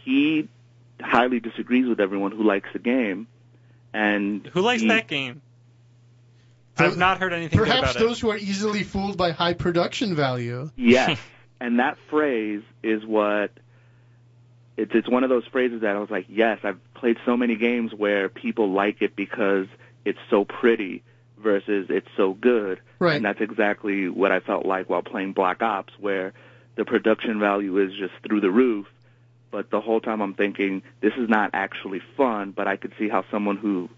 he 0.04 0.48
highly 1.02 1.40
disagrees 1.40 1.88
with 1.88 2.00
everyone 2.00 2.32
who 2.32 2.44
likes 2.44 2.70
the 2.74 2.80
game. 2.80 3.28
And 3.94 4.48
Who 4.54 4.62
likes 4.62 4.82
he- 4.82 4.88
that 4.88 5.08
game? 5.08 5.42
So- 6.82 6.92
I've 6.92 6.98
not 6.98 7.20
heard 7.20 7.34
anything 7.34 7.58
good 7.58 7.68
Perhaps 7.68 7.92
about 7.92 8.00
those 8.00 8.20
who 8.20 8.30
are 8.30 8.38
easily 8.38 8.84
fooled 8.84 9.18
by 9.18 9.32
high 9.32 9.54
production 9.54 10.16
value. 10.16 10.70
Yes, 10.76 11.20
and 11.60 11.80
that 11.80 11.98
phrase 12.10 12.62
is 12.84 13.06
what 13.06 13.52
it's. 14.78 14.92
It's 14.94 15.10
one 15.10 15.24
of 15.24 15.30
those 15.30 15.46
phrases 15.52 15.82
that 15.82 15.96
I 15.96 16.00
was 16.00 16.10
like, 16.10 16.26
yes, 16.30 16.60
I've 16.64 16.80
played 16.94 17.18
so 17.26 17.36
many 17.38 17.56
games 17.56 17.94
where 17.94 18.30
people 18.30 18.72
like 18.72 19.02
it 19.02 19.16
because 19.16 19.68
it's 20.06 20.20
so 20.30 20.46
pretty 20.46 21.04
versus 21.38 21.88
it's 21.90 22.08
so 22.18 22.34
good. 22.34 22.80
Right. 23.00 23.16
And 23.16 23.26
that's 23.26 23.42
exactly 23.42 24.10
what 24.10 24.32
I 24.32 24.40
felt 24.40 24.66
like 24.66 24.90
while 24.90 25.02
playing 25.02 25.34
Black 25.34 25.62
Ops, 25.62 25.94
where 26.00 26.34
the 26.76 26.86
production 26.86 27.40
value 27.40 27.78
is 27.80 27.92
just 27.98 28.14
through 28.26 28.42
the 28.42 28.52
roof. 28.52 28.88
But 29.52 29.70
the 29.70 29.82
whole 29.82 30.00
time 30.00 30.22
I'm 30.22 30.34
thinking, 30.34 30.82
this 31.02 31.14
is 31.18 31.28
not 31.28 31.50
actually 31.54 32.02
fun, 32.16 32.52
but 32.52 32.68
I 32.68 32.78
could 32.78 32.94
see 32.98 33.10
how 33.10 33.26
someone 33.30 33.58
who 33.58 33.90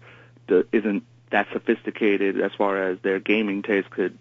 d- 0.48 0.62
isn't 0.72 1.04
that 1.34 1.48
sophisticated 1.52 2.40
as 2.40 2.52
far 2.56 2.80
as 2.90 2.98
their 3.02 3.18
gaming 3.18 3.62
taste 3.62 3.90
could 3.90 4.16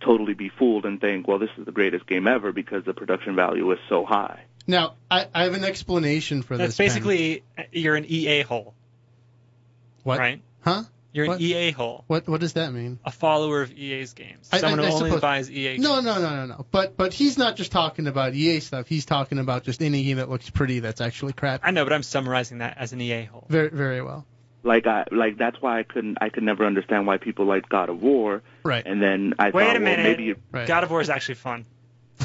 totally 0.00 0.32
be 0.32 0.48
fooled 0.48 0.84
and 0.86 1.00
think, 1.00 1.26
well, 1.26 1.40
this 1.40 1.50
is 1.58 1.66
the 1.66 1.72
greatest 1.72 2.06
game 2.06 2.28
ever 2.28 2.52
because 2.52 2.84
the 2.84 2.94
production 2.94 3.34
value 3.34 3.68
is 3.72 3.80
so 3.88 4.04
high. 4.06 4.44
Now, 4.66 4.94
I, 5.10 5.26
I 5.34 5.42
have 5.44 5.54
an 5.54 5.64
explanation 5.64 6.42
for 6.42 6.56
That's 6.56 6.76
this. 6.76 6.76
Penn. 6.76 6.86
basically 6.86 7.42
uh, 7.58 7.62
you're 7.72 7.96
an 7.96 8.04
EA 8.08 8.42
hole, 8.42 8.74
what? 10.04 10.20
right? 10.20 10.40
Huh? 10.60 10.84
You're 11.12 11.32
an 11.32 11.40
EA 11.40 11.72
hole, 11.72 12.04
What 12.06 12.28
what 12.28 12.38
does 12.40 12.52
that 12.52 12.72
mean? 12.72 13.00
a 13.04 13.10
follower 13.10 13.62
of 13.62 13.72
EA's 13.72 14.12
games, 14.12 14.48
I- 14.52 14.58
I- 14.58 14.60
someone 14.60 14.78
I 14.78 14.90
who 14.90 15.04
only 15.06 15.18
buys 15.18 15.50
EA. 15.50 15.72
games. 15.72 15.82
No, 15.82 16.00
no, 16.00 16.20
no, 16.20 16.30
no, 16.36 16.46
no. 16.46 16.66
But 16.70 16.96
but 16.96 17.12
he's 17.12 17.36
not 17.36 17.56
just 17.56 17.72
talking 17.72 18.06
about 18.06 18.32
EA 18.34 18.60
stuff. 18.60 18.86
He's 18.86 19.04
talking 19.06 19.40
about 19.40 19.64
just 19.64 19.82
any 19.82 20.04
game 20.04 20.18
that 20.18 20.30
looks 20.30 20.48
pretty 20.48 20.78
that's 20.78 21.00
actually 21.00 21.32
crap. 21.32 21.62
I 21.64 21.72
know, 21.72 21.82
but 21.84 21.92
I'm 21.92 22.04
summarizing 22.04 22.58
that 22.58 22.78
as 22.78 22.92
an 22.92 23.00
EA 23.00 23.24
hole. 23.24 23.44
Very 23.48 23.70
very 23.70 24.00
well. 24.02 24.24
Like 24.62 24.86
I 24.86 25.04
like 25.10 25.38
that's 25.38 25.60
why 25.62 25.78
I 25.78 25.82
couldn't 25.84 26.18
I 26.20 26.28
could 26.28 26.42
never 26.42 26.66
understand 26.66 27.06
why 27.06 27.16
people 27.16 27.46
like 27.46 27.68
God 27.68 27.88
of 27.88 28.02
War 28.02 28.42
Right. 28.62 28.84
and 28.86 29.00
then 29.02 29.34
I 29.38 29.50
Wait 29.50 29.64
thought 29.64 29.76
a 29.76 29.80
well 29.80 29.96
minute. 29.96 30.18
maybe 30.18 30.34
Right. 30.52 30.66
God 30.68 30.84
of 30.84 30.90
War 30.90 31.00
is 31.00 31.08
actually 31.10 31.36
fun. 31.36 31.64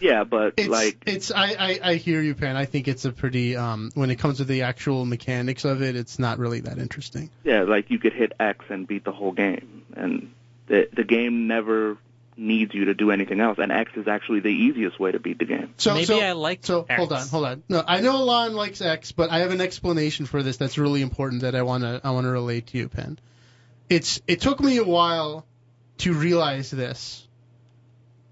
yeah, 0.00 0.24
but 0.24 0.54
It's 0.56 0.68
like 0.68 1.02
it's 1.06 1.30
I, 1.30 1.54
I 1.58 1.80
I 1.82 1.94
hear 1.94 2.20
you, 2.20 2.34
Penn. 2.34 2.56
I 2.56 2.64
think 2.64 2.88
it's 2.88 3.04
a 3.04 3.12
pretty 3.12 3.56
um 3.56 3.90
when 3.94 4.10
it 4.10 4.16
comes 4.16 4.38
to 4.38 4.44
the 4.44 4.62
actual 4.62 5.04
mechanics 5.04 5.64
of 5.64 5.82
it, 5.82 5.94
it's 5.96 6.18
not 6.18 6.38
really 6.38 6.60
that 6.60 6.78
interesting. 6.78 7.30
yeah, 7.44 7.62
like 7.62 7.90
you 7.90 7.98
could 7.98 8.12
hit 8.12 8.32
X 8.40 8.64
and 8.68 8.86
beat 8.86 9.04
the 9.04 9.12
whole 9.12 9.32
game 9.32 9.84
and 9.94 10.32
the 10.66 10.88
the 10.92 11.04
game 11.04 11.46
never 11.46 11.96
needs 12.36 12.74
you 12.74 12.86
to 12.86 12.94
do 12.94 13.10
anything 13.10 13.40
else 13.40 13.58
and 13.60 13.70
X 13.70 13.92
is 13.96 14.08
actually 14.08 14.40
the 14.40 14.48
easiest 14.48 14.98
way 14.98 15.12
to 15.12 15.18
beat 15.18 15.38
the 15.38 15.44
game. 15.44 15.74
So 15.76 15.94
Maybe 15.94 16.06
so, 16.06 16.20
I 16.20 16.32
like 16.32 16.60
So 16.62 16.86
X. 16.88 16.98
hold 16.98 17.12
on, 17.12 17.28
hold 17.28 17.44
on. 17.44 17.62
No, 17.68 17.82
I 17.86 18.00
know 18.00 18.16
Alon 18.16 18.54
likes 18.54 18.80
X, 18.80 19.12
but 19.12 19.30
I 19.30 19.40
have 19.40 19.50
an 19.50 19.60
explanation 19.60 20.26
for 20.26 20.42
this 20.42 20.56
that's 20.56 20.78
really 20.78 21.02
important 21.02 21.42
that 21.42 21.54
I 21.54 21.62
wanna 21.62 22.00
I 22.02 22.10
wanna 22.10 22.30
relate 22.30 22.68
to 22.68 22.78
you, 22.78 22.88
Penn. 22.88 23.18
It's 23.88 24.22
it 24.26 24.40
took 24.40 24.60
me 24.60 24.78
a 24.78 24.84
while 24.84 25.44
to 25.98 26.14
realize 26.14 26.70
this, 26.70 27.26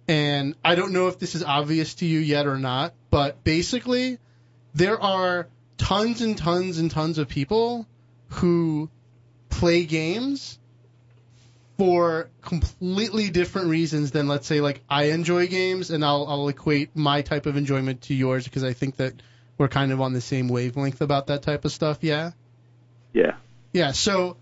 and 0.09 0.55
I 0.65 0.75
don't 0.75 0.93
know 0.93 1.09
if 1.09 1.19
this 1.19 1.35
is 1.35 1.45
obvious 1.45 1.95
to 1.97 2.07
you 2.07 2.21
yet 2.21 2.47
or 2.47 2.59
not, 2.59 2.95
but 3.11 3.45
basically, 3.45 4.19
there 4.75 5.01
are 5.01 5.49
tons 5.77 6.23
and 6.23 6.37
tons 6.37 6.79
and 6.79 6.91
tons 6.91 7.19
of 7.19 7.29
people 7.29 7.87
who 8.29 8.89
play 9.51 9.85
games 9.85 10.59
for 11.81 12.29
completely 12.43 13.31
different 13.31 13.69
reasons 13.69 14.11
than 14.11 14.29
let's 14.29 14.47
say 14.47 14.61
like 14.61 14.83
I 14.87 15.05
enjoy 15.05 15.47
games 15.47 15.89
and 15.89 16.05
I'll 16.05 16.27
I'll 16.29 16.49
equate 16.49 16.95
my 16.95 17.23
type 17.23 17.47
of 17.47 17.57
enjoyment 17.57 18.03
to 18.03 18.15
yours 18.15 18.45
because 18.45 18.63
I 18.63 18.75
think 18.75 18.97
that 18.97 19.15
we're 19.57 19.69
kind 19.69 19.91
of 19.91 19.99
on 19.99 20.13
the 20.13 20.21
same 20.21 20.49
wavelength 20.49 21.01
about 21.01 21.29
that 21.29 21.41
type 21.41 21.65
of 21.65 21.73
stuff, 21.73 22.01
yeah? 22.03 22.33
Yeah. 23.15 23.37
Yeah, 23.73 23.93
so 23.93 24.37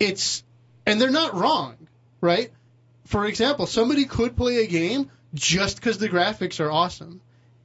it's 0.00 0.42
and 0.86 0.98
they're 0.98 1.10
not 1.10 1.34
wrong, 1.34 1.76
right? 2.22 2.50
For 3.04 3.26
example, 3.26 3.66
somebody 3.66 4.06
could 4.06 4.34
play 4.34 4.64
a 4.64 4.66
game 4.66 5.10
just 5.34 5.76
because 5.76 5.98
the 5.98 6.08
graphics 6.08 6.60
are 6.60 6.70
awesome, 6.70 7.20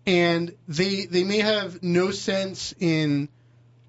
and 0.05 0.53
they 0.67 1.05
they 1.05 1.23
may 1.23 1.39
have 1.39 1.81
no 1.83 2.11
sense 2.11 2.75
in 2.81 3.29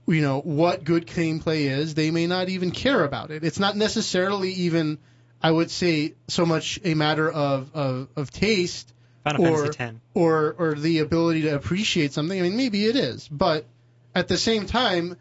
you 0.07 0.21
know 0.23 0.41
what 0.41 0.85
good 0.85 1.07
gameplay 1.07 1.71
is. 1.71 1.95
They 1.95 2.11
may 2.11 2.27
not 2.27 2.49
even 2.49 2.71
care 2.71 3.05
about 3.05 3.31
it. 3.31 3.45
It's 3.45 3.59
not 3.59 3.77
necessarily 3.77 4.53
even 4.53 4.99
I 5.43 5.51
would 5.51 5.71
say 5.71 6.15
so 6.29 6.47
much 6.47 6.81
a 6.85 6.95
matter 6.95 7.31
of 7.31 7.75
of, 7.75 8.09
of 8.17 8.31
taste 8.31 8.93
Final 9.25 9.47
or 9.47 9.71
or 10.15 10.55
or 10.59 10.75
the 10.75 10.99
ability 10.99 11.43
to 11.43 11.55
appreciate 11.55 12.13
something. 12.13 12.39
I 12.39 12.43
mean, 12.43 12.57
maybe 12.57 12.85
it 12.85 12.97
is, 12.97 13.27
but 13.29 13.67
at 14.15 14.29
the 14.29 14.37
same 14.37 14.67
time, 14.67 15.17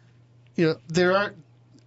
you 0.56 0.66
know, 0.66 0.76
there 0.88 1.16
are, 1.16 1.34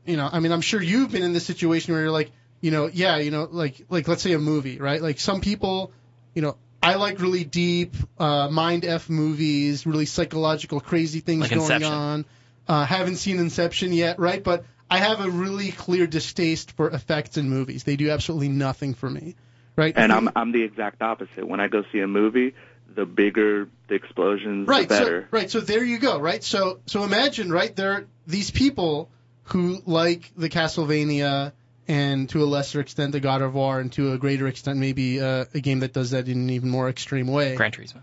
you 0.06 0.18
know, 0.18 0.28
I 0.32 0.40
mean, 0.40 0.52
I'm 0.52 0.62
sure 0.62 0.82
you've 0.82 1.12
been 1.12 1.24
in 1.24 1.34
this 1.34 1.46
situation 1.46 1.94
where 1.94 2.02
you're 2.04 2.12
like, 2.12 2.32
you 2.60 2.72
know, 2.72 2.90
yeah, 2.92 3.18
you 3.18 3.30
know, 3.30 3.48
like 3.50 3.86
like 3.90 4.08
let's 4.08 4.24
say 4.24 4.34
a 4.34 4.40
movie, 4.40 4.80
right? 4.80 5.02
Like 5.02 5.20
some 5.20 5.42
people, 5.42 5.92
you 6.34 6.42
know. 6.42 6.58
I 6.82 6.94
like 6.96 7.20
really 7.20 7.44
deep, 7.44 7.96
uh, 8.20 8.50
mind 8.50 8.86
f 8.86 9.10
movies, 9.10 9.88
really 9.88 10.06
psychological, 10.06 10.80
crazy 10.80 11.22
things 11.22 11.42
Like 11.42 11.50
going 11.50 11.62
Inception. 11.62 11.92
on. 11.92 12.26
Uh, 12.68 12.86
haven't 12.86 13.16
seen 13.16 13.40
Inception 13.40 13.94
yet, 13.94 14.20
right? 14.20 14.44
But 14.44 14.66
I 14.90 14.98
have 15.00 15.20
a 15.20 15.30
really 15.30 15.72
clear 15.72 16.08
distaste 16.08 16.72
for 16.72 16.90
effects 16.90 17.38
in 17.38 17.50
movies. 17.50 17.84
They 17.84 17.96
do 17.96 18.10
absolutely 18.10 18.50
nothing 18.50 18.94
for 18.94 19.10
me, 19.10 19.36
right? 19.76 19.94
And 19.96 20.12
I'm 20.12 20.30
I'm 20.36 20.52
the 20.52 20.64
exact 20.64 21.02
opposite. 21.02 21.48
When 21.48 21.60
I 21.60 21.68
go 21.68 21.84
see 21.92 22.00
a 22.00 22.08
movie, 22.08 22.54
the 22.94 23.06
bigger 23.06 23.70
the 23.88 23.96
explosions, 23.96 24.68
right 24.68 24.88
the 24.88 24.96
better. 24.96 25.22
so 25.22 25.28
right 25.32 25.52
so 25.52 25.60
there 25.60 25.84
you 25.84 26.00
go 26.00 26.20
right 26.20 26.44
so 26.44 26.80
so 26.88 27.04
imagine 27.04 27.52
right 27.52 27.76
there 27.76 27.94
are 27.94 28.08
these 28.26 28.52
people 28.52 29.10
who 29.44 29.82
like 29.86 30.32
the 30.36 30.50
castlevania 30.50 31.54
and 31.88 32.28
to 32.30 32.44
a 32.44 32.46
lesser 32.46 32.82
extent 32.82 33.14
the 33.14 33.20
god 33.20 33.42
of 33.42 33.54
war 33.54 33.80
and 33.80 33.94
to 33.94 34.12
a 34.12 34.18
greater 34.18 34.48
extent 34.48 34.78
maybe 34.78 35.22
uh, 35.22 35.46
a 35.54 35.60
game 35.62 35.80
that 35.80 35.94
does 35.94 36.12
that 36.12 36.28
in 36.28 36.38
an 36.38 36.50
even 36.50 36.70
more 36.70 36.90
extreme 36.90 37.28
way 37.28 37.56
Gran 37.56 37.72
Turismo. 37.72 38.02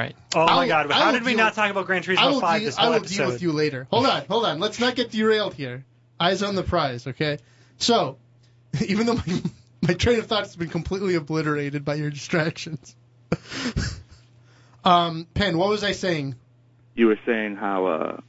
Right. 0.00 0.16
Oh 0.34 0.40
I 0.40 0.46
my 0.46 0.60
will- 0.62 0.68
God! 0.68 0.90
I 0.90 0.94
How 0.94 1.06
will 1.06 1.12
did 1.18 1.24
we 1.24 1.34
not 1.34 1.46
with- 1.50 1.54
talk 1.56 1.70
about 1.70 1.86
Gran 1.86 2.02
I 2.02 2.04
Turismo 2.06 2.32
will, 2.32 2.40
5 2.40 2.60
deal, 2.60 2.66
this 2.68 2.78
I 2.78 2.88
will 2.88 2.94
episode? 2.94 3.16
deal 3.16 3.26
with 3.28 3.42
you 3.42 3.52
later 3.52 3.86
hold 3.90 4.06
on 4.06 4.24
hold 4.26 4.44
on 4.46 4.58
let's 4.60 4.80
not 4.80 4.94
get 4.94 5.10
derailed 5.10 5.54
here 5.54 5.84
eyes 6.18 6.42
on 6.42 6.54
the 6.54 6.62
prize 6.62 7.06
okay 7.06 7.38
so 7.76 8.16
even 8.86 9.06
though 9.06 9.14
my, 9.16 9.42
my 9.82 9.94
train 9.94 10.18
of 10.18 10.26
thought 10.26 10.44
has 10.44 10.56
been 10.56 10.68
completely 10.70 11.16
obliterated 11.16 11.84
by 11.84 11.94
your 11.96 12.08
distractions 12.10 12.94
um 14.84 15.26
Penn 15.34 15.58
what 15.58 15.68
was 15.68 15.84
i 15.84 15.92
saying 15.92 16.34
You 16.94 17.06
were 17.08 17.18
saying 17.26 17.56
how 17.56 17.86
uh, 17.86 18.20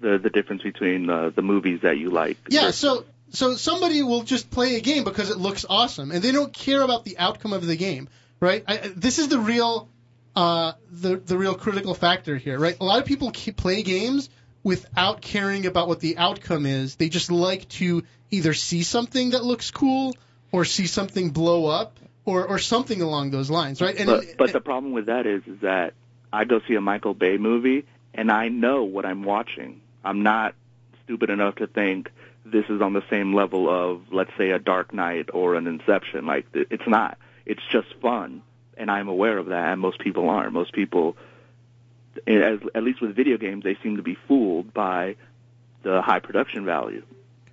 the 0.00 0.18
the 0.22 0.30
difference 0.30 0.62
between 0.62 1.08
uh, 1.08 1.30
the 1.34 1.42
movies 1.42 1.80
that 1.82 1.96
you 1.98 2.10
like. 2.10 2.36
Yeah, 2.50 2.66
versus- 2.66 2.76
so 2.80 3.04
so 3.30 3.54
somebody 3.56 4.02
will 4.02 4.22
just 4.22 4.50
play 4.50 4.76
a 4.76 4.80
game 4.80 5.02
because 5.04 5.30
it 5.30 5.38
looks 5.38 5.64
awesome, 5.68 6.10
and 6.12 6.22
they 6.22 6.30
don't 6.32 6.52
care 6.52 6.82
about 6.82 7.04
the 7.04 7.18
outcome 7.18 7.52
of 7.52 7.66
the 7.66 7.74
game, 7.76 8.08
right? 8.38 8.62
I, 8.68 8.78
I- 8.78 8.92
this 8.94 9.18
is 9.18 9.28
the 9.28 9.38
real 9.38 9.88
uh, 10.36 10.72
the 10.90 11.16
the 11.16 11.38
real 11.38 11.54
critical 11.54 11.94
factor 11.94 12.36
here, 12.36 12.58
right? 12.58 12.76
A 12.80 12.84
lot 12.84 13.00
of 13.00 13.06
people 13.06 13.30
play 13.30 13.82
games 13.82 14.30
without 14.62 15.20
caring 15.20 15.66
about 15.66 15.88
what 15.88 16.00
the 16.00 16.18
outcome 16.18 16.66
is. 16.66 16.96
They 16.96 17.08
just 17.08 17.30
like 17.30 17.68
to 17.70 18.02
either 18.30 18.54
see 18.54 18.82
something 18.82 19.30
that 19.30 19.44
looks 19.44 19.70
cool 19.70 20.16
or 20.50 20.64
see 20.64 20.86
something 20.86 21.30
blow 21.30 21.66
up 21.66 21.98
or 22.24 22.46
or 22.46 22.58
something 22.58 23.00
along 23.00 23.30
those 23.30 23.50
lines, 23.50 23.80
right? 23.80 23.96
And 23.98 24.06
but 24.06 24.24
but 24.38 24.52
the 24.52 24.60
problem 24.60 24.92
with 24.92 25.06
that 25.06 25.26
is 25.26 25.42
is 25.46 25.60
that 25.60 25.94
I 26.32 26.44
go 26.44 26.60
see 26.66 26.74
a 26.74 26.80
Michael 26.80 27.14
Bay 27.14 27.36
movie 27.36 27.84
and 28.12 28.30
I 28.30 28.48
know 28.48 28.84
what 28.84 29.04
I'm 29.04 29.22
watching. 29.22 29.82
I'm 30.04 30.22
not 30.22 30.54
stupid 31.04 31.30
enough 31.30 31.56
to 31.56 31.66
think 31.66 32.10
this 32.44 32.64
is 32.68 32.80
on 32.80 32.92
the 32.92 33.02
same 33.10 33.34
level 33.34 33.68
of 33.68 34.12
let's 34.12 34.30
say 34.36 34.50
a 34.50 34.58
Dark 34.58 34.92
Knight 34.92 35.30
or 35.32 35.54
an 35.54 35.66
Inception. 35.66 36.26
Like 36.26 36.46
it's 36.52 36.86
not. 36.86 37.18
It's 37.46 37.62
just 37.70 37.92
fun, 38.00 38.42
and 38.76 38.90
I'm 38.90 39.08
aware 39.08 39.38
of 39.38 39.46
that. 39.46 39.72
And 39.72 39.80
most 39.80 39.98
people 40.00 40.28
aren't. 40.28 40.52
Most 40.52 40.72
people, 40.72 41.16
eh, 42.26 42.38
as, 42.38 42.60
at 42.74 42.82
least 42.82 43.00
with 43.00 43.14
video 43.14 43.36
games, 43.36 43.64
they 43.64 43.76
seem 43.82 43.96
to 43.96 44.02
be 44.02 44.16
fooled 44.28 44.72
by 44.72 45.16
the 45.82 46.02
high 46.02 46.20
production 46.20 46.64
value. 46.64 47.04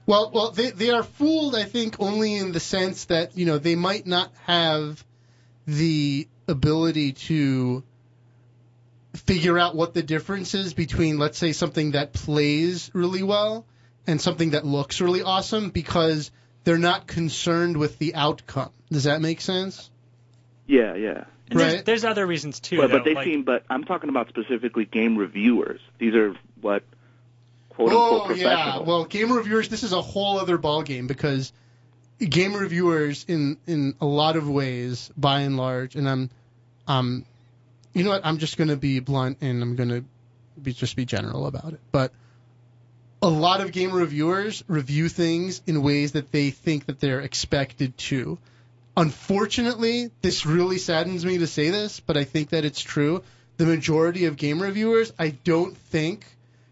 Well, 0.05 0.32
well, 0.34 0.51
they 0.51 0.72
they 0.72 0.89
are 0.89 1.03
fooled, 1.03 1.55
I 1.55 1.63
think, 1.63 1.97
only 1.99 2.36
in 2.36 2.51
the 2.51 2.59
sense 2.59 3.05
that 3.05 3.38
you 3.38 3.45
know 3.45 3.57
they 3.57 3.76
might 3.76 4.07
not 4.07 4.32
have 4.45 5.03
the 5.67 6.28
ability 6.47 7.13
to 7.13 7.84
figure 9.13 9.59
out 9.59 9.76
what 9.76 9.93
the 9.93 10.01
difference 10.01 10.55
is 10.55 10.74
between, 10.74 11.19
let's 11.19 11.38
say, 11.38 11.51
something 11.51 11.91
that 11.91 12.13
plays 12.13 12.89
really 12.93 13.24
well 13.24 13.65
and 14.07 14.19
something 14.19 14.51
that 14.51 14.65
looks 14.65 15.01
really 15.01 15.22
awesome 15.22 15.69
because 15.69 16.32
they're 16.63 16.78
not 16.78 17.07
concerned 17.07 17.78
with 17.78 17.99
the 17.99 18.15
outcome. 18.15 18.72
Does 18.89 19.03
that 19.03 19.22
make 19.22 19.41
sense? 19.41 19.90
Yeah, 20.72 20.95
yeah. 20.95 21.26
And 21.49 21.59
there's, 21.59 21.74
Right. 21.74 21.86
there's 21.86 22.05
other 22.05 22.26
reasons 22.26 22.61
too. 22.61 22.78
But, 22.78 22.88
though, 22.88 22.97
but 22.99 23.03
they 23.03 23.13
like, 23.13 23.26
seem. 23.26 23.43
But 23.43 23.65
I'm 23.69 23.84
talking 23.84 24.09
about 24.09 24.30
specifically 24.30 24.86
game 24.86 25.17
reviewers. 25.17 25.82
These 25.99 26.15
are 26.15 26.34
what 26.61 26.84
quote 27.69 27.89
unquote 27.89 28.22
oh 28.22 28.26
professionals. 28.26 28.57
yeah. 28.78 28.80
Well, 28.80 29.03
game 29.03 29.34
reviewers. 29.34 29.67
This 29.67 29.84
is 29.84 29.91
a 29.91 30.01
whole 30.01 30.39
other 30.39 30.57
ballgame 30.57 31.07
because 31.07 31.51
game 32.19 32.53
reviewers, 32.53 33.26
in 33.28 33.57
in 33.67 33.95
a 33.99 34.05
lot 34.05 34.38
of 34.38 34.47
ways, 34.47 35.11
by 35.17 35.41
and 35.41 35.57
large, 35.57 35.95
and 35.95 36.07
I'm, 36.07 36.30
um, 36.88 37.26
you 37.93 38.05
know 38.05 38.11
what? 38.11 38.26
I'm 38.26 38.38
just 38.38 38.55
gonna 38.57 38.78
be 38.78 39.01
blunt 39.01 39.39
and 39.41 39.61
I'm 39.61 39.76
gonna 39.76 40.05
be 40.61 40.72
just 40.72 40.95
be 40.95 41.03
general 41.03 41.47
about 41.47 41.74
it. 41.74 41.82
But 41.91 42.13
a 43.22 43.28
lot 43.30 43.59
of 43.59 43.74
game 43.74 43.91
reviewers 43.91 44.63
review 44.69 45.09
things 45.09 45.61
in 45.67 45.84
ways 45.84 46.13
that 46.13 46.32
they 46.32 46.49
think 46.51 46.86
that 46.86 47.01
they're 47.01 47.19
expected 47.19 47.97
to. 47.97 48.38
Unfortunately, 48.97 50.11
this 50.21 50.45
really 50.45 50.77
saddens 50.77 51.25
me 51.25 51.37
to 51.37 51.47
say 51.47 51.69
this, 51.69 51.99
but 51.99 52.17
I 52.17 52.23
think 52.23 52.49
that 52.49 52.65
it's 52.65 52.81
true. 52.81 53.23
The 53.57 53.65
majority 53.65 54.25
of 54.25 54.37
game 54.37 54.61
reviewers, 54.61 55.13
I 55.17 55.29
don't 55.29 55.77
think, 55.77 56.25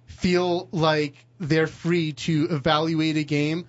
feel 0.05 0.67
like 0.71 1.15
they're 1.39 1.67
free 1.67 2.13
to 2.13 2.47
evaluate 2.51 3.15
a 3.15 3.23
game 3.23 3.67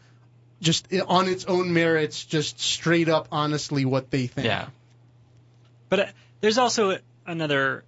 just 0.60 0.92
on 1.06 1.28
its 1.28 1.44
own 1.44 1.72
merits, 1.72 2.24
just 2.24 2.60
straight 2.60 3.08
up 3.08 3.28
honestly 3.30 3.84
what 3.84 4.10
they 4.10 4.26
think. 4.26 4.46
Yeah. 4.46 4.66
But 5.88 6.00
uh, 6.00 6.06
there's 6.40 6.58
also 6.58 6.98
another 7.26 7.84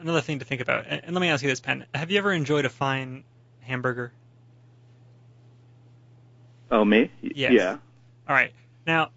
another 0.00 0.20
thing 0.20 0.40
to 0.40 0.44
think 0.44 0.60
about. 0.60 0.86
And, 0.88 1.02
and 1.04 1.14
let 1.14 1.20
me 1.20 1.28
ask 1.28 1.42
you 1.42 1.48
this, 1.48 1.60
Penn: 1.60 1.86
Have 1.94 2.10
you 2.10 2.18
ever 2.18 2.32
enjoyed 2.32 2.64
a 2.64 2.70
fine 2.70 3.24
hamburger? 3.60 4.12
Oh, 6.70 6.84
me? 6.84 7.10
Yes. 7.20 7.52
Yeah. 7.52 7.76
All 8.28 8.34
right. 8.34 8.52
Now, 8.86 9.10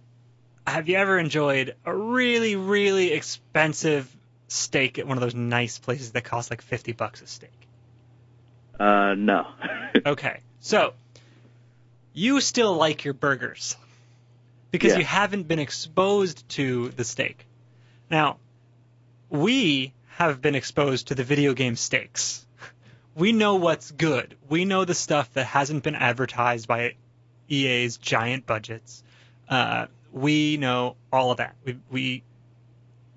have 0.68 0.90
you 0.90 0.98
ever 0.98 1.18
enjoyed 1.18 1.76
a 1.86 1.96
really, 1.96 2.56
really 2.56 3.14
expensive 3.14 4.14
steak 4.50 5.00
at 5.00 5.08
one 5.08 5.18
of 5.18 5.22
those 5.22 5.36
nice 5.36 5.80
places 5.80 6.12
that 6.12 6.24
cost 6.24 6.50
like 6.50 6.62
50 6.62 6.92
bucks 6.92 7.22
a 7.22 7.28
steak? 7.28 7.52
Uh, 8.80 9.16
no. 9.18 9.48
Okay. 10.06 10.42
So, 10.60 10.94
you 12.14 12.40
still 12.40 12.76
like 12.76 13.04
your 13.04 13.14
burgers 13.16 13.76
because 14.72 14.92
Yeah. 14.94 15.00
you 15.00 15.06
haven't 15.06 15.48
been 15.48 15.60
exposed 15.60 16.48
to 16.50 16.90
the 16.90 17.04
steak. 17.04 17.46
Now, 18.12 18.38
we 19.30 19.94
have 20.18 20.42
been 20.42 20.56
exposed 20.56 21.08
to 21.08 21.16
the 21.16 21.24
video 21.24 21.54
game 21.54 21.76
steaks. 21.76 22.46
We 23.16 23.32
know 23.32 23.56
what's 23.56 23.90
good. 23.92 24.36
We 24.50 24.66
know 24.66 24.86
the 24.86 24.94
stuff 24.94 25.34
that 25.34 25.46
hasn't 25.46 25.84
been 25.84 25.96
advertised 25.96 26.68
by 26.68 26.94
EA's 27.50 27.98
giant 27.98 28.46
budgets. 28.46 29.04
Uh, 29.50 29.88
we 30.12 30.58
know 30.58 30.96
all 31.12 31.32
of 31.32 31.38
that. 31.38 31.56
We, 31.64 31.80
we 31.90 32.24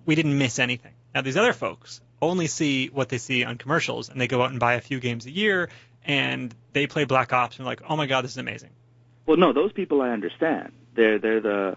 we 0.07 0.14
didn't 0.14 0.36
miss 0.36 0.59
anything. 0.59 0.93
Now 1.14 1.22
these 1.22 1.36
other 1.36 1.53
folks 1.53 2.01
only 2.22 2.47
see 2.47 2.88
what 2.88 3.09
they 3.09 3.18
see 3.18 3.45
on 3.45 3.57
commercials, 3.57 4.09
and 4.09 4.20
they 4.20 4.28
go 4.28 4.43
out 4.43 4.51
and 4.51 4.61
buy 4.61 4.74
a 4.74 4.80
few 4.80 5.01
games 5.01 5.26
a 5.26 5.30
year, 5.30 5.70
and 6.05 6.55
they 6.72 6.86
play 6.86 7.05
Black 7.05 7.32
Ops 7.32 7.59
and 7.59 7.66
like, 7.66 7.82
oh 7.88 7.97
my 7.97 8.07
god, 8.07 8.24
this 8.24 8.32
is 8.32 8.38
amazing. 8.38 8.70
Well, 9.26 9.36
no, 9.36 9.53
those 9.53 9.72
people 9.72 10.03
I 10.03 10.11
understand. 10.11 10.72
They're 10.95 11.18
they're 11.18 11.41
the 11.41 11.76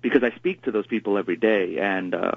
because 0.00 0.22
I 0.22 0.34
speak 0.36 0.62
to 0.62 0.70
those 0.70 0.86
people 0.86 1.18
every 1.18 1.36
day, 1.36 1.78
and 1.78 2.14
uh, 2.14 2.32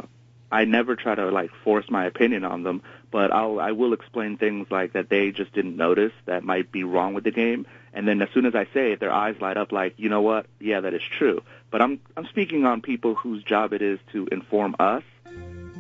I 0.52 0.66
never 0.66 0.96
try 0.96 1.16
to 1.16 1.30
like 1.30 1.52
force 1.64 1.86
my 1.90 2.06
opinion 2.06 2.44
on 2.44 2.64
them. 2.64 2.82
But 3.12 3.32
I'll 3.32 3.60
I 3.60 3.72
will 3.72 3.94
explain 3.94 4.38
things 4.38 4.68
like 4.70 4.94
that 4.94 5.10
they 5.10 5.32
just 5.32 5.54
didn't 5.54 5.78
notice 5.78 6.14
that 6.26 6.44
might 6.44 6.72
be 6.72 6.84
wrong 6.84 7.14
with 7.14 7.24
the 7.24 7.32
game, 7.32 7.68
and 7.94 8.08
then 8.08 8.22
as 8.22 8.30
soon 8.34 8.46
as 8.46 8.56
I 8.56 8.66
say 8.74 8.92
it, 8.94 9.00
their 9.00 9.12
eyes 9.12 9.36
light 9.42 9.58
up 9.58 9.72
like, 9.72 9.94
you 9.98 10.10
know 10.10 10.22
what? 10.22 10.46
Yeah, 10.60 10.82
that 10.82 10.94
is 10.94 11.02
true. 11.18 11.42
But 11.72 11.82
I'm 11.82 12.00
I'm 12.18 12.26
speaking 12.28 12.66
on 12.66 12.82
people 12.82 13.16
whose 13.16 13.44
job 13.44 13.74
it 13.74 13.82
is 13.82 14.00
to 14.14 14.28
inform 14.32 14.76
us, 14.80 15.04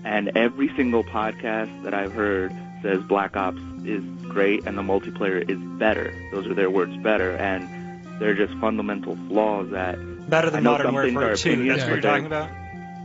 and 0.03 0.31
every 0.35 0.69
single 0.75 1.03
podcast 1.03 1.83
that 1.83 1.93
I've 1.93 2.13
heard 2.13 2.53
says 2.81 3.01
Black 3.03 3.35
Ops 3.35 3.59
is 3.83 4.03
great 4.29 4.65
and 4.65 4.77
the 4.77 4.81
multiplayer 4.81 5.41
is 5.49 5.57
better. 5.79 6.13
Those 6.31 6.47
are 6.47 6.53
their 6.53 6.69
words, 6.69 6.95
better, 6.97 7.31
and 7.35 8.21
they're 8.21 8.35
just 8.35 8.53
fundamental 8.59 9.15
flaws 9.27 9.69
that 9.71 9.97
Better 10.29 10.49
than 10.51 10.63
Modern 10.63 10.93
Warfare 10.93 11.31
are 11.31 11.35
2. 11.35 11.49
opinions, 11.49 11.79
That's 11.79 11.89
what 11.89 11.93
you're 11.95 12.01
they're- 12.01 12.11
talking 12.11 12.25
about. 12.27 12.49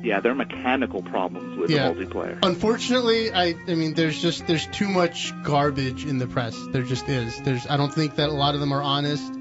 Yeah, 0.05 0.21
there 0.21 0.33
are 0.33 0.35
mechanical 0.35 1.03
problems 1.03 1.57
with 1.59 1.71
Yeah. 1.71 1.91
the 1.93 2.05
multiplayer. 2.05 2.39
Unfortunately, 2.43 3.33
I 3.33 3.55
I 3.67 3.75
mean 3.75 3.95
there's 3.95 4.21
just 4.21 4.47
there's 4.47 4.67
too 4.67 4.89
much 4.89 5.33
garbage 5.43 6.05
in 6.05 6.19
the 6.19 6.27
press. 6.27 6.57
There 6.73 6.83
just 6.83 7.09
is. 7.09 7.41
There's 7.41 7.67
I 7.67 7.77
don't 7.77 7.93
think 7.93 8.17
that 8.17 8.29
a 8.29 8.33
lot 8.33 8.55
of 8.55 8.61
them 8.61 8.73
are 8.73 8.83
honest. 8.83 9.33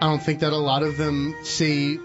I 0.00 0.06
don't 0.06 0.22
think 0.22 0.40
that 0.40 0.52
a 0.52 0.56
lot 0.56 0.82
of 0.82 0.96
them 0.96 1.34
say 1.42 1.98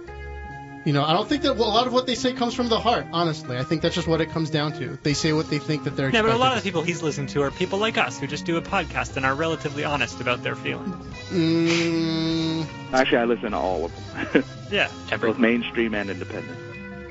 you 0.86 0.94
know, 0.94 1.04
I 1.04 1.12
don't 1.12 1.28
think 1.28 1.42
that 1.44 1.52
a 1.52 1.54
lot 1.54 1.88
of 1.88 1.94
what 1.94 2.08
they 2.08 2.16
say 2.16 2.32
comes 2.34 2.54
from 2.56 2.70
the 2.70 2.80
heart, 2.80 3.06
honestly. 3.12 3.58
I 3.58 3.64
think 3.64 3.82
that's 3.82 3.94
just 3.96 4.08
what 4.08 4.22
it 4.22 4.30
comes 4.32 4.50
down 4.50 4.72
to. 4.80 4.98
They 5.04 5.14
say 5.14 5.34
what 5.34 5.50
they 5.50 5.60
think 5.60 5.84
that 5.84 5.98
they're 5.98 6.10
Yeah, 6.10 6.22
but 6.22 6.32
a 6.32 6.38
lot 6.38 6.56
of 6.56 6.64
the 6.64 6.68
people 6.68 6.82
he's 6.84 7.04
listening 7.04 7.28
to 7.28 7.42
are 7.44 7.52
people 7.52 7.80
like 7.80 7.98
us 7.98 8.18
who 8.18 8.28
just 8.28 8.46
do 8.46 8.56
a 8.56 8.62
podcast 8.62 9.18
and 9.18 9.26
are 9.26 9.36
relatively 9.36 9.84
honest 9.84 10.22
about 10.22 10.42
their 10.42 10.56
feelings. 10.56 10.96
to- 11.30 11.36
Mm, 11.36 12.66
Actually, 12.94 13.18
I 13.18 13.26
listen 13.26 13.52
to 13.52 13.58
all 13.58 13.86
of 13.86 13.92
them, 14.34 14.44
Yeah. 14.72 14.90
Every, 15.12 15.30
both 15.32 15.38
mainstream 15.40 15.94
and 15.94 16.10
independent. 16.10 16.58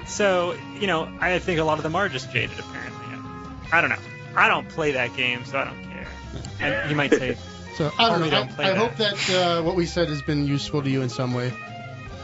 So, 0.08 0.56
you 0.80 0.86
know, 0.86 1.08
I 1.20 1.38
think 1.38 1.60
a 1.60 1.64
lot 1.64 1.78
of 1.78 1.82
them 1.84 1.94
are 1.94 2.08
just 2.08 2.32
jaded, 2.32 2.58
apparently. 2.58 2.94
I 3.72 3.80
don't 3.80 3.90
know. 3.90 3.98
I 4.34 4.48
don't 4.48 4.68
play 4.68 4.92
that 4.92 5.14
game, 5.16 5.44
so 5.44 5.58
I 5.58 5.64
don't 5.64 5.82
care. 5.84 6.06
And 6.60 6.90
you 6.90 6.96
might 6.96 7.12
say, 7.12 7.36
so 7.76 7.90
I 7.98 8.08
don't 8.08 8.20
know. 8.20 8.30
don't 8.30 8.48
I, 8.50 8.52
play 8.52 8.64
I 8.64 8.68
that. 8.70 8.78
hope 8.78 8.96
that 8.96 9.30
uh, 9.30 9.62
what 9.62 9.76
we 9.76 9.84
said 9.86 10.08
has 10.08 10.22
been 10.22 10.46
useful 10.46 10.82
to 10.82 10.88
you 10.90 11.02
in 11.02 11.08
some 11.08 11.34
way. 11.34 11.52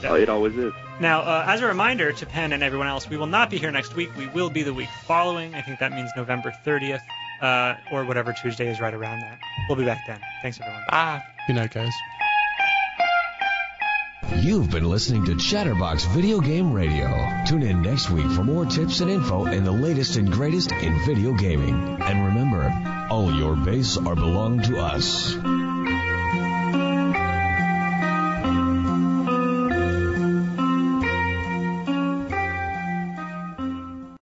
Yeah. 0.03 0.11
Oh, 0.11 0.15
it 0.15 0.29
always 0.29 0.57
is. 0.57 0.73
Now, 1.01 1.21
uh, 1.23 1.45
as 1.49 1.61
a 1.61 1.67
reminder 1.67 2.13
to 2.13 2.27
Penn 2.27 2.53
and 2.53 2.63
everyone 2.63 2.87
else, 2.87 3.09
we 3.09 3.17
will 3.17 3.27
not 3.27 3.51
be 3.51 3.59
here 3.59 3.71
next 3.71 3.95
week. 3.97 4.11
We 4.17 4.27
will 4.29 4.51
be 4.51 4.63
the 4.63 4.73
week 4.75 4.89
following. 5.07 5.55
I 5.55 5.61
think 5.63 5.79
that 5.81 5.93
means 5.93 6.11
November 6.17 6.53
30th, 6.65 7.01
uh, 7.43 7.75
or 7.93 8.05
whatever 8.05 8.33
Tuesday 8.33 8.69
is 8.69 8.81
right 8.81 8.95
around 8.95 9.21
that. 9.21 9.39
We'll 9.69 9.77
be 9.77 9.85
back 9.85 10.07
then. 10.07 10.21
Thanks, 10.43 10.61
everyone. 10.61 10.83
ah, 10.91 11.23
Good 11.47 11.57
night, 11.57 11.73
guys. 11.73 11.93
You've 14.33 14.71
been 14.71 14.89
listening 14.89 15.27
to 15.27 15.37
Chatterbox 15.37 16.07
Video 16.07 16.41
Game 16.41 16.73
Radio. 16.73 17.09
Tune 17.47 17.63
in 17.63 17.83
next 17.83 18.11
week 18.11 18.27
for 18.31 18.43
more 18.43 18.65
tips 18.65 19.01
and 19.01 19.11
info 19.11 19.45
and 19.45 19.67
the 19.67 19.73
latest 19.73 20.17
and 20.17 20.33
greatest 20.33 20.73
in 20.73 20.99
video 21.05 21.35
gaming. 21.35 21.99
And 22.01 22.27
remember, 22.27 22.73
all 23.11 23.33
your 23.33 23.55
base 23.55 23.97
are 23.99 24.15
belong 24.15 24.63
to 24.63 24.79
us. 24.79 25.35